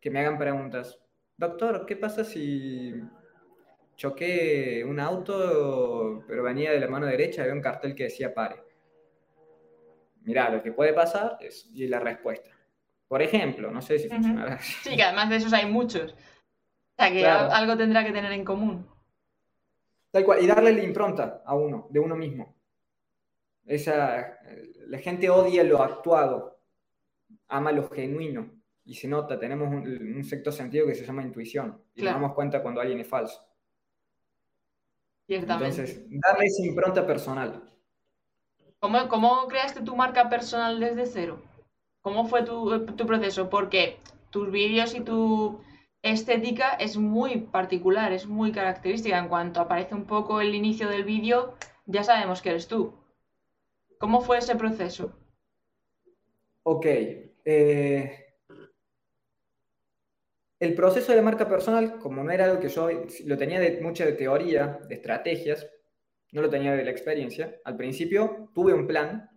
que 0.00 0.10
me 0.10 0.20
hagan 0.20 0.38
preguntas. 0.38 0.98
Doctor, 1.36 1.86
¿qué 1.86 1.96
pasa 1.96 2.24
si 2.24 2.94
choqué 3.96 4.84
un 4.84 5.00
auto, 5.00 6.24
pero 6.26 6.42
venía 6.42 6.72
de 6.72 6.80
la 6.80 6.88
mano 6.88 7.06
derecha 7.06 7.40
y 7.40 7.42
había 7.42 7.54
un 7.54 7.62
cartel 7.62 7.94
que 7.94 8.04
decía 8.04 8.34
pare? 8.34 8.62
Mirá, 10.22 10.50
lo 10.50 10.62
que 10.62 10.72
puede 10.72 10.92
pasar 10.92 11.38
es 11.40 11.70
y 11.72 11.86
la 11.86 12.00
respuesta. 12.00 12.50
Por 13.06 13.22
ejemplo, 13.22 13.70
no 13.70 13.80
sé 13.80 13.98
si 13.98 14.08
funcionará. 14.08 14.58
Sí, 14.58 14.94
que 14.94 15.02
además 15.02 15.30
de 15.30 15.36
esos 15.36 15.52
hay 15.52 15.66
muchos. 15.70 16.12
O 16.12 16.16
sea, 16.96 17.10
que 17.10 17.26
algo 17.26 17.76
tendrá 17.76 18.04
que 18.04 18.12
tener 18.12 18.32
en 18.32 18.44
común. 18.44 18.86
Tal 20.10 20.24
cual, 20.24 20.42
y 20.42 20.46
darle 20.46 20.72
la 20.72 20.82
impronta 20.82 21.42
a 21.44 21.54
uno, 21.54 21.86
de 21.90 22.00
uno 22.00 22.16
mismo. 22.16 22.56
Esa, 23.64 24.38
la 24.86 24.98
gente 24.98 25.28
odia 25.30 25.62
lo 25.62 25.82
actuado, 25.82 26.60
ama 27.48 27.72
lo 27.72 27.88
genuino, 27.88 28.57
y 28.88 28.94
se 28.94 29.06
nota, 29.06 29.38
tenemos 29.38 29.68
un, 29.68 30.24
sexto 30.24 30.50
sentido 30.50 30.86
que 30.86 30.94
se 30.94 31.04
llama 31.04 31.22
intuición, 31.22 31.78
y 31.94 32.00
nos 32.00 32.14
damos 32.14 32.32
cuenta 32.32 32.62
cuando 32.62 32.80
alguien 32.80 32.98
es 32.98 33.06
falso. 33.06 33.44
Entonces, 35.28 36.06
darle 36.08 36.46
esa 36.46 36.64
impronta 36.64 37.06
personal. 37.06 37.70
¿Cómo, 38.78 39.06
¿Cómo 39.08 39.46
creaste 39.46 39.82
tu 39.82 39.94
marca 39.94 40.30
personal 40.30 40.80
desde 40.80 41.04
cero? 41.04 41.42
¿Cómo 42.00 42.24
fue 42.24 42.44
tu, 42.44 43.06
proceso? 43.06 43.50
Porque 43.50 43.98
tus 44.30 44.50
vídeos 44.50 44.94
y 44.94 45.00
tu 45.00 45.60
estética 46.00 46.70
es 46.70 46.96
muy 46.96 47.42
particular, 47.42 48.12
es 48.14 48.26
muy 48.26 48.52
característica. 48.52 49.18
En 49.18 49.28
cuanto 49.28 49.60
aparece 49.60 49.94
un 49.94 50.06
poco 50.06 50.40
el 50.40 50.54
inicio 50.54 50.88
del 50.88 51.04
vídeo, 51.04 51.56
ya 51.84 52.04
sabemos 52.04 52.40
que 52.40 52.48
eres 52.48 52.68
tú. 52.68 52.94
¿Cómo 53.98 54.22
fue 54.22 54.38
ese 54.38 54.56
proceso? 54.56 55.12
Ok. 56.62 56.86
Eh, 57.44 58.27
el 60.60 60.74
proceso 60.74 61.12
de 61.12 61.16
la 61.16 61.22
marca 61.22 61.48
personal, 61.48 61.98
como 61.98 62.24
no 62.24 62.30
era 62.30 62.46
algo 62.46 62.60
que 62.60 62.68
yo 62.68 62.88
lo 63.26 63.38
tenía 63.38 63.60
de 63.60 63.80
mucha 63.80 64.04
de 64.04 64.12
teoría, 64.12 64.80
de 64.88 64.94
estrategias, 64.96 65.68
no 66.32 66.42
lo 66.42 66.50
tenía 66.50 66.74
de 66.74 66.84
la 66.84 66.90
experiencia. 66.90 67.56
Al 67.64 67.76
principio 67.76 68.50
tuve 68.54 68.74
un 68.74 68.86
plan, 68.86 69.30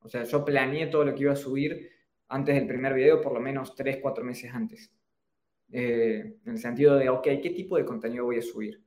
o 0.00 0.08
sea, 0.08 0.24
yo 0.24 0.44
planeé 0.44 0.86
todo 0.86 1.04
lo 1.04 1.14
que 1.14 1.22
iba 1.22 1.32
a 1.32 1.36
subir 1.36 1.90
antes 2.28 2.54
del 2.54 2.66
primer 2.66 2.94
video, 2.94 3.20
por 3.20 3.32
lo 3.32 3.40
menos 3.40 3.74
3, 3.74 3.98
4 4.00 4.24
meses 4.24 4.52
antes. 4.52 4.92
Eh, 5.70 6.38
en 6.44 6.52
el 6.52 6.58
sentido 6.58 6.96
de, 6.96 7.08
ok, 7.08 7.24
¿qué 7.42 7.50
tipo 7.50 7.76
de 7.76 7.84
contenido 7.84 8.24
voy 8.24 8.38
a 8.38 8.42
subir? 8.42 8.82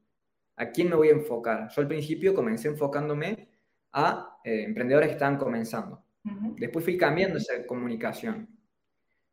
¿A 0.56 0.72
quién 0.72 0.90
me 0.90 0.96
voy 0.96 1.10
a 1.10 1.14
enfocar? 1.14 1.70
Yo 1.70 1.82
al 1.82 1.88
principio 1.88 2.34
comencé 2.34 2.68
enfocándome 2.70 3.50
a 3.92 4.40
eh, 4.44 4.64
emprendedores 4.64 5.10
que 5.10 5.14
estaban 5.14 5.38
comenzando. 5.38 6.04
Después 6.58 6.86
fui 6.86 6.98
cambiando 6.98 7.40
esa 7.40 7.66
comunicación. 7.66 8.51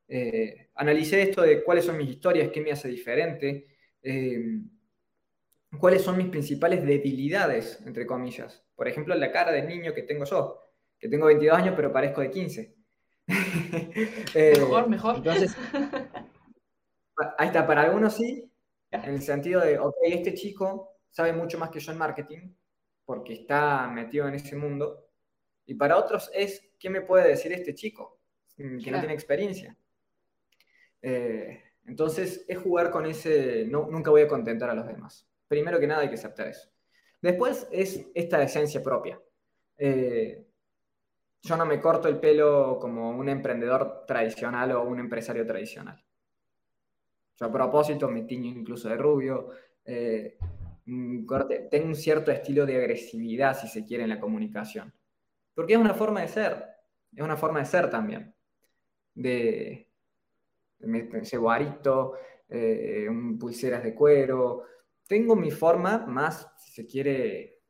Eh, 0.09 0.71
analicé 0.75 1.23
esto 1.23 1.43
de 1.43 1.63
cuáles 1.63 1.85
son 1.85 1.97
mis 1.97 2.09
historias, 2.09 2.51
qué 2.51 2.61
me 2.61 2.73
hace 2.73 2.89
diferente, 2.89 3.67
cuáles 5.79 6.03
son 6.03 6.17
mis 6.17 6.29
principales 6.29 6.85
debilidades, 6.85 7.81
entre 7.85 8.07
comillas. 8.07 8.65
Por 8.75 8.89
ejemplo, 8.89 9.15
la 9.15 9.31
cara 9.31 9.53
del 9.53 9.69
niño 9.69 9.93
que 9.93 10.03
tengo 10.03 10.25
yo 10.25 10.69
que 10.99 11.09
tengo 11.09 11.27
22 11.27 11.57
años, 11.57 11.75
pero 11.77 11.93
parezco 11.93 12.21
de 12.21 12.31
15. 12.31 12.75
Eh, 14.35 14.55
mejor, 14.57 14.89
mejor. 14.89 15.17
Entonces, 15.17 15.55
ahí 17.37 17.49
está, 17.49 17.67
para 17.67 17.83
algunos 17.83 18.15
sí, 18.15 18.51
en 18.91 19.15
el 19.15 19.23
sentido 19.23 19.61
de, 19.61 19.79
ok, 19.79 19.97
este 20.05 20.35
chico 20.35 20.97
sabe 21.11 21.33
mucho 21.33 21.59
más 21.59 21.71
que 21.71 21.81
yo 21.81 21.93
en 21.93 21.99
marketing, 21.99 22.55
porque 23.05 23.35
está 23.35 23.89
metido 23.89 24.29
en 24.29 24.35
ese 24.35 24.57
mundo, 24.57 25.11
y 25.67 25.75
para 25.75 25.97
otros 25.97 26.31
es, 26.33 26.71
¿qué 26.79 26.89
me 26.91 27.03
puede 27.03 27.29
decir 27.29 27.53
este 27.53 27.75
chico 27.75 28.21
mm, 28.57 28.79
que 28.79 28.91
no 28.91 28.99
tiene 28.99 29.15
experiencia? 29.15 29.77
Eh, 31.03 31.63
entonces, 31.87 32.45
es 32.47 32.59
jugar 32.59 32.91
con 32.91 33.07
ese, 33.07 33.65
nunca 33.65 34.11
voy 34.11 34.23
a 34.23 34.29
contentar 34.29 34.71
a 34.71 34.75
los 34.75 34.87
demás. 34.87 35.27
Primero 35.47 35.81
que 35.81 35.87
nada 35.87 36.03
hay 36.03 36.09
que 36.09 36.17
aceptar 36.17 36.49
eso. 36.49 36.69
Después 37.21 37.67
es 37.73 38.07
esta 38.15 38.43
esencia 38.43 38.83
propia. 38.83 39.21
Eh, 39.77 40.47
yo 41.43 41.57
no 41.57 41.65
me 41.65 41.81
corto 41.81 42.09
el 42.09 42.19
pelo 42.19 42.79
como 42.81 43.11
un 43.11 43.29
emprendedor 43.29 44.05
tradicional 44.07 44.73
o 44.73 44.83
un 44.83 44.99
empresario 44.99 45.47
tradicional. 45.47 46.05
Yo 47.39 47.47
a 47.47 47.53
propósito 47.53 48.09
me 48.09 48.23
tiño 48.23 48.51
incluso 48.51 48.89
de 48.89 48.97
rubio. 48.97 49.49
Eh, 49.85 50.37
tengo 51.71 51.87
un 51.87 51.95
cierto 51.95 52.31
estilo 52.31 52.67
de 52.67 52.77
agresividad, 52.77 53.59
si 53.59 53.69
se 53.69 53.85
quiere, 53.85 54.03
en 54.03 54.11
la 54.11 54.21
comunicación. 54.21 54.93
Porque 55.55 55.75
es 55.75 55.79
una 55.79 55.95
forma 55.95 56.21
de 56.21 56.29
ser. 56.29 56.67
Es 57.15 57.23
una 57.23 57.37
forma 57.37 57.61
de 57.61 57.65
ser 57.67 57.89
también. 57.89 58.35
De, 59.15 59.88
ese 60.81 61.37
guarito, 61.37 62.15
eh, 62.49 63.09
pulseras 63.39 63.83
de 63.83 63.95
cuero. 63.95 64.65
Tengo 65.07 65.37
mi 65.37 65.51
forma 65.51 66.07
más, 66.07 66.53
si 66.59 66.73
se 66.73 66.87
quiere, 66.87 67.61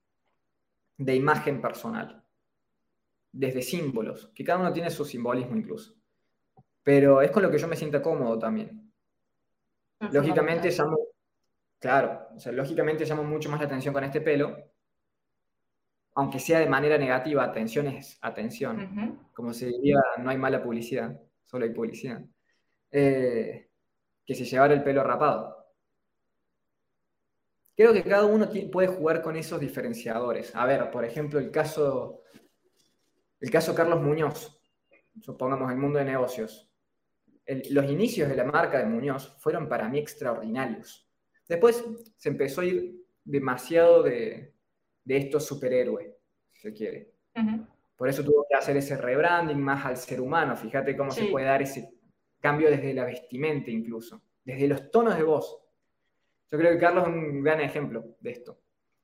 de 0.96 1.14
imagen 1.14 1.60
personal 1.60 2.24
desde 3.32 3.62
símbolos, 3.62 4.32
que 4.34 4.44
cada 4.44 4.58
uno 4.58 4.72
tiene 4.72 4.90
su 4.90 5.04
simbolismo 5.04 5.56
incluso. 5.56 5.94
Pero 6.82 7.20
es 7.22 7.30
con 7.30 7.42
lo 7.42 7.50
que 7.50 7.58
yo 7.58 7.68
me 7.68 7.76
siento 7.76 8.02
cómodo 8.02 8.38
también. 8.38 8.92
Lógicamente 10.12 10.70
llamo, 10.70 10.96
claro, 11.78 12.28
o 12.34 12.40
sea, 12.40 12.52
lógicamente 12.52 13.04
llamo 13.04 13.24
mucho 13.24 13.50
más 13.50 13.60
la 13.60 13.66
atención 13.66 13.92
con 13.92 14.04
este 14.04 14.20
pelo, 14.20 14.56
aunque 16.14 16.38
sea 16.38 16.60
de 16.60 16.68
manera 16.68 16.98
negativa, 16.98 17.44
atención 17.44 17.86
es 17.88 18.18
atención. 18.22 19.28
Como 19.32 19.52
se 19.52 19.66
diría, 19.66 19.98
no 20.18 20.30
hay 20.30 20.38
mala 20.38 20.62
publicidad, 20.62 21.20
solo 21.44 21.64
hay 21.64 21.72
publicidad. 21.72 22.24
Eh, 22.90 23.70
que 24.24 24.34
si 24.34 24.44
llevar 24.44 24.72
el 24.72 24.82
pelo 24.82 25.02
rapado. 25.02 25.56
Creo 27.74 27.92
que 27.92 28.02
cada 28.02 28.26
uno 28.26 28.48
puede 28.72 28.88
jugar 28.88 29.22
con 29.22 29.36
esos 29.36 29.60
diferenciadores. 29.60 30.54
A 30.54 30.66
ver, 30.66 30.90
por 30.90 31.04
ejemplo, 31.04 31.38
el 31.38 31.50
caso 31.50 32.22
El 33.40 33.50
caso 33.50 33.74
Carlos 33.74 34.02
Muñoz, 34.02 34.60
supongamos 35.20 35.70
el 35.70 35.78
mundo 35.78 35.98
de 35.98 36.04
negocios. 36.04 36.68
los 37.70 37.84
inicios 37.86 38.28
de 38.28 38.36
la 38.36 38.44
marca 38.44 38.78
de 38.78 38.84
Muñoz 38.84 39.36
fueron 39.38 39.68
para 39.68 39.88
mí 39.88 39.98
extraordinarios. 39.98 41.08
Después 41.48 41.82
se 42.16 42.28
empezó 42.28 42.60
a 42.60 42.66
ir 42.66 43.06
demasiado 43.24 44.02
de, 44.02 44.54
estos 45.06 45.46
superhéroes, 45.46 46.14
si 46.52 46.60
se 46.60 46.72
quiere. 46.74 47.14
Por 47.96 48.08
eso 48.08 48.22
tuvo 48.22 48.44
que 48.48 48.56
hacer 48.56 48.76
ese 48.76 48.96
rebranding 48.96 49.60
más 49.60 49.86
al 49.86 49.96
ser 49.96 50.20
humano. 50.20 50.56
Fíjate 50.56 50.96
cómo 50.96 51.10
se 51.10 51.26
puede 51.26 51.46
dar 51.46 51.62
ese 51.62 51.97
cambio 52.40 52.70
desde 52.70 52.94
la 52.94 53.04
vestimenta 53.04 53.70
incluso, 53.70 54.22
desde 54.44 54.68
los 54.68 54.90
tonos 54.90 55.16
de 55.16 55.22
voz. 55.22 55.58
Yo 56.50 56.58
creo 56.58 56.72
que 56.72 56.78
Carlos 56.78 57.04
es 57.04 57.14
un 57.14 57.42
gran 57.42 57.60
ejemplo 57.60 58.04
de 58.20 58.30
esto. 58.30 58.58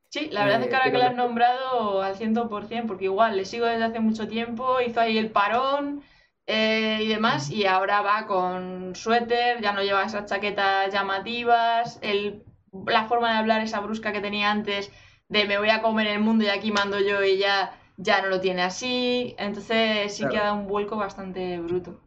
Sí, 0.08 0.28
la 0.30 0.44
verdad 0.44 0.62
es 0.62 0.68
que 0.68 0.76
ahora 0.76 0.92
que 0.92 0.98
lo 0.98 1.04
has 1.04 1.16
nombrado 1.16 2.00
al 2.00 2.14
100%, 2.14 2.86
porque 2.86 3.06
igual 3.06 3.36
le 3.36 3.44
sigo 3.44 3.66
desde 3.66 3.82
hace 3.82 3.98
mucho 3.98 4.28
tiempo, 4.28 4.80
hizo 4.80 5.00
ahí 5.00 5.18
el 5.18 5.32
parón 5.32 6.04
eh, 6.46 7.00
y 7.02 7.08
demás, 7.08 7.50
y 7.50 7.66
ahora 7.66 8.00
va 8.00 8.26
con 8.26 8.94
suéter, 8.94 9.60
ya 9.60 9.72
no 9.72 9.82
lleva 9.82 10.04
esas 10.04 10.26
chaquetas 10.26 10.92
llamativas, 10.92 11.98
el, 12.00 12.44
la 12.86 13.06
forma 13.06 13.32
de 13.32 13.38
hablar 13.38 13.62
esa 13.62 13.80
brusca 13.80 14.12
que 14.12 14.20
tenía 14.20 14.52
antes 14.52 14.92
de 15.28 15.46
me 15.46 15.58
voy 15.58 15.70
a 15.70 15.82
comer 15.82 16.06
el 16.06 16.20
mundo 16.20 16.44
y 16.44 16.48
aquí 16.48 16.70
mando 16.70 17.00
yo 17.00 17.24
y 17.24 17.38
ya, 17.38 17.76
ya 17.96 18.22
no 18.22 18.28
lo 18.28 18.40
tiene 18.40 18.62
así, 18.62 19.34
entonces 19.36 20.14
sí 20.14 20.28
que 20.28 20.38
ha 20.38 20.44
dado 20.44 20.56
un 20.56 20.68
vuelco 20.68 20.96
bastante 20.96 21.58
bruto. 21.58 22.03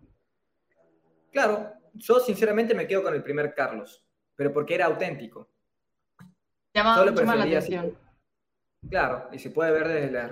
Claro, 1.38 1.72
yo 1.94 2.20
sinceramente 2.20 2.74
me 2.74 2.88
quedo 2.88 3.04
con 3.04 3.14
el 3.14 3.22
primer 3.22 3.54
Carlos, 3.54 4.04
pero 4.36 4.52
porque 4.52 4.74
era 4.74 4.88
auténtico. 4.88 5.52
Llama 6.74 7.06
mucho 7.06 7.26
más 7.26 7.38
la 7.38 7.44
atención. 7.44 7.96
Claro, 8.90 9.30
y 9.32 9.38
se 9.38 9.52
puede 9.52 9.72
ver 9.72 9.88
desde 9.88 10.10
las 10.10 10.32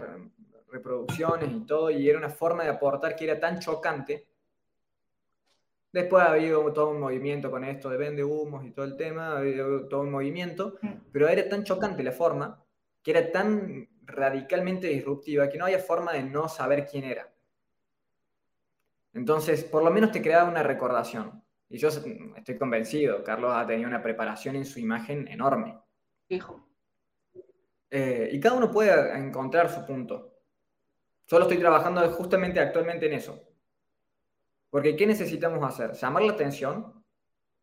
reproducciones 0.68 1.52
y 1.52 1.64
todo, 1.64 1.92
y 1.92 2.10
era 2.10 2.18
una 2.18 2.32
forma 2.32 2.64
de 2.64 2.72
aportar 2.72 3.16
que 3.16 3.26
era 3.26 3.40
tan 3.40 3.60
chocante. 3.60 4.26
Después 5.92 6.24
ha 6.24 6.32
habido 6.32 6.74
todo 6.74 6.90
un 6.90 7.00
movimiento 7.00 7.52
con 7.52 7.64
esto 7.64 7.92
de 7.92 7.98
vende 7.98 8.24
humos 8.24 8.66
y 8.66 8.72
todo 8.72 8.86
el 8.86 8.98
tema, 8.98 9.34
ha 9.34 9.38
habido 9.38 9.88
todo 9.88 10.02
un 10.02 10.10
movimiento, 10.10 10.80
mm. 10.82 10.94
pero 11.12 11.28
era 11.28 11.48
tan 11.48 11.64
chocante 11.64 12.02
la 12.02 12.14
forma, 12.14 12.66
que 13.04 13.12
era 13.12 13.32
tan 13.32 13.88
radicalmente 14.06 14.88
disruptiva, 14.88 15.50
que 15.50 15.60
no 15.60 15.66
había 15.66 15.78
forma 15.78 16.14
de 16.14 16.24
no 16.24 16.50
saber 16.50 16.88
quién 16.88 17.04
era. 17.04 17.32
Entonces, 19.16 19.64
por 19.64 19.82
lo 19.82 19.90
menos 19.92 20.12
te 20.12 20.22
creaba 20.22 20.50
una 20.50 20.62
recordación. 20.62 21.42
Y 21.70 21.78
yo 21.78 21.88
estoy 21.88 22.58
convencido, 22.60 23.24
Carlos 23.24 23.54
ha 23.56 23.66
tenido 23.66 23.88
una 23.88 24.04
preparación 24.04 24.58
en 24.58 24.66
su 24.66 24.80
imagen 24.80 25.28
enorme. 25.30 25.80
Hijo. 26.28 26.68
Eh, 27.90 28.30
y 28.32 28.40
cada 28.42 28.58
uno 28.58 28.70
puede 28.70 29.18
encontrar 29.18 29.70
su 29.70 29.86
punto. 29.86 30.34
Solo 31.26 31.46
estoy 31.46 31.58
trabajando 31.58 32.08
justamente 32.12 32.60
actualmente 32.60 33.08
en 33.08 33.14
eso. 33.14 33.42
Porque 34.70 34.98
¿qué 34.98 35.08
necesitamos 35.08 35.64
hacer? 35.64 35.94
Llamar 35.94 36.24
la 36.24 36.34
atención. 36.34 37.06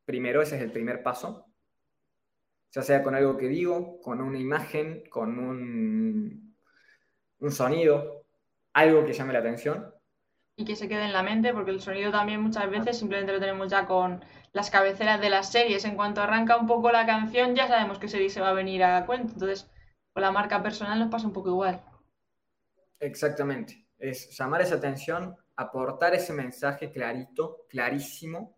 Primero, 0.06 0.40
ese 0.40 0.56
es 0.56 0.62
el 0.62 0.72
primer 0.72 1.02
paso. 1.02 1.46
Ya 2.70 2.80
sea 2.80 3.02
con 3.02 3.14
algo 3.14 3.36
que 3.36 3.48
digo, 3.48 4.00
con 4.00 4.22
una 4.22 4.38
imagen, 4.38 5.04
con 5.10 5.38
un, 5.38 6.56
un 7.40 7.52
sonido, 7.52 8.24
algo 8.72 9.04
que 9.04 9.12
llame 9.12 9.34
la 9.34 9.40
atención. 9.40 9.94
Y 10.56 10.64
que 10.64 10.76
se 10.76 10.88
quede 10.88 11.04
en 11.04 11.12
la 11.12 11.22
mente, 11.22 11.52
porque 11.52 11.70
el 11.70 11.80
sonido 11.80 12.10
también 12.10 12.40
muchas 12.42 12.70
veces 12.70 12.98
simplemente 12.98 13.32
lo 13.32 13.40
tenemos 13.40 13.70
ya 13.70 13.86
con 13.86 14.22
las 14.52 14.70
cabeceras 14.70 15.20
de 15.20 15.30
las 15.30 15.50
series. 15.50 15.84
En 15.84 15.96
cuanto 15.96 16.20
arranca 16.20 16.56
un 16.56 16.66
poco 16.66 16.92
la 16.92 17.06
canción, 17.06 17.54
ya 17.54 17.68
sabemos 17.68 17.98
qué 17.98 18.08
serie 18.08 18.30
se 18.30 18.40
va 18.40 18.50
a 18.50 18.54
venir 18.54 18.84
a 18.84 19.06
cuento. 19.06 19.32
Entonces, 19.32 19.70
con 20.12 20.22
la 20.22 20.30
marca 20.30 20.62
personal 20.62 20.98
nos 20.98 21.10
pasa 21.10 21.26
un 21.26 21.32
poco 21.32 21.48
igual. 21.48 21.82
Exactamente. 23.00 23.86
Es 23.98 24.36
llamar 24.36 24.60
esa 24.60 24.74
atención, 24.74 25.36
aportar 25.56 26.14
ese 26.14 26.32
mensaje 26.32 26.90
clarito, 26.90 27.66
clarísimo, 27.68 28.56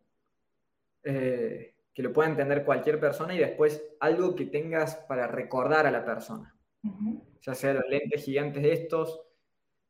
eh, 1.03 1.75
que 1.93 2.03
lo 2.03 2.13
pueda 2.13 2.29
entender 2.29 2.65
cualquier 2.65 2.99
persona 2.99 3.35
y 3.35 3.39
después 3.39 3.83
algo 4.01 4.35
que 4.35 4.47
tengas 4.47 4.97
para 4.97 5.29
recordar 5.29 5.87
a 5.87 5.91
la 5.91 6.05
persona. 6.05 6.55
Ya 7.41 7.55
sea 7.55 7.73
los 7.73 7.85
lentes 7.89 8.25
gigantes 8.25 8.65
estos, 8.65 9.23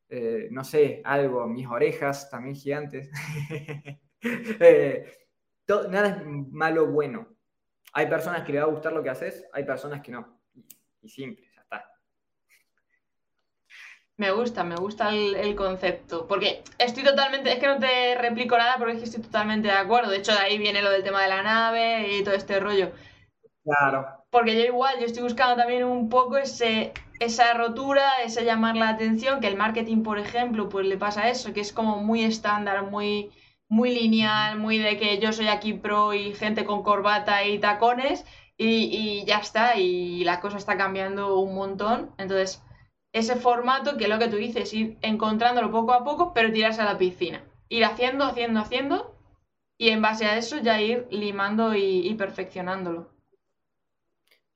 eh, 0.08 0.48
no 0.50 0.64
sé, 0.64 1.00
algo, 1.04 1.46
mis 1.46 1.66
orejas 1.66 2.30
también 2.30 2.56
gigantes. 2.56 3.10
Eh, 4.26 5.04
nada 5.90 6.08
es 6.08 6.26
malo 6.50 6.86
bueno. 6.86 7.28
Hay 7.92 8.06
personas 8.06 8.42
que 8.42 8.52
le 8.52 8.60
va 8.60 8.64
a 8.64 8.70
gustar 8.70 8.94
lo 8.94 9.02
que 9.02 9.10
haces, 9.10 9.44
hay 9.52 9.64
personas 9.64 10.00
que 10.00 10.12
no. 10.12 10.40
Y, 11.02 11.10
simple, 11.10 11.46
ya 11.54 11.60
está. 11.60 11.90
Me 14.16 14.30
gusta, 14.30 14.64
me 14.64 14.76
gusta 14.76 15.10
el, 15.10 15.54
concepto. 15.54 16.26
Porque 16.26 16.64
estoy 16.78 17.04
totalmente, 17.04 17.52
es 17.52 17.58
que 17.58 17.66
no 17.66 17.78
te 17.78 18.14
replico 18.14 18.56
nada 18.56 18.78
porque 18.78 18.94
es 18.94 18.98
que 19.00 19.04
estoy 19.04 19.22
totalmente 19.22 19.68
de 19.68 19.74
acuerdo. 19.74 20.10
De 20.10 20.16
hecho, 20.16 20.32
de 20.32 20.38
ahí 20.38 20.56
viene 20.56 20.80
lo 20.80 20.88
del 20.88 21.04
tema 21.04 21.22
de 21.22 21.28
la 21.28 21.42
nave 21.42 22.16
y 22.16 22.24
todo 22.24 22.34
este 22.34 22.60
rollo. 22.60 22.92
Claro. 23.62 24.24
Porque 24.30 24.54
yo 24.54 24.64
igual, 24.64 24.98
yo 25.00 25.04
estoy 25.04 25.22
buscando 25.22 25.56
también 25.56 25.84
un 25.84 26.08
poco 26.08 26.38
ese, 26.38 26.94
esa 27.20 27.54
rotura, 27.54 28.22
ese 28.24 28.44
llamar 28.44 28.76
la 28.76 28.88
atención, 28.88 29.40
que 29.40 29.46
el 29.48 29.56
marketing, 29.56 30.02
por 30.02 30.18
ejemplo, 30.18 30.68
pues 30.68 30.86
le 30.86 30.96
pasa 30.98 31.28
eso, 31.28 31.52
que 31.52 31.60
es 31.60 31.72
como 31.72 32.02
muy 32.02 32.22
estándar, 32.24 32.90
muy 32.90 33.30
muy 33.68 33.94
lineal, 33.94 34.58
muy 34.58 34.78
de 34.78 34.96
que 34.98 35.18
yo 35.18 35.32
soy 35.32 35.48
aquí 35.48 35.72
pro 35.72 36.14
y 36.14 36.34
gente 36.34 36.64
con 36.64 36.82
corbata 36.82 37.44
y 37.44 37.58
tacones 37.58 38.24
y, 38.56 39.24
ya 39.26 39.38
está, 39.38 39.76
y 39.78 40.22
la 40.24 40.40
cosa 40.40 40.58
está 40.58 40.76
cambiando 40.76 41.38
un 41.40 41.54
montón. 41.54 42.12
Entonces, 42.18 42.62
ese 43.12 43.36
formato 43.36 43.96
que 43.96 44.04
es 44.04 44.10
lo 44.10 44.18
que 44.18 44.28
tú 44.28 44.36
dices, 44.36 44.72
ir 44.72 44.96
encontrándolo 45.02 45.70
poco 45.72 45.92
a 45.92 46.04
poco, 46.04 46.32
pero 46.32 46.52
tirarse 46.52 46.82
a 46.82 46.84
la 46.84 46.98
piscina. 46.98 47.44
Ir 47.68 47.84
haciendo, 47.84 48.24
haciendo, 48.24 48.60
haciendo 48.60 49.16
y 49.76 49.88
en 49.88 50.02
base 50.02 50.26
a 50.26 50.36
eso 50.38 50.58
ya 50.58 50.80
ir 50.80 51.08
limando 51.10 51.74
y, 51.74 52.14
perfeccionándolo. 52.14 53.10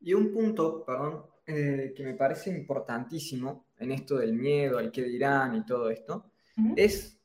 Y 0.00 0.14
un 0.14 0.32
punto, 0.32 0.84
perdón, 0.84 1.26
eh, 1.50 1.94
que 1.96 2.04
me 2.04 2.12
parece 2.12 2.50
importantísimo 2.50 3.68
en 3.78 3.92
esto 3.92 4.18
del 4.18 4.34
miedo, 4.34 4.76
al 4.76 4.92
que 4.92 5.02
dirán 5.02 5.56
y 5.56 5.64
todo 5.64 5.88
esto, 5.88 6.30
es 6.76 7.18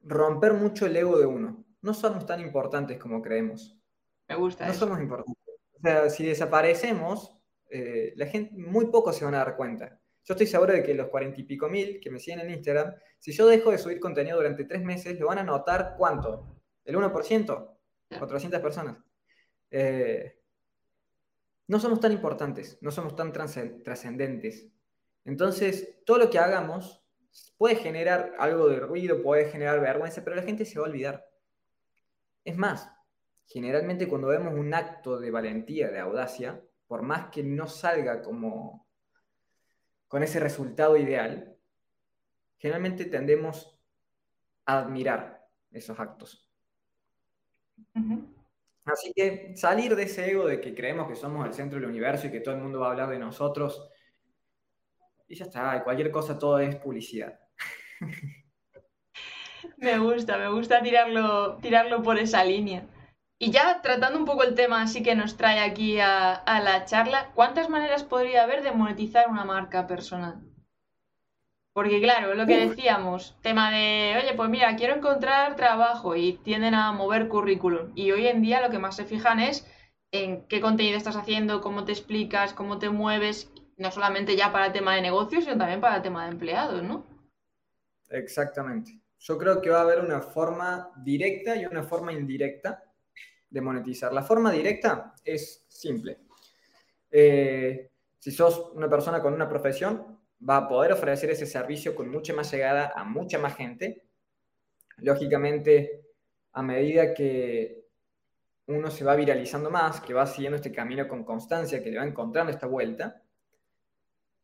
romper 0.00 0.54
mucho 0.54 0.86
el 0.86 0.96
ego 0.96 1.18
de 1.18 1.26
uno. 1.26 1.66
No 1.82 1.92
somos 1.92 2.24
tan 2.24 2.40
importantes 2.40 2.96
como 2.96 3.20
creemos. 3.20 3.78
Me 4.26 4.36
gusta. 4.36 4.66
No 4.66 4.72
somos 4.72 4.98
importantes. 5.00 5.36
O 5.74 5.80
sea, 5.82 6.08
si 6.08 6.24
desaparecemos, 6.24 7.36
eh, 7.68 8.14
la 8.16 8.24
gente, 8.24 8.54
muy 8.56 8.86
pocos 8.86 9.14
se 9.14 9.26
van 9.26 9.34
a 9.34 9.44
dar 9.44 9.54
cuenta. 9.54 10.00
Yo 10.24 10.32
estoy 10.32 10.46
seguro 10.46 10.72
de 10.72 10.82
que 10.82 10.94
los 10.94 11.08
cuarenta 11.08 11.38
y 11.38 11.44
pico 11.44 11.68
mil 11.68 12.00
que 12.00 12.10
me 12.10 12.18
siguen 12.18 12.40
en 12.40 12.52
Instagram, 12.52 12.94
si 13.18 13.32
yo 13.32 13.46
dejo 13.46 13.70
de 13.70 13.76
subir 13.76 14.00
contenido 14.00 14.38
durante 14.38 14.64
tres 14.64 14.82
meses, 14.82 15.20
lo 15.20 15.26
van 15.26 15.40
a 15.40 15.44
notar 15.44 15.94
cuánto? 15.98 16.56
¿El 16.86 16.96
1%? 16.96 17.76
400 18.18 18.60
personas. 18.60 18.96
Eh, 19.70 20.40
no 21.68 21.80
somos 21.80 22.00
tan 22.00 22.12
importantes, 22.12 22.78
no 22.80 22.90
somos 22.90 23.16
tan 23.16 23.32
trascendentes. 23.32 24.68
Entonces, 25.24 25.98
todo 26.04 26.18
lo 26.18 26.30
que 26.30 26.38
hagamos 26.38 27.04
puede 27.58 27.76
generar 27.76 28.34
algo 28.38 28.68
de 28.68 28.80
ruido, 28.80 29.22
puede 29.22 29.50
generar 29.50 29.80
vergüenza, 29.80 30.22
pero 30.22 30.36
la 30.36 30.42
gente 30.42 30.64
se 30.64 30.78
va 30.78 30.86
a 30.86 30.88
olvidar. 30.88 31.28
Es 32.44 32.56
más, 32.56 32.90
generalmente 33.46 34.08
cuando 34.08 34.28
vemos 34.28 34.54
un 34.54 34.72
acto 34.74 35.18
de 35.18 35.30
valentía, 35.30 35.90
de 35.90 35.98
audacia, 35.98 36.62
por 36.86 37.02
más 37.02 37.30
que 37.30 37.42
no 37.42 37.66
salga 37.66 38.22
como 38.22 38.86
con 40.08 40.22
ese 40.22 40.38
resultado 40.38 40.96
ideal, 40.96 41.56
generalmente 42.58 43.04
tendemos 43.04 43.80
a 44.64 44.78
admirar 44.78 45.48
esos 45.72 45.98
actos. 45.98 46.48
Así 48.86 49.12
que 49.14 49.52
salir 49.56 49.94
de 49.96 50.04
ese 50.04 50.30
ego 50.30 50.46
de 50.46 50.60
que 50.60 50.74
creemos 50.74 51.08
que 51.08 51.16
somos 51.16 51.46
el 51.46 51.52
centro 51.52 51.78
del 51.78 51.88
universo 51.88 52.28
y 52.28 52.30
que 52.30 52.40
todo 52.40 52.54
el 52.54 52.62
mundo 52.62 52.80
va 52.80 52.88
a 52.88 52.90
hablar 52.92 53.10
de 53.10 53.18
nosotros 53.18 53.90
y 55.28 55.34
ya 55.34 55.44
está, 55.46 55.82
cualquier 55.82 56.10
cosa, 56.10 56.38
todo 56.38 56.58
es 56.60 56.76
publicidad. 56.76 57.38
me 59.78 59.98
gusta, 59.98 60.38
me 60.38 60.48
gusta 60.48 60.80
tirarlo, 60.82 61.56
tirarlo 61.56 62.02
por 62.02 62.18
esa 62.18 62.44
línea. 62.44 62.86
Y 63.38 63.50
ya 63.50 63.82
tratando 63.82 64.18
un 64.18 64.24
poco 64.24 64.44
el 64.44 64.54
tema 64.54 64.80
así 64.80 65.02
que 65.02 65.14
nos 65.14 65.36
trae 65.36 65.58
aquí 65.60 65.98
a, 66.00 66.42
la 66.46 66.84
charla, 66.86 67.32
¿cuántas 67.34 67.68
maneras 67.68 68.02
podría 68.04 68.44
haber 68.44 68.62
de 68.62 68.72
monetizar 68.72 69.28
una 69.28 69.44
marca 69.44 69.86
personal? 69.86 70.40
Porque 71.76 72.00
claro, 72.00 72.34
lo 72.34 72.46
que 72.46 72.68
decíamos, 72.68 73.36
tema 73.42 73.70
de, 73.70 74.14
oye, 74.16 74.32
pues 74.34 74.48
mira, 74.48 74.74
quiero 74.76 74.94
encontrar 74.94 75.56
trabajo 75.56 76.16
y 76.16 76.38
tienden 76.42 76.74
a 76.74 76.90
mover 76.92 77.28
currículum. 77.28 77.92
Y 77.94 78.12
hoy 78.12 78.28
en 78.28 78.40
día 78.40 78.62
lo 78.62 78.70
que 78.70 78.78
más 78.78 78.96
se 78.96 79.04
fijan 79.04 79.40
es 79.40 79.66
en 80.10 80.46
qué 80.46 80.62
contenido 80.62 80.96
estás 80.96 81.16
haciendo, 81.16 81.60
cómo 81.60 81.84
te 81.84 81.92
explicas, 81.92 82.54
cómo 82.54 82.78
te 82.78 82.88
mueves 82.88 83.52
no 83.76 83.90
solamente 83.90 84.36
ya 84.36 84.52
para 84.52 84.68
el 84.68 84.72
tema 84.72 84.94
de 84.94 85.02
negocios, 85.02 85.44
sino 85.44 85.58
también 85.58 85.82
para 85.82 85.96
el 85.96 86.02
tema 86.02 86.24
de 86.24 86.30
empleados, 86.30 86.82
¿no? 86.82 87.04
Exactamente. 88.08 88.98
Yo 89.18 89.36
creo 89.36 89.60
que 89.60 89.68
va 89.68 89.80
a 89.80 89.82
haber 89.82 90.00
una 90.00 90.22
forma 90.22 90.90
directa 91.04 91.56
y 91.56 91.66
una 91.66 91.82
forma 91.82 92.10
indirecta 92.10 92.84
de 93.50 93.60
monetizar. 93.60 94.14
La 94.14 94.22
forma 94.22 94.50
directa 94.50 95.12
es 95.22 95.66
simple. 95.68 96.20
Eh, 97.10 97.90
si 98.18 98.30
sos 98.30 98.70
una 98.72 98.88
persona 98.88 99.20
con 99.20 99.34
una 99.34 99.46
profesión, 99.46 100.15
va 100.40 100.58
a 100.58 100.68
poder 100.68 100.92
ofrecer 100.92 101.30
ese 101.30 101.46
servicio 101.46 101.94
con 101.94 102.10
mucha 102.10 102.34
más 102.34 102.50
llegada 102.52 102.92
a 102.94 103.04
mucha 103.04 103.38
más 103.38 103.56
gente. 103.56 104.02
Lógicamente, 104.98 106.04
a 106.52 106.62
medida 106.62 107.14
que 107.14 107.84
uno 108.66 108.90
se 108.90 109.04
va 109.04 109.14
viralizando 109.14 109.70
más, 109.70 110.00
que 110.00 110.14
va 110.14 110.26
siguiendo 110.26 110.56
este 110.56 110.72
camino 110.72 111.06
con 111.06 111.24
constancia, 111.24 111.82
que 111.82 111.90
le 111.90 111.98
va 111.98 112.04
encontrando 112.04 112.50
esta 112.50 112.66
vuelta, 112.66 113.22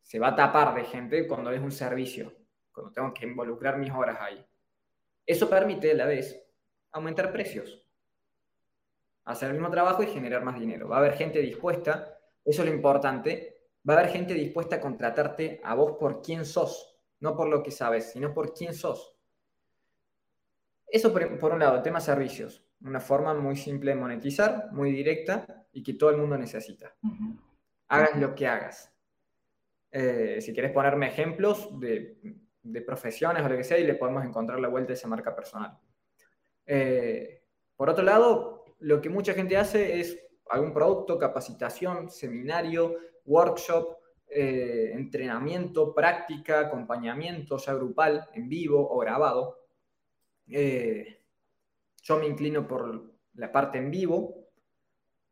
se 0.03 0.19
va 0.19 0.29
a 0.29 0.37
tapar 0.37 0.75
de 0.75 0.85
gente 0.85 1.27
cuando 1.27 1.51
es 1.51 1.61
un 1.61 1.73
servicio, 1.73 2.33
cuando 2.73 2.93
tengo 2.93 3.13
que 3.13 3.27
involucrar 3.27 3.79
mis 3.79 3.91
horas 3.91 4.19
ahí. 4.21 4.45
Eso 5.27 5.49
permite 5.49 5.93
a 5.93 5.95
la 5.95 6.07
vez 6.07 6.41
aumentar 6.93 7.33
precios, 7.33 7.85
hacer 9.25 9.49
el 9.49 9.55
mismo 9.55 9.71
trabajo 9.71 10.03
y 10.03 10.07
generar 10.07 10.45
más 10.45 10.59
dinero. 10.59 10.89
Va 10.89 10.97
a 10.97 10.99
haber 11.01 11.15
gente 11.15 11.41
dispuesta, 11.41 12.19
eso 12.45 12.63
es 12.63 12.69
lo 12.69 12.75
importante, 12.75 13.52
va 13.89 13.95
a 13.95 13.99
haber 13.99 14.13
gente 14.13 14.35
dispuesta 14.35 14.77
a 14.77 14.81
contratarte 14.81 15.61
a 15.65 15.75
vos 15.75 15.97
por 15.99 16.23
quién 16.23 16.45
sos, 16.45 16.99
no 17.21 17.37
por 17.37 17.49
lo 17.49 17.63
que 17.63 17.71
sabes, 17.71 18.13
sino 18.13 18.33
por 18.33 18.55
quién 18.55 18.75
sos. 18.75 19.17
Eso 20.87 21.13
por, 21.13 21.53
un 21.53 21.59
lado, 21.59 21.77
el 21.77 21.83
tema 21.83 22.01
servicios, 22.01 22.65
una 22.83 23.01
forma 23.01 23.33
muy 23.35 23.57
simple 23.57 23.93
de 23.93 23.97
monetizar, 23.97 24.69
muy 24.73 24.93
directa 24.93 25.67
y 25.73 25.83
que 25.83 25.95
todo 25.95 26.11
el 26.11 26.19
mundo 26.19 26.37
necesita. 26.37 26.95
Hagas 27.89 28.21
lo 28.21 28.35
que 28.35 28.47
hagas. 28.47 28.93
Eh, 29.91 30.39
si 30.41 30.53
quieres 30.53 30.73
ponerme 30.73 31.09
ejemplos 31.09 31.69
de, 31.81 32.19
profesiones 32.85 33.43
o 33.45 33.49
lo 33.49 33.57
que 33.57 33.65
sea, 33.65 33.79
y 33.79 33.85
le 33.85 33.95
podemos 33.95 34.25
encontrar 34.25 34.61
la 34.61 34.69
vuelta 34.69 34.93
a 34.93 34.95
esa 34.95 35.09
marca 35.09 35.35
personal. 35.35 35.79
Eh, 36.67 37.43
por 37.75 37.89
otro 37.89 38.05
lado, 38.05 38.77
lo 38.81 39.01
que 39.01 39.09
mucha 39.09 39.33
gente 39.33 39.57
hace 39.57 40.01
es 40.01 40.19
algún 40.51 40.73
producto, 40.73 41.19
capacitación, 41.19 42.11
seminario, 42.11 42.97
workshop, 43.25 43.97
eh, 44.29 44.93
entrenamiento, 44.95 45.95
práctica, 45.95 46.61
acompañamiento, 46.61 47.59
ya 47.59 47.75
grupal, 47.75 48.29
en 48.33 48.49
vivo 48.49 48.89
o 48.91 48.99
grabado. 48.99 49.67
Eh, 50.49 51.21
yo 52.03 52.19
me 52.19 52.27
inclino 52.27 52.67
por 52.67 53.13
la 53.35 53.53
parte 53.53 53.79
en 53.79 53.91
vivo, 53.91 54.49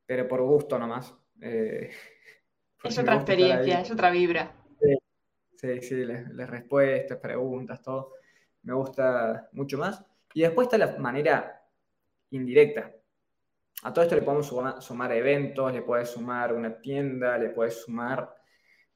pero 0.06 0.28
por 0.28 0.42
gusto 0.42 0.78
nomás. 0.78 1.14
Eh, 1.40 1.90
es 2.84 2.98
otra 2.98 3.16
experiencia, 3.16 3.80
es 3.80 3.90
otra 3.90 4.10
vibra. 4.10 4.54
Sí, 5.56 5.82
sí, 5.82 6.04
las, 6.04 6.48
respuestas, 6.48 7.18
preguntas, 7.18 7.82
todo. 7.82 8.14
Me 8.62 8.72
gusta 8.72 9.50
mucho 9.52 9.76
más. 9.76 10.02
Y 10.32 10.42
después 10.42 10.66
está 10.66 10.78
la 10.78 10.96
manera 10.98 11.66
indirecta. 12.30 12.94
A 13.82 13.92
todo 13.92 14.04
esto 14.04 14.14
le 14.14 14.22
podemos 14.22 14.46
sumar, 14.84 15.12
eventos, 15.12 15.72
le 15.72 15.82
puedes 15.82 16.10
sumar 16.10 16.52
una 16.52 16.80
tienda, 16.80 17.38
le 17.38 17.50
puedes 17.50 17.82
sumar 17.82 18.36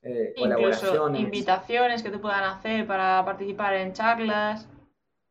eh, 0.03 0.35
colaboraciones. 0.37 1.21
invitaciones 1.21 2.03
que 2.03 2.11
te 2.11 2.19
puedan 2.19 2.45
hacer 2.45 2.87
para 2.87 3.25
participar 3.25 3.75
en 3.75 3.93
charlas. 3.95 4.69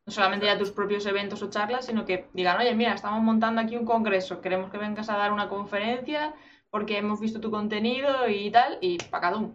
No 0.06 0.12
solamente 0.12 0.46
ya 0.46 0.58
tus 0.58 0.72
propios 0.72 1.06
eventos 1.06 1.42
o 1.42 1.48
charlas, 1.48 1.86
sino 1.86 2.04
que 2.04 2.28
digan, 2.34 2.58
oye, 2.58 2.74
mira, 2.74 2.94
estamos 2.94 3.22
montando 3.22 3.60
aquí 3.60 3.76
un 3.76 3.86
congreso, 3.86 4.40
queremos 4.40 4.70
que 4.70 4.76
vengas 4.76 5.08
a 5.08 5.16
dar 5.16 5.32
una 5.32 5.48
conferencia 5.48 6.34
porque 6.68 6.98
hemos 6.98 7.20
visto 7.20 7.40
tu 7.40 7.52
contenido 7.52 8.28
y 8.28 8.50
tal, 8.50 8.78
y 8.80 8.98
uno. 9.36 9.54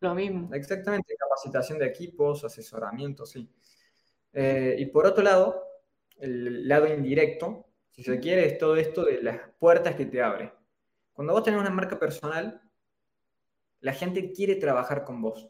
Lo 0.00 0.14
mismo. 0.14 0.52
Exactamente, 0.52 1.14
capacitación 1.16 1.78
de 1.78 1.86
equipos, 1.86 2.42
asesoramiento, 2.42 3.24
sí. 3.24 3.48
Eh, 4.32 4.74
y 4.76 4.86
por 4.86 5.06
otro 5.06 5.22
lado, 5.22 5.62
el 6.18 6.66
lado 6.66 6.92
indirecto, 6.92 7.69
si 8.00 8.10
se 8.10 8.20
quiere, 8.20 8.46
es 8.46 8.58
todo 8.58 8.76
esto 8.76 9.04
de 9.04 9.22
las 9.22 9.38
puertas 9.58 9.94
que 9.94 10.06
te 10.06 10.22
abre. 10.22 10.52
Cuando 11.12 11.34
vos 11.34 11.42
tenés 11.42 11.60
una 11.60 11.70
marca 11.70 11.98
personal, 11.98 12.62
la 13.80 13.92
gente 13.92 14.32
quiere 14.32 14.54
trabajar 14.56 15.04
con 15.04 15.20
vos. 15.20 15.48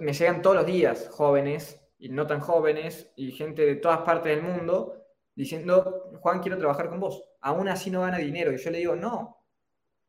me 0.00 0.12
llegan 0.12 0.42
todos 0.42 0.56
los 0.56 0.66
días 0.66 1.08
jóvenes 1.10 1.86
y 1.98 2.08
no 2.08 2.26
tan 2.26 2.40
jóvenes 2.40 3.12
y 3.14 3.30
gente 3.32 3.66
de 3.66 3.76
todas 3.76 4.00
partes 4.00 4.34
del 4.34 4.42
mundo 4.42 5.06
diciendo, 5.34 6.10
Juan, 6.20 6.40
quiero 6.40 6.58
trabajar 6.58 6.88
con 6.88 6.98
vos. 6.98 7.22
Aún 7.42 7.68
así 7.68 7.90
no 7.90 8.00
gana 8.00 8.18
dinero. 8.18 8.52
Y 8.52 8.56
yo 8.56 8.70
le 8.70 8.78
digo, 8.78 8.96
no. 8.96 9.44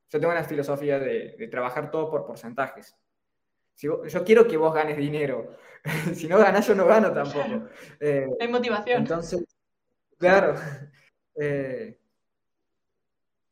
Yo 0.09 0.19
tengo 0.19 0.31
una 0.31 0.43
filosofía 0.43 0.97
de, 0.99 1.47
trabajar 1.51 1.91
todo 1.91 2.09
por 2.09 2.25
porcentajes. 2.25 2.95
Yo 3.77 4.23
quiero 4.25 4.47
que 4.47 4.57
vos 4.57 4.73
ganes 4.73 4.97
dinero. 4.97 5.57
si 6.13 6.27
no 6.27 6.37
ganas, 6.37 6.67
yo 6.67 6.75
no 6.75 6.85
gano 6.85 7.11
tampoco. 7.11 7.69
Eh, 7.99 8.27
Hay 8.39 8.47
motivación. 8.47 9.01
Entonces, 9.01 9.43
claro. 10.17 10.55
Eh, 11.39 11.99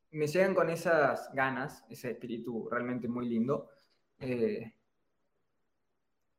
me 0.10 0.26
llegan 0.26 0.56
con 0.56 0.72
esas 0.72 1.32
ganas, 1.34 1.86
ese 1.88 2.10
espíritu 2.10 2.68
realmente 2.68 3.08
muy 3.08 3.30
lindo. 3.30 3.70
Eh, 4.18 4.74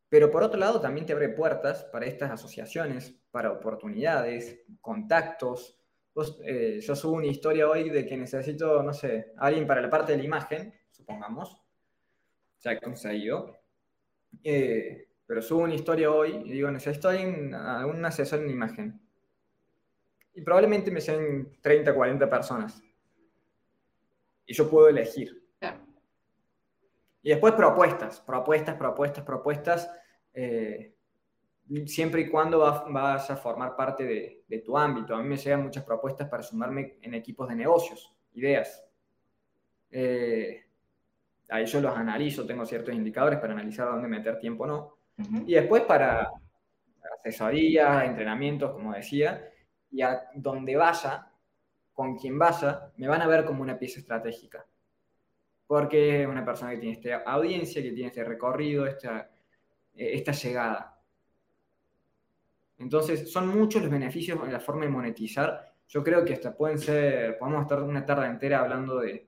pero 0.08 0.28
por 0.28 0.42
otro 0.42 0.58
lado, 0.58 0.80
también 0.80 1.06
te 1.06 1.12
abre 1.12 1.28
puertas 1.28 1.84
para 1.84 2.06
estas 2.06 2.32
asociaciones, 2.32 3.14
para 3.30 3.52
oportunidades, 3.52 4.62
contactos. 4.80 5.78
yo 6.16 6.96
subo 6.96 7.12
una 7.14 7.26
historia 7.26 7.70
hoy 7.70 7.90
de 7.90 8.04
que 8.04 8.16
necesito, 8.16 8.82
no 8.82 8.92
sé, 8.92 9.32
alguien 9.36 9.68
para 9.68 9.80
la 9.80 9.88
parte 9.88 10.10
de 10.10 10.18
la 10.18 10.24
imagen, 10.24 10.74
supongamos. 10.90 11.62
Ya 12.58 12.72
he 12.72 12.80
conseguido. 12.80 13.56
Eh, 14.42 15.08
pero 15.26 15.42
subo 15.42 15.62
una 15.62 15.74
historia 15.74 16.10
hoy 16.10 16.42
y 16.44 16.52
digo, 16.52 16.70
necesito 16.70 17.08
alguien, 17.08 17.54
algún 17.54 18.04
asesor 18.04 18.40
en 18.40 18.50
imagen. 18.50 19.00
Y 20.34 20.42
probablemente 20.42 20.90
me 20.90 21.00
sean 21.00 21.56
30, 21.60 21.94
40 21.94 22.30
personas. 22.30 22.82
Y 24.46 24.54
yo 24.54 24.70
puedo 24.70 24.88
elegir. 24.88 25.42
Y 27.22 27.30
después 27.30 27.54
propuestas, 27.54 28.20
propuestas, 28.20 28.76
propuestas, 28.76 29.24
propuestas, 29.24 29.90
eh, 30.32 30.94
siempre 31.86 32.20
y 32.20 32.28
cuando 32.28 32.60
vas, 32.60 33.28
a 33.28 33.36
formar 33.36 33.74
parte 33.74 34.04
de, 34.46 34.58
tu 34.60 34.78
ámbito. 34.78 35.12
A 35.12 35.20
mí 35.20 35.28
me 35.28 35.36
llegan 35.36 35.64
muchas 35.64 35.82
propuestas 35.82 36.28
para 36.28 36.44
sumarme 36.44 36.98
en 37.02 37.14
equipos 37.14 37.48
de 37.48 37.56
negocios, 37.56 38.14
ideas. 38.34 38.84
Eh, 39.90 40.65
ahí 41.48 41.66
yo 41.66 41.80
los 41.80 41.96
analizo, 41.96 42.46
tengo 42.46 42.66
ciertos 42.66 42.94
indicadores 42.94 43.38
para 43.38 43.52
analizar 43.52 43.88
dónde 43.88 44.08
meter 44.08 44.38
tiempo 44.38 44.64
o 44.64 44.66
no. 44.66 44.96
Y 45.46 45.54
después 45.54 45.82
para 45.82 46.30
asesoría, 47.18 48.04
entrenamientos, 48.04 48.72
como 48.72 48.92
decía, 48.92 49.50
y 49.90 50.02
a 50.02 50.28
donde 50.34 50.76
vaya, 50.76 51.28
con 51.92 52.16
quien 52.16 52.38
vaya, 52.38 52.92
me 52.96 53.08
van 53.08 53.22
a 53.22 53.26
ver 53.26 53.44
como 53.44 53.62
una 53.62 53.78
pieza 53.78 54.00
estratégica. 54.00 54.66
Porque 55.66 56.22
es 56.22 56.28
una 56.28 56.44
persona 56.44 56.72
que 56.72 56.78
tiene 56.78 56.96
esta 56.96 57.30
audiencia, 57.30 57.82
que 57.82 57.92
tiene 57.92 58.08
este 58.08 58.22
recorrido, 58.22 58.86
esta, 58.86 59.30
eh, 59.94 60.10
esta 60.14 60.32
llegada. 60.32 61.00
Entonces, 62.78 63.32
son 63.32 63.48
muchos 63.48 63.82
los 63.82 63.90
beneficios 63.90 64.38
en 64.44 64.52
la 64.52 64.60
forma 64.60 64.84
de 64.84 64.90
monetizar. 64.90 65.72
Yo 65.88 66.04
creo 66.04 66.24
que 66.24 66.34
hasta 66.34 66.54
pueden 66.54 66.78
ser, 66.78 67.38
podemos 67.38 67.62
estar 67.62 67.82
una 67.82 68.04
tarde 68.04 68.26
entera 68.26 68.60
hablando 68.60 68.98
de... 68.98 69.26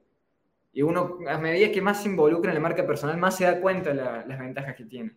Y 0.72 0.82
uno, 0.82 1.18
a 1.28 1.38
medida 1.38 1.72
que 1.72 1.82
más 1.82 2.02
se 2.02 2.08
involucra 2.08 2.50
en 2.50 2.56
la 2.56 2.60
marca 2.60 2.86
personal, 2.86 3.16
más 3.16 3.36
se 3.36 3.44
da 3.44 3.60
cuenta 3.60 3.90
de 3.90 3.96
las 3.96 4.38
ventajas 4.38 4.76
que 4.76 4.84
tiene. 4.84 5.12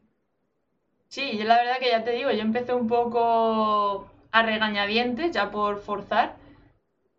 Sí, 1.08 1.38
yo 1.38 1.44
la 1.44 1.58
verdad 1.58 1.80
que 1.80 1.90
ya 1.90 2.04
te 2.04 2.12
digo, 2.12 2.32
yo 2.32 2.42
empecé 2.42 2.74
un 2.74 2.88
poco 2.88 4.10
a 4.32 4.44
regañadientes, 4.44 5.32
ya 5.32 5.52
por 5.52 5.82
forzar, 5.82 6.38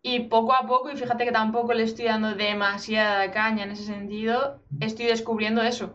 y 0.01 0.21
poco 0.21 0.53
a 0.53 0.65
poco, 0.65 0.89
y 0.91 0.97
fíjate 0.97 1.25
que 1.25 1.31
tampoco 1.31 1.73
le 1.73 1.83
estoy 1.83 2.05
dando 2.05 2.33
demasiada 2.33 3.31
caña 3.31 3.63
en 3.63 3.71
ese 3.71 3.83
sentido, 3.83 4.61
estoy 4.81 5.05
descubriendo 5.05 5.61
eso, 5.61 5.93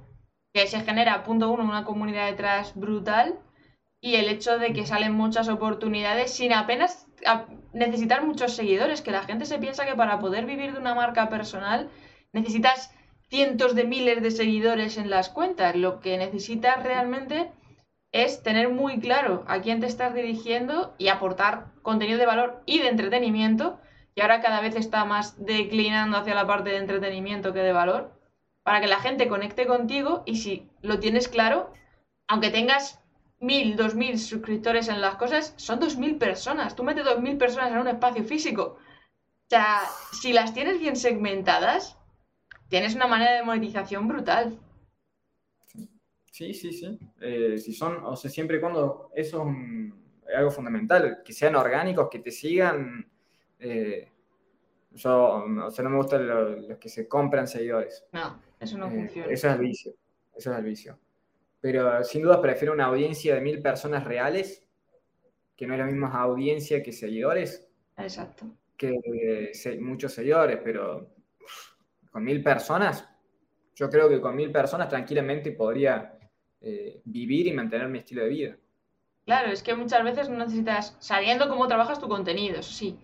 que 0.54 0.66
se 0.68 0.80
genera, 0.80 1.24
punto 1.24 1.50
uno, 1.50 1.64
una 1.64 1.84
comunidad 1.84 2.26
detrás 2.26 2.72
brutal, 2.76 3.38
y 4.00 4.14
el 4.14 4.28
hecho 4.28 4.58
de 4.58 4.72
que 4.72 4.86
salen 4.86 5.12
muchas 5.12 5.48
oportunidades 5.48 6.32
sin 6.32 6.52
apenas 6.52 7.08
necesitar 7.72 8.24
muchos 8.24 8.54
seguidores, 8.54 9.02
que 9.02 9.10
la 9.10 9.24
gente 9.24 9.44
se 9.44 9.58
piensa 9.58 9.84
que 9.84 9.96
para 9.96 10.20
poder 10.20 10.46
vivir 10.46 10.72
de 10.72 10.78
una 10.78 10.94
marca 10.94 11.28
personal 11.28 11.90
necesitas 12.32 12.92
cientos 13.28 13.74
de 13.74 13.84
miles 13.84 14.22
de 14.22 14.30
seguidores 14.30 14.96
en 14.96 15.10
las 15.10 15.28
cuentas, 15.28 15.76
lo 15.76 16.00
que 16.00 16.16
necesitas 16.16 16.82
realmente 16.82 17.50
es 18.12 18.42
tener 18.42 18.70
muy 18.70 19.00
claro 19.00 19.44
a 19.48 19.60
quién 19.60 19.80
te 19.80 19.86
estás 19.86 20.14
dirigiendo 20.14 20.94
y 20.98 21.08
aportar 21.08 21.66
contenido 21.82 22.18
de 22.18 22.26
valor 22.26 22.62
y 22.64 22.78
de 22.78 22.88
entretenimiento, 22.88 23.78
que 24.14 24.22
ahora 24.22 24.40
cada 24.40 24.60
vez 24.60 24.76
está 24.76 25.04
más 25.04 25.44
declinando 25.44 26.16
hacia 26.16 26.34
la 26.34 26.46
parte 26.46 26.70
de 26.70 26.78
entretenimiento 26.78 27.52
que 27.52 27.60
de 27.60 27.72
valor, 27.72 28.18
para 28.62 28.80
que 28.80 28.86
la 28.86 29.00
gente 29.00 29.28
conecte 29.28 29.66
contigo 29.66 30.22
y 30.26 30.36
si 30.36 30.68
lo 30.80 30.98
tienes 30.98 31.28
claro, 31.28 31.72
aunque 32.26 32.50
tengas 32.50 33.00
mil, 33.40 33.76
dos 33.76 33.94
mil 33.94 34.18
suscriptores 34.18 34.88
en 34.88 35.00
las 35.00 35.16
cosas, 35.16 35.54
son 35.56 35.80
dos 35.80 35.96
mil 35.96 36.16
personas. 36.16 36.74
Tú 36.74 36.84
metes 36.84 37.04
dos 37.04 37.20
mil 37.20 37.36
personas 37.36 37.70
en 37.70 37.78
un 37.78 37.88
espacio 37.88 38.24
físico. 38.24 38.78
O 38.82 39.48
sea, 39.48 39.80
si 40.12 40.32
las 40.32 40.52
tienes 40.52 40.78
bien 40.80 40.96
segmentadas, 40.96 41.97
tienes 42.68 42.94
una 42.94 43.06
manera 43.06 43.34
de 43.34 43.42
monetización 43.42 44.06
brutal. 44.06 44.58
Sí, 46.30 46.54
sí, 46.54 46.72
sí. 46.72 46.98
Eh, 47.20 47.58
si 47.58 47.72
son, 47.72 48.04
o 48.04 48.14
sea, 48.14 48.30
siempre 48.30 48.58
y 48.58 48.60
cuando 48.60 49.10
eso 49.14 49.46
es 50.28 50.36
algo 50.36 50.50
fundamental, 50.50 51.22
que 51.24 51.32
sean 51.32 51.56
orgánicos, 51.56 52.08
que 52.08 52.20
te 52.20 52.30
sigan, 52.30 53.10
eh, 53.58 54.08
Yo, 54.92 55.44
o 55.64 55.70
sea, 55.70 55.82
no 55.82 55.90
me 55.90 55.96
gustan 55.96 56.26
los, 56.26 56.78
que 56.78 56.88
se 56.88 57.08
compran 57.08 57.48
seguidores. 57.48 58.04
No, 58.12 58.40
eso 58.60 58.78
no 58.78 58.86
eh, 58.86 58.90
funciona. 58.90 59.32
Eso 59.32 59.48
es 59.48 59.54
el 59.54 59.60
vicio. 59.60 59.94
Eso 60.36 60.52
es 60.52 60.58
el 60.58 60.64
vicio. 60.64 60.98
Pero 61.60 62.04
sin 62.04 62.22
duda 62.22 62.40
prefiero 62.40 62.72
una 62.72 62.84
audiencia 62.84 63.34
de 63.34 63.40
mil 63.40 63.60
personas 63.60 64.04
reales, 64.04 64.64
que 65.56 65.66
no 65.66 65.74
es 65.74 65.80
la 65.80 65.86
misma 65.86 66.12
audiencia 66.20 66.82
que 66.84 66.92
seguidores. 66.92 67.66
Exacto. 67.96 68.46
Que 68.76 69.50
muchos 69.80 70.12
seguidores, 70.12 70.60
pero 70.62 71.17
con 72.10 72.24
mil 72.24 72.42
personas, 72.42 73.08
yo 73.74 73.88
creo 73.90 74.08
que 74.08 74.20
con 74.20 74.34
mil 74.34 74.50
personas 74.50 74.88
tranquilamente 74.88 75.52
podría 75.52 76.18
eh, 76.60 77.00
vivir 77.04 77.46
y 77.46 77.52
mantener 77.52 77.88
mi 77.88 77.98
estilo 77.98 78.22
de 78.22 78.28
vida. 78.28 78.56
Claro, 79.24 79.50
es 79.50 79.62
que 79.62 79.74
muchas 79.74 80.02
veces 80.02 80.28
no 80.28 80.38
necesitas, 80.38 80.96
sabiendo 81.00 81.48
cómo 81.48 81.68
trabajas 81.68 82.00
tu 82.00 82.08
contenido, 82.08 82.60
eso 82.60 82.72
sí, 82.72 82.98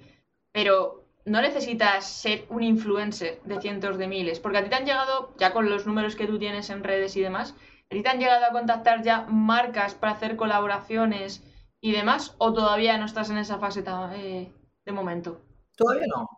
pero 0.53 1.05
no 1.27 1.41
necesitas 1.41 2.07
ser 2.09 2.47
un 2.49 2.63
influencer 2.63 3.41
de 3.45 3.61
cientos 3.61 3.99
de 3.99 4.09
miles, 4.09 4.41
porque 4.41 4.59
a 4.59 4.65
ti 4.65 4.71
te 4.71 4.77
han 4.77 4.87
llegado, 4.87 5.35
ya 5.39 5.53
con 5.53 5.69
los 5.69 5.87
números 5.87 6.17
que 6.17 6.27
tú 6.27 6.39
tienes 6.39 6.71
en 6.71 6.83
redes 6.83 7.17
y 7.17 7.21
demás, 7.21 7.55
a 7.91 7.95
ti 7.95 8.03
te 8.03 8.09
han 8.09 8.19
llegado 8.19 8.45
a 8.45 8.53
contactar 8.53 9.03
ya 9.03 9.27
marcas 9.29 9.95
para 9.95 10.13
hacer 10.13 10.37
colaboraciones 10.37 11.43
y 11.81 11.93
demás, 11.93 12.35
o 12.39 12.53
todavía 12.53 12.99
no 12.99 13.05
estás 13.05 13.31
en 13.31 13.39
esa 13.39 13.59
fase 13.59 13.85
eh, 14.15 14.53
de 14.85 14.93
momento. 14.93 15.41
Todavía 15.77 16.07
no. 16.07 16.29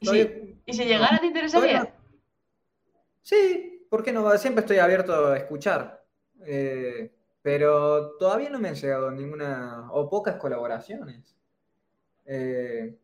¿Y, 0.00 0.72
si, 0.72 0.84
llegara 0.84 1.18
te 1.18 1.26
interesaría? 1.26 1.94
Sí, 3.22 3.86
¿por 3.90 4.02
qué 4.02 4.12
no? 4.12 4.36
Siempre 4.38 4.60
estoy 4.60 4.78
abierto 4.78 5.28
a 5.28 5.36
escuchar. 5.36 6.04
Eh, 6.44 7.12
pero 7.42 8.16
todavía 8.16 8.50
no 8.50 8.58
me 8.58 8.68
han 8.68 8.74
llegado 8.74 9.10
ninguna, 9.10 9.88
o 9.92 10.08
pocas 10.10 10.36
colaboraciones. 10.36 11.36
Eh, 12.24 12.98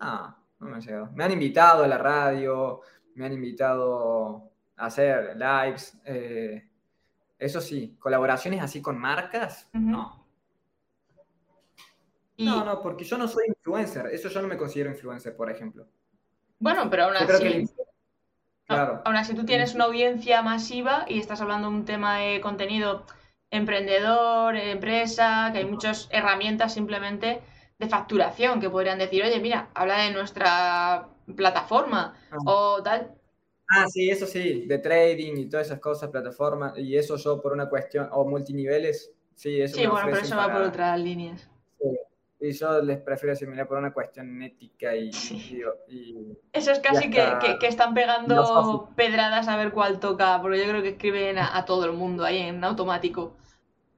ah, 0.00 0.36
no 0.60 0.68
me 0.68 0.74
han 0.76 0.80
llegado. 0.82 1.10
Me 1.14 1.24
han 1.24 1.32
invitado 1.32 1.84
a 1.84 1.88
la 1.88 1.98
radio, 1.98 2.82
me 3.14 3.26
han 3.26 3.32
invitado 3.32 4.50
a 4.76 4.86
hacer 4.86 5.36
lives. 5.36 5.98
Eh, 6.04 6.68
eso 7.38 7.60
sí, 7.60 7.96
colaboraciones 7.98 8.62
así 8.62 8.82
con 8.82 8.98
marcas, 8.98 9.68
no. 9.72 10.27
No, 12.38 12.64
no, 12.64 12.80
porque 12.80 13.04
yo 13.04 13.18
no 13.18 13.26
soy 13.26 13.44
influencer. 13.48 14.06
Eso 14.06 14.28
yo 14.28 14.40
no 14.40 14.48
me 14.48 14.56
considero 14.56 14.90
influencer, 14.90 15.34
por 15.36 15.50
ejemplo. 15.50 15.86
Bueno, 16.60 16.88
pero 16.88 17.04
aún 17.04 17.16
así. 17.16 17.68
Claro. 18.64 19.02
Aún 19.04 19.16
así, 19.16 19.34
tú 19.34 19.44
tienes 19.44 19.74
una 19.74 19.84
audiencia 19.84 20.42
masiva 20.42 21.04
y 21.08 21.18
estás 21.18 21.40
hablando 21.40 21.68
de 21.70 21.74
un 21.74 21.84
tema 21.84 22.18
de 22.18 22.40
contenido 22.40 23.04
emprendedor, 23.50 24.56
empresa, 24.56 25.50
que 25.52 25.58
hay 25.58 25.64
muchas 25.64 26.08
herramientas 26.10 26.74
simplemente 26.74 27.40
de 27.78 27.88
facturación 27.88 28.60
que 28.60 28.68
podrían 28.68 28.98
decir, 28.98 29.22
oye, 29.22 29.40
mira, 29.40 29.70
habla 29.74 30.02
de 30.02 30.12
nuestra 30.12 31.08
plataforma 31.34 32.14
ah. 32.30 32.36
o 32.44 32.82
tal. 32.82 33.14
Ah, 33.70 33.86
sí, 33.88 34.10
eso 34.10 34.26
sí, 34.26 34.66
de 34.66 34.78
trading 34.78 35.36
y 35.36 35.48
todas 35.48 35.66
esas 35.66 35.80
cosas, 35.80 36.10
plataformas, 36.10 36.76
y 36.78 36.96
eso 36.96 37.16
yo 37.16 37.40
por 37.40 37.52
una 37.52 37.68
cuestión, 37.68 38.08
o 38.12 38.24
multiniveles, 38.26 39.12
sí, 39.34 39.60
eso 39.60 39.76
Sí, 39.76 39.86
bueno, 39.86 40.06
pero 40.06 40.18
eso 40.18 40.36
va 40.36 40.52
por 40.52 40.62
otras 40.62 40.98
líneas. 40.98 41.48
Y 42.40 42.52
yo 42.52 42.80
les 42.82 43.00
prefiero 43.00 43.32
asimilar 43.32 43.66
por 43.66 43.78
una 43.78 43.92
cuestión 43.92 44.40
ética 44.42 44.94
y... 44.94 45.10
Eso 46.52 46.70
es 46.70 46.78
casi 46.78 47.10
que, 47.10 47.66
están 47.66 47.94
pegando 47.94 48.90
pedradas 48.94 49.48
a 49.48 49.56
ver 49.56 49.72
cuál 49.72 49.98
toca, 49.98 50.40
porque 50.40 50.58
yo 50.58 50.68
creo 50.68 50.82
que 50.82 50.90
escriben 50.90 51.38
a, 51.38 51.64
todo 51.64 51.84
el 51.86 51.92
mundo 51.92 52.24
ahí 52.24 52.38
en 52.38 52.62
automático. 52.62 53.36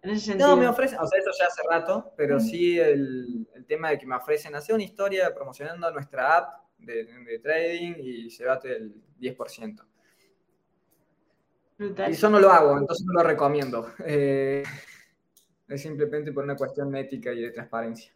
En 0.00 0.10
ese 0.10 0.26
sentido. 0.26 0.48
No, 0.48 0.56
me 0.56 0.66
ofrecen, 0.66 0.98
o 0.98 1.06
sea, 1.06 1.18
eso 1.18 1.30
ya 1.38 1.46
hace 1.46 1.62
rato, 1.68 2.14
pero 2.16 2.36
mm. 2.36 2.40
sí 2.40 2.80
el, 2.80 3.46
tema 3.68 3.90
de 3.90 3.98
que 3.98 4.06
me 4.06 4.16
ofrecen 4.16 4.54
hacer 4.54 4.74
una 4.74 4.84
historia 4.84 5.32
promocionando 5.34 5.90
nuestra 5.92 6.38
app 6.38 6.64
de, 6.78 7.38
trading 7.42 7.94
y 7.98 8.30
llevate 8.30 8.74
el 8.74 8.94
10%. 9.20 9.84
Y 11.78 12.10
eso 12.10 12.30
no 12.30 12.40
lo 12.40 12.50
hago, 12.50 12.78
entonces 12.78 13.06
no 13.06 13.12
lo 13.12 13.22
recomiendo. 13.22 13.92
Eh, 14.04 14.62
es 15.68 15.82
simplemente 15.82 16.32
por 16.32 16.44
una 16.44 16.56
cuestión 16.56 16.94
ética 16.96 17.32
y 17.32 17.42
de 17.42 17.50
transparencia. 17.50 18.12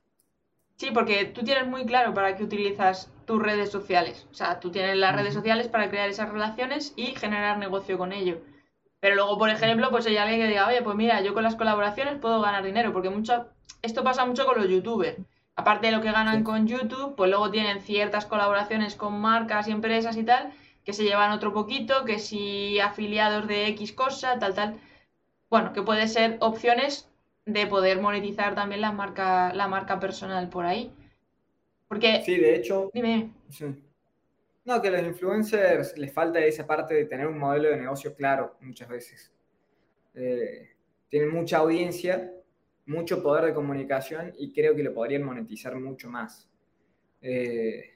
Sí, 0.76 0.90
porque 0.92 1.24
tú 1.26 1.42
tienes 1.44 1.66
muy 1.66 1.86
claro 1.86 2.12
para 2.14 2.36
qué 2.36 2.44
utilizas 2.44 3.12
tus 3.26 3.40
redes 3.40 3.70
sociales. 3.70 4.26
O 4.30 4.34
sea, 4.34 4.58
tú 4.60 4.70
tienes 4.70 4.96
las 4.96 5.14
redes 5.14 5.34
sociales 5.34 5.68
para 5.68 5.88
crear 5.88 6.08
esas 6.08 6.30
relaciones 6.30 6.92
y 6.96 7.14
generar 7.14 7.58
negocio 7.58 7.96
con 7.96 8.12
ello. 8.12 8.40
Pero 9.00 9.14
luego, 9.14 9.38
por 9.38 9.50
ejemplo, 9.50 9.90
pues 9.90 10.06
hay 10.06 10.16
alguien 10.16 10.40
que 10.40 10.48
diga, 10.48 10.66
oye, 10.66 10.82
pues 10.82 10.96
mira, 10.96 11.20
yo 11.20 11.34
con 11.34 11.44
las 11.44 11.56
colaboraciones 11.56 12.18
puedo 12.18 12.40
ganar 12.40 12.64
dinero, 12.64 12.92
porque 12.92 13.10
mucho, 13.10 13.46
esto 13.82 14.02
pasa 14.02 14.24
mucho 14.24 14.46
con 14.46 14.58
los 14.58 14.68
youtubers. 14.68 15.18
Aparte 15.56 15.86
de 15.86 15.92
lo 15.92 16.00
que 16.02 16.10
ganan 16.10 16.42
con 16.42 16.66
YouTube, 16.66 17.14
pues 17.14 17.30
luego 17.30 17.50
tienen 17.50 17.80
ciertas 17.80 18.26
colaboraciones 18.26 18.96
con 18.96 19.20
marcas 19.20 19.68
y 19.68 19.70
empresas 19.70 20.16
y 20.16 20.24
tal, 20.24 20.52
que 20.84 20.92
se 20.92 21.04
llevan 21.04 21.30
otro 21.30 21.52
poquito, 21.52 22.04
que 22.04 22.18
si 22.18 22.80
afiliados 22.80 23.46
de 23.46 23.68
X 23.68 23.92
cosa, 23.92 24.38
tal, 24.38 24.54
tal. 24.54 24.80
Bueno, 25.48 25.72
que 25.72 25.82
puede 25.82 26.08
ser 26.08 26.38
opciones 26.40 27.08
de 27.46 27.66
poder 27.66 28.00
monetizar 28.00 28.54
también 28.54 28.80
la 28.80 28.92
marca, 28.92 29.52
la 29.52 29.68
marca 29.68 30.00
personal 30.00 30.48
por 30.48 30.64
ahí. 30.64 30.92
Porque. 31.88 32.22
Sí, 32.24 32.36
de 32.36 32.56
hecho. 32.56 32.90
Dime. 32.92 33.32
No, 34.64 34.80
que 34.80 34.88
a 34.88 34.92
los 34.92 35.02
influencers 35.02 35.96
les 35.98 36.12
falta 36.12 36.40
esa 36.40 36.66
parte 36.66 36.94
de 36.94 37.04
tener 37.04 37.26
un 37.26 37.38
modelo 37.38 37.68
de 37.68 37.76
negocio 37.76 38.14
claro 38.14 38.56
muchas 38.60 38.88
veces. 38.88 39.32
Eh, 40.14 40.70
tienen 41.10 41.30
mucha 41.30 41.58
audiencia, 41.58 42.32
mucho 42.86 43.22
poder 43.22 43.44
de 43.46 43.54
comunicación 43.54 44.32
y 44.38 44.52
creo 44.52 44.74
que 44.74 44.82
lo 44.82 44.94
podrían 44.94 45.22
monetizar 45.22 45.78
mucho 45.78 46.08
más. 46.08 46.48
Eh, 47.20 47.90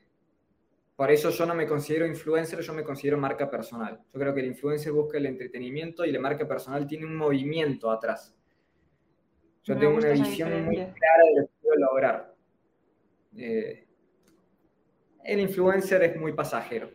por 0.95 1.11
eso 1.11 1.31
yo 1.31 1.47
no 1.47 1.55
me 1.55 1.67
considero 1.67 2.07
influencer, 2.07 2.61
yo 2.61 2.75
me 2.75 2.83
considero 2.83 3.17
marca 3.17 3.49
personal. 3.49 4.01
Yo 4.13 4.21
creo 4.21 4.35
que 4.35 4.41
el 4.41 4.47
influencer 4.47 4.93
busca 4.93 5.17
el 5.17 5.27
entretenimiento 5.27 6.05
y 6.05 6.13
la 6.13 6.21
marca 6.21 6.47
personal 6.47 6.87
tiene 6.87 7.07
un 7.07 7.17
movimiento 7.17 7.91
atrás. 7.91 8.38
Yo 9.65 9.77
tengo 9.77 9.97
una 9.97 10.11
visión 10.11 10.65
muy 10.65 10.77
clara 10.77 11.25
de 11.25 11.41
lo 11.41 11.47
que 11.47 11.53
quiero 11.61 11.77
lograr. 11.77 12.35
Eh, 13.37 13.87
el 15.25 15.41
influencer 15.41 16.03
es 16.03 16.17
muy 16.17 16.33
pasajero. 16.33 16.91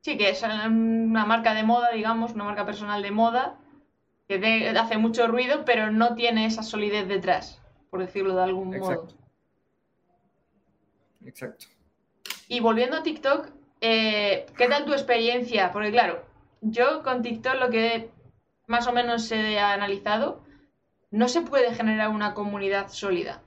Sí, 0.00 0.16
que 0.16 0.30
es 0.30 0.42
una 0.42 1.26
marca 1.26 1.54
de 1.54 1.62
moda, 1.62 1.90
digamos, 1.90 2.32
una 2.32 2.44
marca 2.44 2.64
personal 2.64 3.02
de 3.02 3.10
moda, 3.10 3.58
que 4.28 4.68
hace 4.78 4.96
mucho 4.96 5.26
ruido, 5.26 5.64
pero 5.64 5.90
no 5.90 6.14
tiene 6.14 6.46
esa 6.46 6.62
solidez 6.62 7.08
detrás, 7.08 7.60
por 7.90 8.00
decirlo 8.00 8.34
de 8.36 8.42
algún 8.42 8.78
modo. 8.78 9.08
Exacto. 11.24 11.66
Y 12.48 12.60
volviendo 12.60 12.96
a 12.96 13.02
TikTok, 13.02 13.48
eh, 13.80 14.46
¿qué 14.56 14.68
tal 14.68 14.84
tu 14.84 14.92
experiencia? 14.92 15.70
Porque 15.72 15.90
claro, 15.90 16.24
yo 16.60 17.02
con 17.02 17.22
TikTok 17.22 17.56
lo 17.56 17.70
que 17.70 18.10
más 18.66 18.86
o 18.86 18.92
menos 18.92 19.30
he 19.32 19.58
analizado 19.58 20.42
no 21.10 21.28
se 21.28 21.42
puede 21.42 21.74
generar 21.74 22.10
una 22.10 22.34
comunidad 22.34 22.88
sólida. 22.88 23.42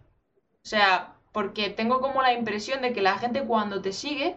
O 0.64 0.66
sea, 0.66 1.16
porque 1.32 1.70
tengo 1.70 2.02
como 2.02 2.22
la 2.22 2.34
impresión 2.34 2.82
de 2.82 2.94
que 2.94 3.02
la 3.02 3.18
gente 3.18 3.44
cuando 3.44 3.82
te 3.82 3.92
sigue, 3.92 4.36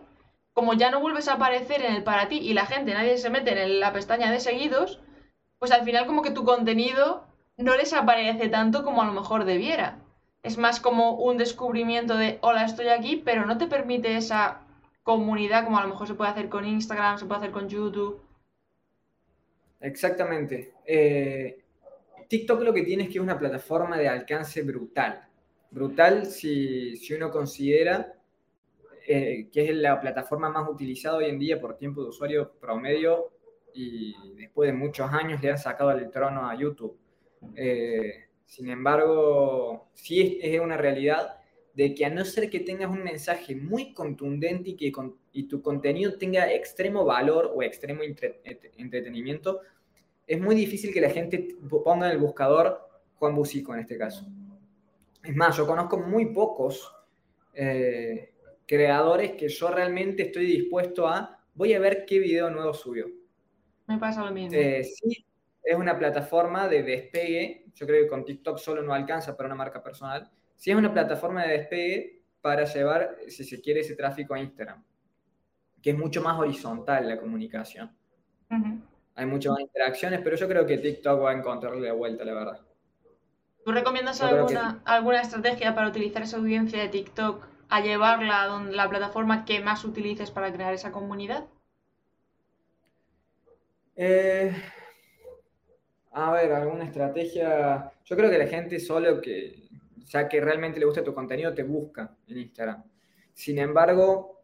como 0.53 0.75
ya 0.75 0.91
no 0.91 1.01
vuelves 1.01 1.29
a 1.29 1.35
aparecer 1.35 1.83
en 1.83 1.95
el 1.95 2.03
para 2.03 2.29
ti 2.29 2.39
y 2.39 2.55
la 2.55 2.67
gente, 2.67 2.95
nadie 2.95 3.19
se 3.19 3.31
mete 3.31 3.63
en 3.63 3.81
la 3.81 3.93
pestaña 3.93 4.31
de 4.31 4.41
seguidos, 4.41 5.01
pues 5.59 5.71
al 5.71 5.85
final 5.85 6.07
como 6.07 6.23
que 6.23 6.31
tu 6.31 6.45
contenido 6.45 7.25
no 7.57 7.77
les 7.77 7.93
aparece 7.93 8.49
tanto 8.49 8.85
como 8.85 9.03
a 9.03 9.07
lo 9.07 9.13
mejor 9.13 9.45
debiera. 9.45 9.99
Es 10.43 10.59
más 10.59 10.81
como 10.81 11.13
un 11.13 11.39
descubrimiento 11.39 12.17
de, 12.17 12.39
hola, 12.41 12.65
estoy 12.65 12.89
aquí, 12.89 13.17
pero 13.17 13.47
no 13.47 13.59
te 13.59 13.67
permite 13.67 14.17
esa 14.17 14.61
comunidad 15.03 15.65
como 15.65 15.79
a 15.79 15.83
lo 15.83 15.89
mejor 15.89 16.07
se 16.07 16.15
puede 16.15 16.31
hacer 16.31 16.49
con 16.49 16.65
Instagram, 16.65 17.19
se 17.19 17.27
puede 17.27 17.39
hacer 17.39 17.51
con 17.51 17.69
YouTube. 17.69 18.23
Exactamente. 19.81 20.73
Eh, 20.87 21.63
TikTok 22.29 22.61
lo 22.63 22.73
que 22.73 22.83
tiene 22.83 23.05
es 23.05 23.09
que 23.09 23.19
es 23.19 23.23
una 23.23 23.39
plataforma 23.39 23.97
de 23.99 24.09
alcance 24.09 24.63
brutal. 24.63 25.29
Brutal 25.71 26.27
si, 26.27 26.99
uno 27.15 27.31
considera 27.31 28.15
eh, 29.07 29.49
que 29.53 29.69
es 29.69 29.77
la 29.77 30.01
plataforma 30.01 30.49
más 30.51 30.69
utilizada 30.69 31.19
hoy 31.19 31.27
en 31.27 31.39
día 31.39 31.61
por 31.61 31.77
tiempo 31.77 32.03
de 32.03 32.09
usuario 32.09 32.53
promedio 32.61 33.31
y 33.75 34.15
después 34.37 34.69
de 34.69 34.73
muchos 34.73 35.13
años 35.13 35.43
le 35.43 35.51
han 35.51 35.59
sacado 35.59 35.91
el 35.93 36.11
trono 36.11 36.49
a 36.49 36.57
YouTube. 36.57 36.97
Eh, 37.55 38.27
sin 38.47 38.69
embargo, 38.71 39.91
sí 39.95 40.39
es, 40.43 40.61
una 40.61 40.77
realidad 40.77 41.39
de 41.75 41.95
que 41.95 42.07
a 42.07 42.11
no 42.11 42.25
ser 42.25 42.49
que 42.49 42.61
tengas 42.61 42.91
un 42.91 43.05
mensaje 43.05 43.55
muy 43.55 43.93
contundente 43.93 44.71
y 44.71 44.77
que 44.77 44.93
y 45.33 45.43
tu 45.47 45.61
contenido 45.61 46.17
tenga 46.17 46.51
extremo 46.51 47.05
valor 47.05 47.53
o 47.55 47.63
extremo 47.63 48.03
entretenimiento, 48.03 49.61
es 50.27 50.41
muy 50.41 50.55
difícil 50.55 50.93
que 50.93 51.01
la 51.01 51.11
gente 51.11 51.57
ponga 51.85 52.07
en 52.07 52.13
el 52.13 52.19
buscador 52.19 52.89
Juan 53.15 53.35
Bucico 53.35 53.75
en 53.75 53.81
este 53.81 53.97
caso. 53.97 54.27
Es 55.23 55.35
más, 55.35 55.57
yo 55.57 55.67
conozco 55.67 55.99
muy 55.99 56.27
pocos 56.27 56.93
eh, 57.55 58.33
creadores 58.67 59.33
que 59.33 59.49
yo 59.49 59.69
realmente 59.71 60.25
estoy 60.25 60.47
dispuesto 60.47 61.09
a, 61.09 61.45
voy 61.55 61.75
a 61.75 61.81
ver 61.81 62.05
qué 62.07 62.19
video 62.19 62.51
nuevo 62.51 62.75
subió. 62.75 63.07
Me 63.87 63.99
pasa 63.99 64.25
lo 64.25 64.33
mismo. 64.33 64.57
Eh, 64.59 64.85
sí, 64.85 65.27
es 65.63 65.77
una 65.77 65.99
plataforma 65.99 66.69
de 66.69 66.83
despegue, 66.83 67.67
yo 67.75 67.87
creo 67.87 68.03
que 68.03 68.09
con 68.09 68.25
TikTok 68.25 68.59
solo 68.59 68.83
no 68.83 68.95
alcanza 68.95 69.37
para 69.37 69.49
una 69.49 69.57
marca 69.57 69.83
personal. 69.83 70.31
Sí 70.55 70.71
es 70.71 70.77
una 70.77 70.93
plataforma 70.93 71.45
de 71.45 71.59
despegue 71.59 72.23
para 72.41 72.65
llevar, 72.65 73.17
si 73.29 73.45
se 73.45 73.61
quiere, 73.61 73.81
ese 73.81 73.97
tráfico 73.97 74.35
a 74.35 74.39
Instagram, 74.39 74.83
que 75.83 75.91
es 75.91 75.99
mucho 75.99 76.23
más 76.23 76.39
horizontal 76.39 77.09
la 77.09 77.19
comunicación. 77.19 77.91
Hay 79.17 79.27
muchas 79.27 79.53
más 79.53 79.61
interacciones, 79.63 80.21
pero 80.23 80.37
yo 80.37 80.47
creo 80.47 80.67
que 80.67 80.79
TikTok 80.79 81.23
va 81.23 81.31
a 81.31 81.35
encontrarle 81.35 81.81
de 81.81 81.93
vuelta, 81.93 82.25
la 82.25 82.35
verdad. 82.35 82.61
¿Tú 83.65 83.73
recomiendas 83.73 84.21
alguna, 84.23 84.83
alguna 84.85 85.23
estrategia 85.23 85.75
para 85.75 85.89
utilizar 85.89 86.23
esa 86.23 86.37
audiencia 86.37 86.81
de 86.81 86.89
TikTok 86.89 87.45
a 87.69 87.81
llevarla 87.81 88.43
a 88.43 88.47
donde, 88.47 88.77
la 88.77 88.89
plataforma 88.89 89.45
que 89.45 89.61
más 89.61 89.85
utilices 89.85 90.31
para 90.31 90.53
crear 90.53 90.75
esa 90.75 90.93
comunidad? 90.93 91.47
Eh, 93.97 94.55
a 96.13 96.31
ver, 96.33 96.53
alguna 96.53 96.85
estrategia. 96.85 97.91
Yo 98.05 98.17
creo 98.17 98.31
que 98.31 98.39
la 98.39 98.47
gente 98.47 98.79
solo 98.79 99.21
que, 99.21 99.69
ya 100.05 100.29
que 100.29 100.41
realmente 100.43 100.79
le 100.79 100.87
gusta 100.87 101.03
tu 101.03 101.15
contenido, 101.15 101.55
te 101.55 101.63
busca 101.63 102.15
en 102.29 102.39
Instagram. 102.39 102.85
Sin 103.33 103.59
embargo, 103.59 104.36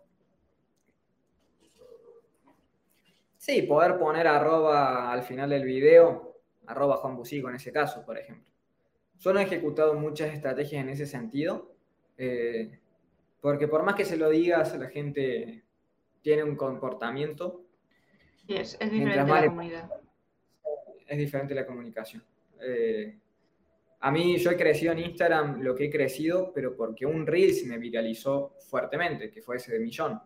sí, 3.43 3.63
poder 3.63 3.99
poner 3.99 4.29
arroba 4.29 5.11
al 5.11 5.25
final 5.25 5.51
del 5.51 5.65
video, 5.65 6.39
arroba 6.67 6.99
Juan 6.99 7.17
Busico 7.17 7.49
en 7.49 7.57
ese 7.57 7.73
caso, 7.73 8.07
por 8.07 8.17
ejemplo. 8.17 8.49
Yo 9.19 9.33
no 9.33 9.41
he 9.41 9.43
ejecutado 9.43 9.95
muchas 9.95 10.33
estrategias 10.33 10.81
en 10.81 10.89
ese 10.89 11.07
sentido, 11.07 11.75
eh, 12.17 12.79
porque 13.41 13.67
por 13.67 13.83
más 13.83 13.97
que 13.97 14.05
se 14.05 14.17
lo 14.17 14.31
digas, 14.31 14.79
la 14.79 14.89
gente 14.91 15.65
tiene 16.21 16.45
un 16.45 16.55
comportamiento. 16.55 17.65
Sí, 18.47 18.55
es, 18.55 18.79
diferente 18.79 19.17
la 19.17 19.47
comunidad. 19.47 19.91
Es 21.09 21.19
diferente 21.19 21.55
la 21.57 21.67
comunicación. 21.67 22.25
Eh, 22.61 23.19
a 23.99 24.11
mí 24.13 24.39
yo 24.39 24.53
he 24.53 24.57
crecido 24.57 24.93
en 24.93 25.01
Instagram 25.01 25.63
lo 25.63 25.75
que 25.75 25.87
he 25.87 25.91
crecido, 25.91 26.53
pero 26.55 26.77
porque 26.77 27.07
un 27.07 27.27
Reels 27.27 27.67
me 27.67 27.79
viralizó 27.79 28.55
fuertemente, 28.69 29.33
que 29.33 29.43
fue 29.43 29.57
ese 29.57 29.73
de 29.73 29.81
millón. 29.81 30.21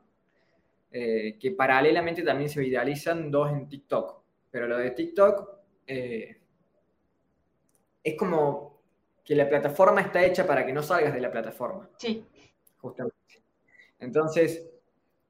Eh, 0.90 1.36
que 1.38 1.50
paralelamente 1.50 2.22
también 2.22 2.48
se 2.48 2.60
viralizan 2.60 3.30
dos 3.30 3.50
en 3.52 3.68
TikTok. 3.68 4.22
Pero 4.50 4.66
lo 4.66 4.78
de 4.78 4.90
TikTok 4.92 5.56
es 5.86 6.36
como 8.16 8.82
que 9.24 9.34
la 9.34 9.48
plataforma 9.48 10.00
está 10.00 10.24
hecha 10.24 10.46
para 10.46 10.64
que 10.64 10.72
no 10.72 10.82
salgas 10.82 11.12
de 11.12 11.20
la 11.20 11.30
plataforma. 11.30 11.90
Sí. 11.98 12.24
Justamente. 12.78 13.42
Entonces, 13.98 14.68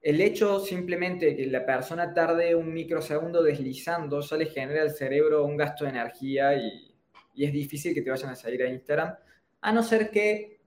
el 0.01 0.21
hecho 0.21 0.59
simplemente 0.59 1.25
de 1.25 1.35
que 1.35 1.47
la 1.47 1.65
persona 1.65 2.13
tarde 2.13 2.53
un 2.53 2.71
microsegundo 2.71 3.41
deslizando 3.41 4.21
ya 4.21 4.37
le 4.37 4.45
genera 4.45 4.83
al 4.83 4.91
cerebro 4.91 5.43
un 5.43 5.57
gasto 5.57 5.83
de 5.83 5.89
energía 5.89 6.55
y, 6.55 6.93
es 7.35 7.51
difícil 7.51 7.93
que 7.93 8.01
te 8.01 8.09
vayan 8.09 8.31
a 8.31 8.35
salir 8.35 8.63
a 8.63 8.69
Instagram, 8.69 9.15
a 9.61 9.71
no 9.71 9.83
ser 9.83 10.09
que 10.09 10.59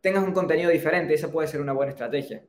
tengas 0.00 0.22
un 0.22 0.32
contenido 0.32 0.70
diferente, 0.70 1.14
esa 1.14 1.32
puede 1.32 1.48
ser 1.48 1.60
una 1.60 1.72
buena 1.72 1.90
estrategia. 1.90 2.44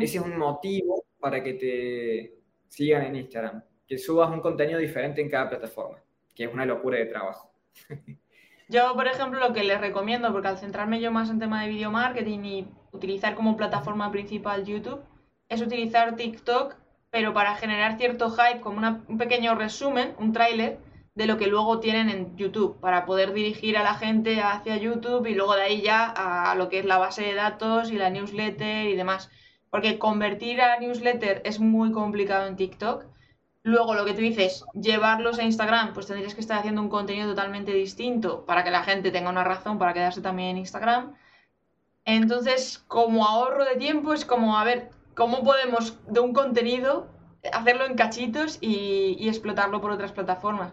Ese 0.00 0.18
es 0.18 0.24
un 0.24 0.38
motivo 0.38 1.04
para 1.18 1.42
que 1.42 1.54
te 1.54 2.38
sigan 2.68 3.04
en 3.04 3.16
Instagram, 3.16 3.62
que 3.86 3.98
subas 3.98 4.30
un 4.30 4.40
contenido 4.40 4.78
diferente 4.78 5.20
en 5.20 5.30
cada 5.30 5.48
plataforma, 5.48 5.98
que 6.34 6.44
es 6.44 6.52
una 6.52 6.66
locura 6.66 6.98
de 6.98 7.06
trabajo. 7.06 7.50
Yo, 8.68 8.94
por 8.94 9.06
ejemplo, 9.06 9.40
lo 9.40 9.52
que 9.52 9.62
les 9.62 9.80
recomiendo, 9.80 10.32
porque 10.32 10.48
al 10.48 10.58
centrarme 10.58 10.98
yo 10.98 11.12
más 11.12 11.28
en 11.28 11.38
tema 11.38 11.62
de 11.62 11.68
video 11.68 11.90
marketing 11.90 12.44
y 12.44 12.68
utilizar 12.92 13.34
como 13.34 13.58
plataforma 13.58 14.10
principal 14.10 14.64
YouTube, 14.64 15.02
es 15.50 15.60
utilizar 15.60 16.16
TikTok, 16.16 16.74
pero 17.10 17.34
para 17.34 17.56
generar 17.56 17.98
cierto 17.98 18.30
hype, 18.30 18.60
como 18.60 19.04
un 19.06 19.18
pequeño 19.18 19.54
resumen, 19.54 20.14
un 20.18 20.32
tráiler 20.32 20.78
de 21.14 21.26
lo 21.26 21.36
que 21.36 21.46
luego 21.46 21.78
tienen 21.78 22.08
en 22.08 22.36
YouTube, 22.36 22.80
para 22.80 23.04
poder 23.04 23.34
dirigir 23.34 23.76
a 23.76 23.82
la 23.82 23.94
gente 23.94 24.40
hacia 24.40 24.78
YouTube 24.78 25.26
y 25.26 25.34
luego 25.34 25.54
de 25.54 25.62
ahí 25.62 25.82
ya 25.82 26.06
a 26.06 26.54
lo 26.54 26.70
que 26.70 26.78
es 26.78 26.86
la 26.86 26.98
base 26.98 27.22
de 27.22 27.34
datos 27.34 27.90
y 27.90 27.96
la 27.96 28.10
newsletter 28.10 28.86
y 28.86 28.96
demás. 28.96 29.30
Porque 29.74 29.98
convertir 29.98 30.60
a 30.60 30.78
newsletter 30.78 31.42
es 31.44 31.58
muy 31.58 31.90
complicado 31.90 32.46
en 32.46 32.54
TikTok 32.54 33.06
Luego, 33.64 33.94
lo 33.94 34.04
que 34.04 34.12
tú 34.12 34.20
dices, 34.20 34.64
llevarlos 34.74 35.40
a 35.40 35.42
Instagram, 35.42 35.94
pues 35.94 36.06
tendrías 36.06 36.34
que 36.34 36.42
estar 36.42 36.58
haciendo 36.58 36.80
un 36.82 36.90
contenido 36.90 37.30
totalmente 37.30 37.72
distinto 37.72 38.44
para 38.44 38.62
que 38.62 38.70
la 38.70 38.84
gente 38.84 39.10
tenga 39.10 39.30
una 39.30 39.42
razón 39.42 39.78
para 39.78 39.94
quedarse 39.94 40.20
también 40.20 40.50
en 40.50 40.58
Instagram. 40.58 41.14
Entonces, 42.04 42.84
como 42.86 43.26
ahorro 43.26 43.64
de 43.64 43.74
tiempo, 43.74 44.12
es 44.12 44.24
como, 44.26 44.58
a 44.58 44.64
ver, 44.64 44.90
¿cómo 45.16 45.42
podemos 45.42 45.98
de 46.06 46.20
un 46.20 46.34
contenido 46.34 47.08
hacerlo 47.52 47.86
en 47.86 47.96
cachitos 47.96 48.58
y, 48.60 49.26
explotarlo 49.26 49.80
por 49.80 49.90
otras 49.90 50.12
plataformas? 50.12 50.72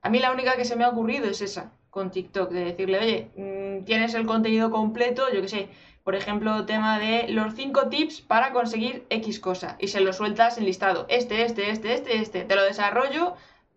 A 0.00 0.08
mí 0.08 0.20
la 0.20 0.32
única 0.32 0.56
que 0.56 0.64
se 0.64 0.76
me 0.76 0.84
ha 0.84 0.90
ocurrido 0.90 1.26
es 1.28 1.42
esa, 1.42 1.72
con 1.90 2.12
TikTok, 2.12 2.50
de 2.50 2.64
decirle, 2.66 2.98
oye, 3.00 3.30
mm, 3.36 3.84
tienes 3.84 4.14
el 4.14 4.26
contenido 4.26 4.70
completo, 4.70 5.24
yo 5.34 5.42
qué 5.42 5.48
sé, 5.48 5.68
por 6.08 6.14
ejemplo, 6.14 6.64
tema 6.64 6.98
de 6.98 7.28
los 7.28 7.54
cinco 7.54 7.90
tips 7.90 8.22
para 8.22 8.54
conseguir 8.54 9.04
X 9.10 9.38
cosa 9.40 9.76
y 9.78 9.88
se 9.88 10.00
lo 10.00 10.14
sueltas 10.14 10.56
en 10.56 10.64
listado. 10.64 11.04
Este, 11.10 11.42
este, 11.42 11.68
este, 11.68 11.92
este, 11.92 12.16
este. 12.16 12.44
Te 12.46 12.56
lo 12.56 12.64
desarrollo 12.64 13.34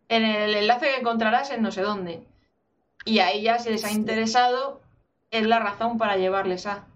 en 0.08 0.24
el 0.24 0.56
enlace 0.56 0.86
que 0.86 0.96
encontrarás 0.96 1.52
en 1.52 1.62
no 1.62 1.74
sé 1.74 1.82
dónde. 1.82 2.24
Y 3.04 3.20
ahí 3.20 3.42
ya 3.42 3.60
si 3.60 3.70
les 3.70 3.84
ha 3.84 3.92
interesado, 3.92 4.80
es 5.30 5.46
la 5.46 5.60
razón 5.60 5.98
para 5.98 6.16
llevarles 6.16 6.68
a. 6.68 6.88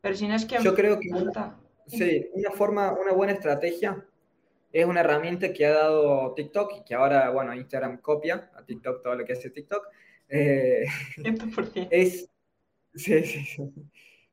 Pero 0.00 0.14
si 0.14 0.28
no 0.28 0.36
es 0.36 0.44
que... 0.44 0.62
Yo 0.62 0.76
creo 0.76 1.00
que 1.00 1.08
una, 1.08 1.58
sí, 1.88 2.28
una 2.32 2.52
forma, 2.52 2.92
una 2.92 3.10
buena 3.10 3.32
estrategia 3.32 4.06
es 4.72 4.86
una 4.86 5.00
herramienta 5.00 5.52
que 5.52 5.66
ha 5.66 5.72
dado 5.72 6.34
TikTok 6.34 6.72
y 6.76 6.84
que 6.84 6.94
ahora, 6.94 7.30
bueno, 7.30 7.52
Instagram 7.52 7.96
copia 8.00 8.52
a 8.54 8.64
TikTok 8.64 9.02
todo 9.02 9.16
lo 9.16 9.24
que 9.24 9.32
hace 9.32 9.50
TikTok. 9.50 9.88
Eh, 10.28 10.84
es, 11.90 12.30
sí, 12.94 13.24
sí, 13.24 13.44
sí. 13.44 13.72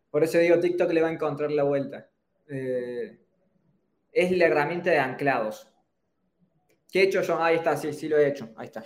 Por 0.09 0.23
eso 0.23 0.37
digo, 0.37 0.59
TikTok 0.59 0.91
le 0.91 1.01
va 1.01 1.09
a 1.09 1.13
encontrar 1.13 1.51
la 1.51 1.63
vuelta. 1.63 2.09
Eh, 2.47 3.19
es 4.11 4.31
la 4.31 4.45
herramienta 4.45 4.89
de 4.89 4.99
anclados. 4.99 5.67
¿Qué 6.91 7.01
he 7.01 7.03
hecho 7.03 7.21
yo? 7.21 7.41
Ahí 7.41 7.57
está, 7.57 7.77
sí, 7.77 7.93
sí 7.93 8.09
lo 8.09 8.17
he 8.17 8.27
hecho. 8.27 8.49
Ahí 8.55 8.65
está. 8.65 8.83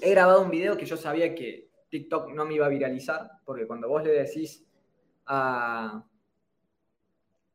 He 0.00 0.10
grabado 0.10 0.42
un 0.42 0.50
video 0.50 0.76
que 0.76 0.86
yo 0.86 0.96
sabía 0.96 1.34
que 1.34 1.70
TikTok 1.88 2.30
no 2.30 2.44
me 2.44 2.54
iba 2.54 2.66
a 2.66 2.70
viralizar, 2.70 3.30
porque 3.44 3.66
cuando 3.66 3.88
vos 3.88 4.02
le 4.04 4.12
decís 4.12 4.64
a, 5.26 6.04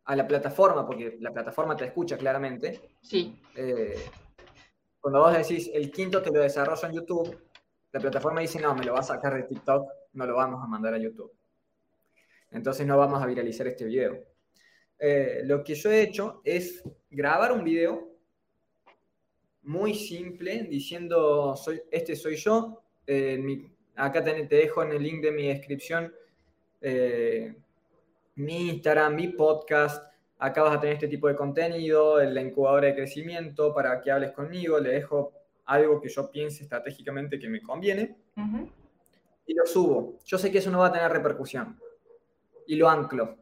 a 0.04 0.16
la 0.16 0.28
plataforma, 0.28 0.86
porque 0.86 1.18
la 1.20 1.32
plataforma 1.32 1.76
te 1.76 1.86
escucha 1.86 2.18
claramente. 2.18 2.82
Sí. 3.02 3.42
Eh, 3.56 3.96
cuando 5.00 5.22
vos 5.22 5.38
decís 5.38 5.70
el 5.74 5.92
quinto 5.92 6.22
te 6.22 6.32
lo 6.32 6.42
desarrollo 6.42 6.88
en 6.88 6.94
YouTube, 6.94 7.38
la 7.92 8.00
plataforma 8.00 8.42
dice, 8.42 8.60
no, 8.60 8.76
me 8.76 8.84
lo 8.84 8.94
va 8.94 9.00
a 9.00 9.04
sacar 9.04 9.34
de 9.34 9.44
TikTok, 9.44 9.90
no 10.14 10.26
lo 10.26 10.36
vamos 10.36 10.64
a 10.64 10.68
mandar 10.68 10.94
a 10.94 10.98
YouTube. 10.98 11.32
Entonces 12.52 12.86
no 12.86 12.98
vamos 12.98 13.22
a 13.22 13.26
viralizar 13.26 13.68
este 13.68 13.86
video. 13.86 14.24
Eh, 15.00 15.42
lo 15.46 15.64
que 15.64 15.76
yo 15.76 15.92
he 15.92 16.02
hecho 16.02 16.42
es 16.44 16.84
grabar 17.10 17.52
un 17.52 17.64
video 17.64 18.08
muy 19.64 19.94
simple 19.94 20.64
diciendo, 20.64 21.56
soy, 21.56 21.82
este 21.92 22.16
soy 22.16 22.36
yo. 22.38 22.82
Eh, 23.06 23.70
acá 23.96 24.24
te, 24.24 24.44
dejo 24.44 24.84
en 24.84 24.92
el 24.92 25.04
link 25.04 25.22
de 25.22 25.32
mi 25.32 25.48
descripción 25.48 26.14
eh, 26.82 27.56
mi 28.36 28.70
Instagram, 28.70 29.16
mi 29.16 29.28
podcast. 29.30 30.06
Acá 30.40 30.62
vas 30.64 30.78
a 30.78 30.80
tener 30.80 30.96
este 30.96 31.08
tipo 31.08 31.28
de 31.28 31.36
contenido, 31.36 32.24
la 32.24 32.42
incubadora 32.42 32.88
de 32.88 32.96
crecimiento 32.96 33.74
para 33.74 34.00
que 34.00 34.12
hables 34.12 34.32
conmigo. 34.32 34.80
Le 34.80 34.92
dejo 34.92 35.34
algo 35.66 36.00
que 36.00 36.10
yo 36.10 36.30
piense 36.30 36.64
estratégicamente 36.64 37.40
que 37.40 37.50
me 37.50 37.62
conviene. 37.62 38.16
Y 39.48 39.54
lo 39.54 39.66
subo. 39.66 40.20
Yo 40.24 40.38
sé 40.38 40.52
que 40.52 40.60
eso 40.60 40.70
no 40.70 40.80
va 40.80 40.88
a 40.88 40.92
tener 40.92 41.12
repercusión 41.12 41.80
y 42.68 42.76
lo 42.76 42.90
anclo. 42.90 43.38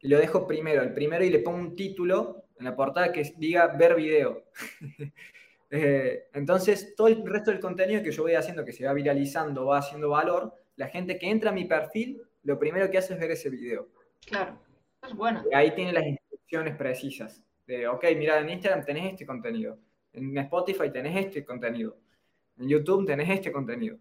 Y 0.00 0.08
lo 0.08 0.18
dejo 0.18 0.46
primero, 0.46 0.82
el 0.82 0.92
primero 0.92 1.24
y 1.24 1.30
le 1.30 1.38
pongo 1.38 1.58
un 1.58 1.76
título 1.76 2.44
en 2.58 2.64
la 2.64 2.76
portada 2.76 3.12
que 3.12 3.34
diga 3.36 3.68
ver 3.68 3.94
video. 3.94 4.44
Eh, 5.76 6.28
entonces, 6.34 6.94
todo 6.94 7.08
el 7.08 7.26
resto 7.26 7.50
del 7.50 7.58
contenido 7.58 8.00
que 8.00 8.12
yo 8.12 8.22
voy 8.22 8.34
haciendo, 8.34 8.64
que 8.64 8.72
se 8.72 8.86
va 8.86 8.92
viralizando, 8.92 9.66
va 9.66 9.78
haciendo 9.78 10.10
valor, 10.10 10.54
la 10.76 10.86
gente 10.86 11.18
que 11.18 11.28
entra 11.28 11.50
a 11.50 11.52
mi 11.52 11.64
perfil, 11.64 12.22
lo 12.44 12.60
primero 12.60 12.88
que 12.88 12.98
hace 12.98 13.14
es 13.14 13.18
ver 13.18 13.32
ese 13.32 13.50
video. 13.50 13.88
Claro, 14.24 14.60
es 15.04 15.12
bueno. 15.14 15.42
Y 15.50 15.54
ahí 15.54 15.74
tiene 15.74 15.92
las 15.92 16.04
instrucciones 16.04 16.76
precisas. 16.76 17.42
De, 17.66 17.88
ok, 17.88 18.04
mira, 18.16 18.38
en 18.38 18.50
Instagram 18.50 18.84
tenés 18.84 19.14
este 19.14 19.26
contenido. 19.26 19.76
En 20.12 20.38
Spotify 20.38 20.90
tenés 20.92 21.26
este 21.26 21.44
contenido. 21.44 21.96
En 22.58 22.68
YouTube 22.68 23.04
tenés 23.04 23.28
este 23.30 23.50
contenido. 23.50 23.98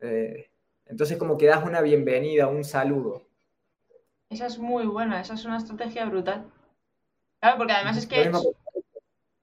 Eh, 0.00 0.50
entonces, 0.86 1.16
como 1.16 1.38
que 1.38 1.46
das 1.46 1.64
una 1.64 1.80
bienvenida, 1.80 2.48
un 2.48 2.64
saludo. 2.64 3.28
Esa 4.34 4.46
es 4.46 4.58
muy 4.58 4.84
buena, 4.84 5.20
esa 5.20 5.34
es 5.34 5.44
una 5.44 5.58
estrategia 5.58 6.06
brutal. 6.06 6.46
Claro, 7.40 7.56
porque 7.56 7.72
además 7.72 7.96
es 7.96 8.08
que, 8.08 8.32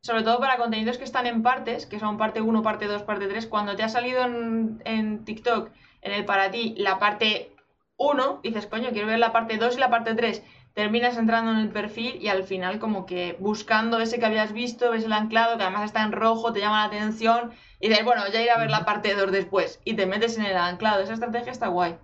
sobre 0.01 0.23
todo 0.23 0.37
para 0.39 0.57
contenidos 0.57 0.97
que 0.97 1.05
están 1.05 1.27
en 1.27 1.43
partes, 1.43 1.85
que 1.85 1.97
son 1.97 2.17
parte 2.17 2.41
1, 2.41 2.61
parte 2.61 2.87
2, 2.87 3.03
parte 3.03 3.27
3, 3.27 3.47
cuando 3.47 3.77
te 3.77 3.83
ha 3.83 3.89
salido 3.89 4.21
en, 4.25 5.23
TikTok, 5.23 5.69
en 6.01 6.11
el 6.11 6.25
para 6.25 6.51
ti, 6.51 6.75
la 6.77 6.99
parte 6.99 7.55
1, 7.95 8.41
dices, 8.43 8.67
coño, 8.67 8.89
quiero 8.91 9.07
ver 9.07 9.19
la 9.19 9.31
parte 9.31 9.55
2 9.55 9.77
y 9.77 9.79
la 9.79 9.89
parte 9.89 10.13
3. 10.13 10.43
Terminas 10.73 11.15
entrando 11.15 11.51
en 11.51 11.59
el 11.59 11.69
perfil 11.69 12.21
y 12.21 12.27
al 12.27 12.43
final 12.43 12.79
como 12.79 13.05
que 13.05 13.37
buscando 13.39 13.97
ese 14.01 14.19
que 14.19 14.25
habías 14.25 14.51
visto, 14.51 14.91
ves 14.91 15.05
el 15.05 15.13
anclado, 15.13 15.55
que 15.55 15.63
además 15.63 15.85
está 15.85 16.03
en 16.03 16.11
rojo, 16.11 16.51
te 16.51 16.59
llama 16.59 16.81
la 16.81 16.87
atención, 16.87 17.53
y 17.79 17.87
dices, 17.87 18.03
bueno, 18.03 18.23
ya 18.27 18.41
iré 18.41 18.51
a 18.51 18.59
ver 18.59 18.69
la 18.69 18.83
parte 18.83 19.15
2 19.15 19.31
después, 19.31 19.79
y 19.85 19.93
te 19.93 20.05
metes 20.05 20.37
en 20.37 20.47
el 20.47 20.57
anclado. 20.57 21.01
Esa 21.01 21.13
estrategia 21.13 21.53
está 21.53 21.67
guay. 21.67 21.97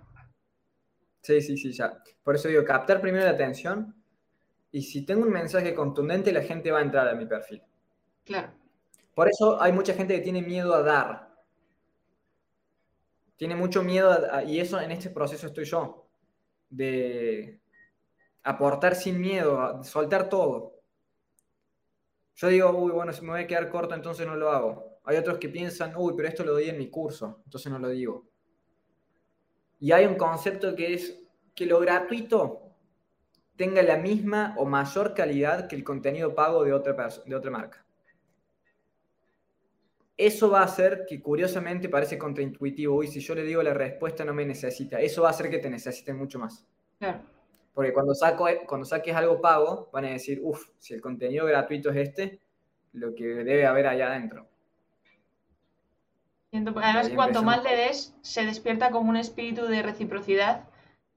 Sí, 1.22 1.40
sí, 1.40 1.56
sí, 1.56 1.72
ya. 1.72 2.02
Por 2.22 2.34
eso 2.34 2.48
digo, 2.48 2.64
captar 2.64 3.00
primero 3.00 3.24
la 3.24 3.32
atención 3.32 3.94
y 4.70 4.82
si 4.82 5.04
tengo 5.04 5.22
un 5.22 5.32
mensaje 5.32 5.74
contundente, 5.74 6.32
la 6.32 6.42
gente 6.42 6.70
va 6.70 6.78
a 6.78 6.82
entrar 6.82 7.08
a 7.08 7.14
mi 7.14 7.26
perfil. 7.26 7.62
Claro. 8.24 8.52
Por 9.14 9.28
eso 9.28 9.60
hay 9.60 9.72
mucha 9.72 9.94
gente 9.94 10.14
que 10.14 10.20
tiene 10.20 10.42
miedo 10.42 10.74
a 10.74 10.82
dar. 10.82 11.28
Tiene 13.36 13.56
mucho 13.56 13.82
miedo 13.82 14.16
y 14.46 14.60
eso 14.60 14.80
en 14.80 14.90
este 14.90 15.10
proceso 15.10 15.46
estoy 15.46 15.64
yo, 15.64 16.08
de 16.68 17.60
aportar 18.42 18.94
sin 18.94 19.20
miedo, 19.20 19.82
soltar 19.84 20.28
todo. 20.28 20.80
Yo 22.34 22.48
digo, 22.48 22.70
uy, 22.70 22.92
bueno, 22.92 23.12
si 23.12 23.22
me 23.22 23.30
voy 23.30 23.40
a 23.42 23.46
quedar 23.46 23.68
corto, 23.68 23.94
entonces 23.94 24.26
no 24.26 24.36
lo 24.36 24.50
hago. 24.50 25.00
Hay 25.04 25.16
otros 25.16 25.38
que 25.38 25.48
piensan, 25.48 25.94
uy, 25.96 26.14
pero 26.16 26.28
esto 26.28 26.44
lo 26.44 26.52
doy 26.52 26.68
en 26.68 26.78
mi 26.78 26.88
curso, 26.88 27.42
entonces 27.44 27.72
no 27.72 27.78
lo 27.78 27.88
digo. 27.88 28.27
Y 29.80 29.92
hay 29.92 30.06
un 30.06 30.16
concepto 30.16 30.74
que 30.74 30.94
es 30.94 31.18
que 31.54 31.66
lo 31.66 31.80
gratuito 31.80 32.68
tenga 33.56 33.82
la 33.82 33.96
misma 33.96 34.54
o 34.56 34.64
mayor 34.64 35.14
calidad 35.14 35.66
que 35.66 35.76
el 35.76 35.84
contenido 35.84 36.34
pago 36.34 36.64
de 36.64 36.72
otra, 36.72 37.08
de 37.26 37.34
otra 37.34 37.50
marca. 37.50 37.84
Eso 40.16 40.50
va 40.50 40.60
a 40.60 40.64
hacer 40.64 41.04
que 41.08 41.20
curiosamente 41.20 41.88
parece 41.88 42.18
contraintuitivo, 42.18 42.96
uy, 42.96 43.06
si 43.06 43.20
yo 43.20 43.34
le 43.34 43.44
digo 43.44 43.62
la 43.62 43.74
respuesta 43.74 44.24
no 44.24 44.34
me 44.34 44.44
necesita, 44.44 45.00
eso 45.00 45.22
va 45.22 45.28
a 45.28 45.30
hacer 45.30 45.48
que 45.50 45.58
te 45.58 45.70
necesiten 45.70 46.16
mucho 46.16 46.38
más. 46.38 46.66
Claro. 46.98 47.20
Porque 47.72 47.92
cuando, 47.92 48.14
saco, 48.14 48.48
cuando 48.66 48.84
saques 48.84 49.14
algo 49.14 49.40
pago, 49.40 49.88
van 49.92 50.06
a 50.06 50.10
decir, 50.10 50.40
uff, 50.42 50.70
si 50.78 50.94
el 50.94 51.00
contenido 51.00 51.46
gratuito 51.46 51.90
es 51.90 52.08
este, 52.08 52.40
lo 52.92 53.14
que 53.14 53.24
debe 53.24 53.66
haber 53.66 53.86
allá 53.86 54.08
adentro. 54.08 54.47
Además, 56.52 57.10
cuanto 57.14 57.42
más 57.42 57.62
le 57.62 57.76
des, 57.76 58.14
se 58.22 58.44
despierta 58.44 58.90
como 58.90 59.10
un 59.10 59.16
espíritu 59.16 59.66
de 59.66 59.82
reciprocidad, 59.82 60.64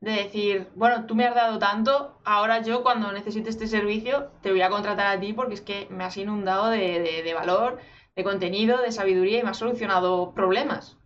de 0.02 0.12
decir, 0.12 0.68
bueno, 0.76 1.06
tú 1.06 1.16
me 1.16 1.26
has 1.26 1.36
dado 1.36 1.58
tanto, 1.60 2.20
ahora 2.26 2.62
yo 2.62 2.84
cuando 2.84 3.12
necesite 3.12 3.50
este 3.50 3.68
servicio 3.68 4.32
te 4.42 4.52
voy 4.52 4.62
a 4.62 4.70
contratar 4.70 5.16
a 5.16 5.20
ti 5.20 5.32
porque 5.32 5.54
es 5.54 5.62
que 5.62 5.88
me 5.90 6.04
has 6.04 6.18
inundado 6.18 6.70
de, 6.70 7.32
valor, 7.34 7.78
de 8.16 8.24
contenido, 8.24 8.82
de 8.82 8.92
sabiduría 8.92 9.40
y 9.40 9.44
me 9.44 9.52
has 9.52 9.58
solucionado 9.58 10.34
problemas 10.34 10.98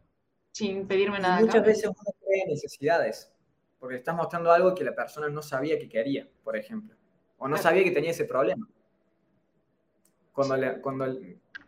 sin 0.53 0.87
pedirme 0.87 1.19
nada. 1.19 1.41
muchas 1.41 1.65
veces 1.65 1.85
uno 1.85 2.15
crea 2.25 2.45
necesidades, 2.47 3.31
porque 3.77 3.97
estás 3.97 4.15
mostrando 4.15 4.51
algo 4.51 4.73
que 4.73 4.85
la 4.85 4.95
persona 4.95 5.27
no 5.27 5.41
sabía 5.41 5.77
que 5.77 5.89
quería, 5.89 6.27
por 6.43 6.55
ejemplo, 6.55 6.95
o 7.37 7.49
no 7.49 7.57
sabía 7.57 7.83
que 7.83 7.91
tenía 7.91 8.11
ese 8.11 8.23
problema. 8.23 8.65
Cuando, 10.31 10.81
cuando 10.81 11.05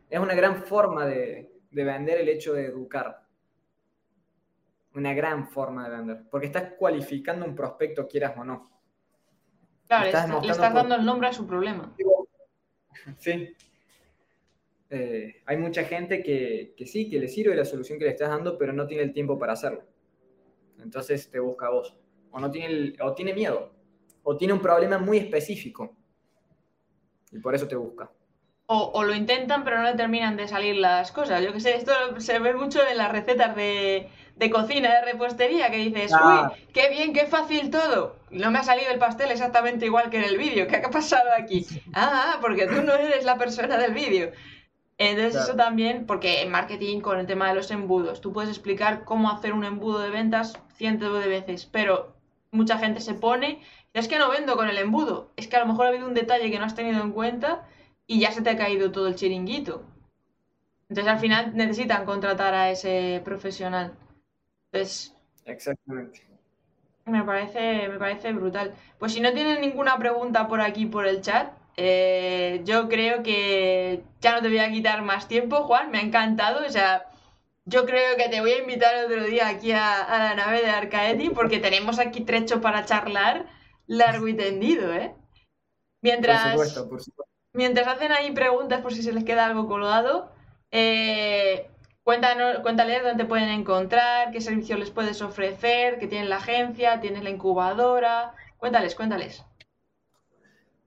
es 0.10 0.20
una 0.20 0.34
gran 0.34 0.64
forma 0.64 1.06
de, 1.06 1.57
de 1.78 1.84
vender 1.84 2.18
el 2.18 2.28
hecho 2.28 2.54
de 2.54 2.66
educar. 2.66 3.24
Una 4.96 5.14
gran 5.14 5.48
forma 5.48 5.88
de 5.88 5.96
vender. 5.96 6.24
Porque 6.32 6.48
estás 6.48 6.74
cualificando 6.74 7.46
un 7.46 7.54
prospecto, 7.54 8.08
quieras 8.08 8.36
o 8.36 8.44
no. 8.44 8.72
Claro, 9.86 10.42
le, 10.42 10.52
estás 10.52 10.74
dando 10.74 10.96
el 10.96 11.06
nombre 11.06 11.28
a 11.30 11.34
su 11.34 11.46
problema. 11.46 11.96
Sí. 13.20 13.56
Eh, 14.90 15.44
hay 15.46 15.58
mucha 15.58 15.84
gente 15.84 16.22
que, 16.22 16.74
sí, 16.86 17.10
que 17.10 17.20
le 17.20 17.30
sirve 17.30 17.56
la 17.56 17.64
solución 17.64 18.00
que 18.00 18.06
le 18.06 18.12
estás 18.12 18.28
dando, 18.28 18.58
pero 18.58 18.74
no 18.74 18.86
tiene 18.86 19.04
el 19.04 19.14
tiempo 19.14 19.38
para 19.38 19.54
hacerlo. 19.54 19.84
Entonces 20.80 21.30
te 21.30 21.40
busca 21.40 21.68
a 21.68 21.70
vos. 21.70 21.96
O, 22.32 22.40
no 22.40 22.52
tiene 22.52 22.96
o 23.00 23.14
tiene 23.14 23.34
miedo. 23.34 23.72
O 24.24 24.36
tiene 24.36 24.54
un 24.54 24.62
problema 24.62 24.98
muy 24.98 25.20
específico. 25.20 25.96
Y 27.32 27.40
por 27.40 27.56
eso 27.56 27.68
te 27.68 27.76
busca 27.76 28.12
o, 28.70 29.04
lo 29.04 29.16
intentan 29.16 29.64
pero 29.64 29.78
no 29.78 29.84
le 29.84 29.96
terminan 29.96 30.36
de 30.36 30.48
salir 30.48 30.76
las 30.76 31.12
cosas. 31.12 31.42
Yo 31.42 31.54
que 31.54 31.62
sé, 31.62 31.76
esto 31.76 31.94
se 32.20 32.38
ve 32.40 32.54
mucho 32.54 32.86
en 32.86 32.98
las 32.98 33.12
recetas 33.12 33.56
de, 33.56 34.10
cocina, 34.52 34.94
de 34.94 35.06
repostería, 35.06 35.72
que 35.72 35.78
dices, 35.78 36.12
ah. 36.14 36.52
uy, 36.52 36.66
qué 36.74 36.90
bien, 36.90 37.14
qué 37.14 37.26
fácil 37.26 37.72
todo. 37.72 38.18
No 38.30 38.52
me 38.52 38.60
ha 38.60 38.64
salido 38.64 38.92
el 38.92 39.00
pastel 39.00 39.32
exactamente 39.32 39.86
igual 39.86 40.10
que 40.10 40.18
en 40.18 40.26
el 40.26 40.38
vídeo. 40.38 40.68
¿Qué 40.68 40.76
ha 40.76 40.90
pasado 40.90 41.30
aquí? 41.38 41.66
Ah, 41.94 42.40
porque 42.42 42.68
tú 42.68 42.82
no 42.82 42.94
eres 42.94 43.24
la 43.24 43.38
persona 43.38 43.78
del 43.78 43.94
vídeo. 43.94 44.32
Entonces 44.98 45.44
eso 45.44 45.56
también, 45.56 46.06
porque 46.06 46.42
en 46.42 46.50
marketing 46.50 47.02
con 47.02 47.20
el 47.20 47.28
tema 47.28 47.48
de 47.48 47.56
los 47.56 47.72
embudos, 47.72 48.20
tú 48.20 48.34
puedes 48.34 48.50
explicar 48.50 49.06
cómo 49.06 49.30
hacer 49.30 49.54
un 49.54 49.64
embudo 49.64 50.00
de 50.00 50.10
ventas 50.10 50.60
cientos 50.76 51.18
de 51.20 51.28
veces, 51.28 51.68
pero 51.72 52.16
mucha 52.52 52.80
gente 52.80 53.00
se 53.00 53.14
pone, 53.14 53.62
es 53.94 54.08
que 54.08 54.18
no 54.18 54.30
vendo 54.30 54.56
con 54.58 54.68
el 54.68 54.78
embudo, 54.80 55.32
es 55.36 55.48
que 55.48 55.56
a 55.56 55.60
lo 55.60 55.68
mejor 55.68 55.86
ha 55.86 55.90
habido 55.90 56.08
un 56.08 56.16
detalle 56.16 56.50
que 56.50 56.58
no 56.58 56.66
has 56.66 56.74
tenido 56.74 57.02
en 57.04 57.12
cuenta 57.12 57.68
y 58.08 58.20
ya 58.20 58.32
se 58.32 58.42
te 58.42 58.50
ha 58.50 58.58
caído 58.58 58.92
todo 58.92 59.08
el 59.08 59.16
chiringuito. 59.16 59.84
Entonces 60.90 61.14
al 61.14 61.20
final 61.20 61.56
necesitan 61.56 62.06
contratar 62.06 62.54
a 62.54 62.72
ese 62.72 63.22
profesional. 63.24 63.94
Entonces. 64.72 65.14
Exactamente. 65.46 66.26
Me 67.06 67.24
parece, 67.24 67.88
me 67.88 68.00
parece 68.00 68.34
brutal. 68.34 68.74
Pues 68.98 69.14
si 69.14 69.22
no 69.22 69.34
tienen 69.34 69.62
ninguna 69.62 69.98
pregunta 69.98 70.48
por 70.48 70.62
aquí 70.62 70.86
por 70.86 71.06
el 71.06 71.22
chat, 71.22 71.52
eh, 71.76 72.62
yo 72.66 72.90
creo 72.90 73.22
que 73.24 74.04
ya 74.22 74.36
no 74.36 74.42
te 74.42 74.48
voy 74.48 74.60
a 74.60 74.72
quitar 74.72 75.02
más 75.04 75.28
tiempo, 75.28 75.64
Juan. 75.64 75.92
Me 75.92 76.00
ha 76.00 76.02
encantado. 76.02 76.66
O 76.66 76.70
sea, 76.70 77.10
yo 77.66 77.86
creo 77.86 78.16
que 78.16 78.30
te 78.30 78.40
voy 78.40 78.52
a 78.52 78.60
invitar 78.60 79.06
otro 79.06 79.24
día 79.26 79.50
aquí 79.50 79.74
a, 79.74 80.06
la 80.10 80.36
nave 80.36 80.62
de 80.62 80.70
Arcaeti 80.70 81.30
porque 81.30 81.60
tenemos 81.60 82.00
aquí 82.00 82.22
trecho 82.22 82.62
para 82.62 82.86
charlar 82.86 83.46
largo 83.88 84.28
y 84.28 84.36
tendido, 84.36 84.94
¿eh? 84.94 85.14
Mientras. 86.02 86.42
Por 86.42 86.52
supuesto, 86.52 86.90
por 86.90 87.02
supuesto. 87.02 87.37
Mientras 87.54 87.88
hacen 87.88 88.12
ahí 88.12 88.32
preguntas 88.32 88.82
por 88.82 88.94
si 88.94 89.02
se 89.02 89.14
les 89.14 89.24
queda 89.24 89.46
algo 89.46 89.68
colgado, 89.68 90.32
eh, 90.72 91.70
cuéntanos, 92.04 92.60
cuéntales 92.60 93.04
dónde 93.04 93.26
pueden 93.26 93.50
encontrar, 93.50 94.32
qué 94.32 94.42
servicios 94.42 94.80
les 94.80 94.92
puedes 94.92 95.22
ofrecer, 95.22 95.98
que 96.00 96.08
tienen 96.08 96.30
la 96.30 96.38
agencia, 96.38 97.00
tienes 97.00 97.24
la 97.24 97.30
incubadora. 97.30 98.34
Cuéntales, 98.58 98.96
cuéntales. 98.96 99.44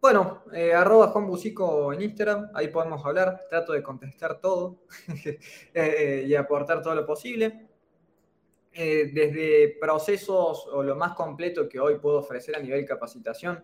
Bueno, 0.01 0.45
eh, 0.53 0.73
arroba 0.73 1.09
Juan 1.09 1.27
Bucico 1.27 1.93
en 1.93 2.03
Instagram, 2.03 2.51
ahí 2.55 2.69
podemos 2.69 3.05
hablar, 3.05 3.43
trato 3.51 3.73
de 3.73 3.83
contestar 3.83 4.41
todo 4.41 4.79
eh, 5.75 6.25
y 6.27 6.35
aportar 6.35 6.83
todo 6.83 6.95
lo 6.95 7.05
posible. 7.07 7.67
desde 8.73 9.77
procesos 9.81 10.67
o 10.73 10.83
lo 10.83 10.95
más 10.95 11.15
completo 11.15 11.69
que 11.69 11.81
hoy 11.81 11.99
puedo 11.99 12.19
ofrecer 12.19 12.57
a 12.57 12.61
nivel 12.61 12.87
capacitación, 12.87 13.63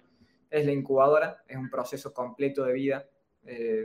es 0.50 0.64
la 0.64 0.72
incubadora, 0.72 1.44
es 1.46 1.56
un 1.56 1.70
proceso 1.70 2.12
completo 2.12 2.64
de 2.64 2.72
vida, 2.72 3.06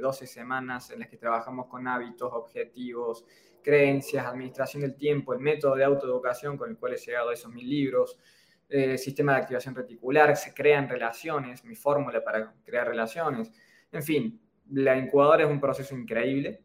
12 0.01 0.25
semanas 0.25 0.89
en 0.89 0.99
las 0.99 1.07
que 1.07 1.17
trabajamos 1.17 1.67
con 1.67 1.87
hábitos, 1.87 2.33
objetivos, 2.33 3.25
creencias, 3.61 4.25
administración 4.25 4.81
del 4.81 4.95
tiempo, 4.95 5.33
el 5.33 5.39
método 5.39 5.75
de 5.75 5.83
autoeducación 5.83 6.57
con 6.57 6.69
el 6.71 6.77
cual 6.77 6.93
he 6.93 6.97
llegado 6.97 7.29
a 7.29 7.33
esos 7.33 7.51
mil 7.51 7.69
libros, 7.69 8.17
eh, 8.69 8.97
sistema 8.97 9.33
de 9.33 9.39
activación 9.39 9.75
reticular, 9.75 10.35
se 10.35 10.53
crean 10.53 10.89
relaciones, 10.89 11.63
mi 11.63 11.75
fórmula 11.75 12.23
para 12.23 12.53
crear 12.63 12.87
relaciones, 12.87 13.51
en 13.91 14.03
fin, 14.03 14.41
la 14.69 14.97
incubadora 14.97 15.43
es 15.43 15.49
un 15.49 15.59
proceso 15.59 15.95
increíble. 15.95 16.63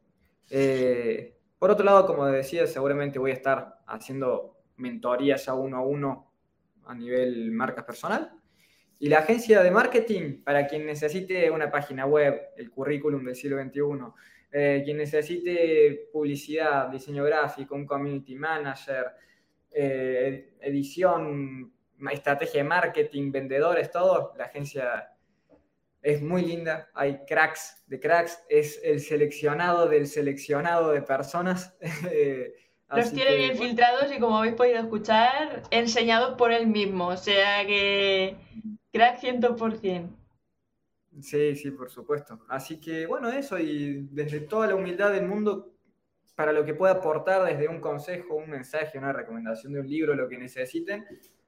Eh, 0.49 1.37
por 1.59 1.71
otro 1.71 1.85
lado, 1.85 2.07
como 2.07 2.27
decía, 2.27 2.67
seguramente 2.67 3.19
voy 3.19 3.33
a 3.33 3.35
estar 3.35 3.81
haciendo 3.87 4.57
mentorías 4.77 5.47
ya 5.47 5.55
uno 5.55 5.79
a 5.79 5.81
uno 5.81 6.33
a 6.85 6.95
nivel 6.95 7.51
marcas 7.51 7.85
personal. 7.85 8.36
Y 8.99 9.09
la 9.09 9.19
agencia 9.19 9.63
de 9.63 9.71
marketing, 9.71 10.43
para 10.43 10.67
quien 10.67 10.87
necesite 10.87 11.51
una 11.51 11.71
página 11.71 12.07
web, 12.07 12.51
el 12.57 12.71
currículum 12.71 13.25
del 13.25 13.37
siglo 13.37 13.63
XXI, 13.63 13.81
eh, 14.53 14.83
quien 14.85 14.97
necesite 14.97 16.09
publicidad, 16.13 16.89
diseño 16.89 17.25
gráfico, 17.25 17.75
un 17.75 17.87
community 17.87 18.35
manager, 18.35 19.07
eh, 19.71 20.55
edición, 20.61 21.73
estrategia 22.11 22.63
de 22.63 22.69
marketing, 22.69 23.31
vendedores, 23.31 23.91
todo, 23.91 24.33
la 24.39 24.45
agencia 24.45 25.13
es 26.01 26.23
muy 26.23 26.43
linda. 26.43 26.89
Hay 26.95 27.19
cracks 27.27 27.85
de 27.89 28.01
cracks, 28.01 28.43
es 28.49 28.81
el 28.83 29.01
seleccionado 29.01 29.89
del 29.89 30.07
seleccionado 30.07 30.93
de 30.93 31.03
personas. 31.03 31.77
Los 32.89 33.13
tiene 33.13 33.35
bien 33.35 33.59
filtrados 33.59 34.15
y 34.17 34.21
como 34.21 34.39
habéis 34.39 34.55
podido 34.55 34.79
escuchar, 34.79 35.65
enseñados 35.71 36.37
por 36.39 36.53
él 36.53 36.69
mismo. 36.69 37.09
O 37.09 37.17
sea 37.17 37.67
que 37.67 38.37
Crack 38.97 39.21
100%. 39.21 40.09
Sí, 41.21 41.57
sí, 41.57 41.71
por 41.71 41.91
supuesto. 41.91 42.41
Así 42.49 42.81
que 42.81 43.07
bueno, 43.07 43.31
eso 43.31 43.59
y 43.59 44.07
desde 44.11 44.41
toda 44.41 44.67
la 44.67 44.75
humildad 44.75 45.13
del 45.13 45.27
mundo, 45.27 45.73
para 46.35 46.53
lo 46.53 46.65
que 46.65 46.75
pueda 46.75 46.95
aportar 46.95 47.45
desde 47.45 47.69
un 47.69 47.81
consejo, 47.81 48.35
un 48.35 48.51
mensaje, 48.51 48.99
una 48.99 49.13
recomendación 49.13 49.73
de 49.73 49.81
un 49.81 49.89
libro, 49.89 50.15
lo 50.15 50.29
que 50.29 50.37
necesiten, 50.37 51.07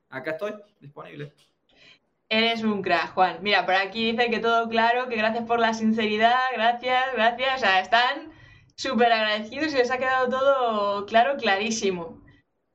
acá 0.09 0.33
estoy 0.33 0.55
disponible. 0.81 1.35
Eres 2.31 2.63
un 2.63 2.83
crack, 2.83 3.15
Juan. 3.15 3.39
Mira, 3.43 3.65
por 3.65 3.75
aquí 3.75 4.13
dice 4.13 4.31
que 4.31 4.39
todo 4.39 4.69
claro, 4.69 5.09
que 5.09 5.17
gracias 5.17 5.45
por 5.45 5.61
la 5.61 5.73
sinceridad, 5.73 6.39
gracias, 6.55 7.13
gracias. 7.15 7.57
O 7.57 7.59
sea, 7.59 7.81
están 7.81 8.33
súper 8.77 9.13
agradecidos 9.13 9.73
y 9.73 9.77
les 9.77 9.91
ha 9.91 9.99
quedado 9.99 10.29
todo 10.29 11.07
claro, 11.07 11.37
clarísimo. 11.37 12.23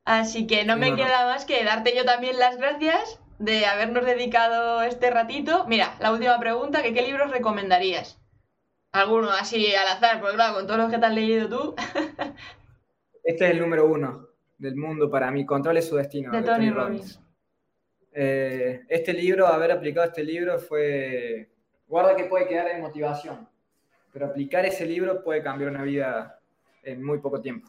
Así 0.04 0.46
que 0.46 0.64
no 0.64 0.76
me 0.76 0.94
queda 0.94 1.24
más 1.24 1.44
que 1.44 1.64
darte 1.64 1.96
yo 1.96 2.04
también 2.04 2.38
las 2.38 2.58
gracias 2.58 3.20
de 3.38 3.66
habernos 3.66 4.04
dedicado 4.04 4.82
este 4.82 5.10
ratito. 5.10 5.64
Mira, 5.66 5.96
la 6.00 6.12
última 6.12 6.38
pregunta, 6.38 6.82
que 6.82 6.94
¿qué 6.94 7.02
libros 7.02 7.30
recomendarías? 7.30 8.20
Alguno 8.92 9.30
así 9.30 9.74
al 9.74 9.88
azar, 9.88 10.20
porque 10.20 10.36
claro, 10.36 10.54
con 10.54 10.66
todos 10.66 10.78
los 10.78 10.90
que 10.90 10.98
te 10.98 11.06
has 11.06 11.14
leído 11.14 11.48
tú. 11.48 11.74
este 13.24 13.44
es 13.46 13.50
el 13.50 13.60
número 13.60 13.86
uno 13.86 14.28
del 14.58 14.76
mundo 14.76 15.10
para 15.10 15.30
mí, 15.30 15.44
Controle 15.44 15.82
su 15.82 15.96
destino. 15.96 16.30
De, 16.30 16.42
Tony, 16.42 16.70
Robbins. 16.70 17.20
Eh, 18.12 18.82
este 18.88 19.12
libro, 19.12 19.46
haber 19.46 19.72
aplicado 19.72 20.06
este 20.06 20.22
libro 20.22 20.58
fue, 20.58 21.50
guarda 21.88 22.14
que 22.14 22.24
puede 22.24 22.46
quedar 22.46 22.68
en 22.68 22.80
motivación, 22.80 23.48
pero 24.12 24.26
aplicar 24.26 24.64
ese 24.64 24.86
libro 24.86 25.24
puede 25.24 25.42
cambiar 25.42 25.70
una 25.70 25.82
vida 25.82 26.38
en 26.84 27.02
muy 27.02 27.18
poco 27.18 27.40
tiempo. 27.40 27.68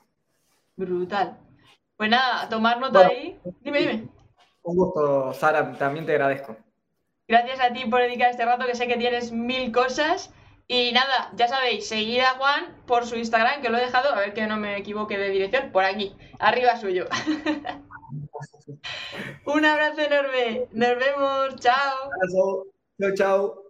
Brutal. 0.75 1.39
Pues 1.97 2.09
nada, 2.09 2.43
a 2.43 2.49
tomar 2.49 2.79
nota 2.79 3.07
ahí. 3.07 3.39
Dime, 3.61 3.79
dime. 3.79 4.14
Un 4.65 4.75
gusto, 4.75 5.33
Sara, 5.33 5.77
también 5.77 6.05
te 6.05 6.11
agradezco. 6.13 6.57
Gracias 7.27 7.59
a 7.59 7.71
ti 7.71 7.85
por 7.85 8.01
dedicar 8.01 8.31
este 8.31 8.45
rato, 8.45 8.65
que 8.65 8.75
sé 8.75 8.87
que 8.87 8.97
tienes 8.97 9.31
mil 9.31 9.71
cosas. 9.71 10.33
Y 10.67 10.91
nada, 10.93 11.31
ya 11.35 11.47
sabéis, 11.47 11.87
seguir 11.87 12.21
a 12.21 12.31
Juan 12.31 12.75
por 12.87 13.05
su 13.05 13.15
Instagram, 13.15 13.61
que 13.61 13.69
lo 13.69 13.77
he 13.77 13.81
dejado, 13.81 14.09
a 14.09 14.19
ver 14.19 14.33
que 14.33 14.47
no 14.47 14.57
me 14.57 14.77
equivoque 14.77 15.19
de 15.19 15.29
dirección, 15.29 15.71
por 15.71 15.83
aquí, 15.83 16.15
arriba 16.39 16.77
suyo. 16.77 17.05
Un 19.45 19.65
abrazo 19.65 20.01
enorme, 20.01 20.67
nos 20.71 20.97
vemos, 20.97 21.55
chao. 21.57 22.09
Chao, 22.99 23.13
chao. 23.15 23.64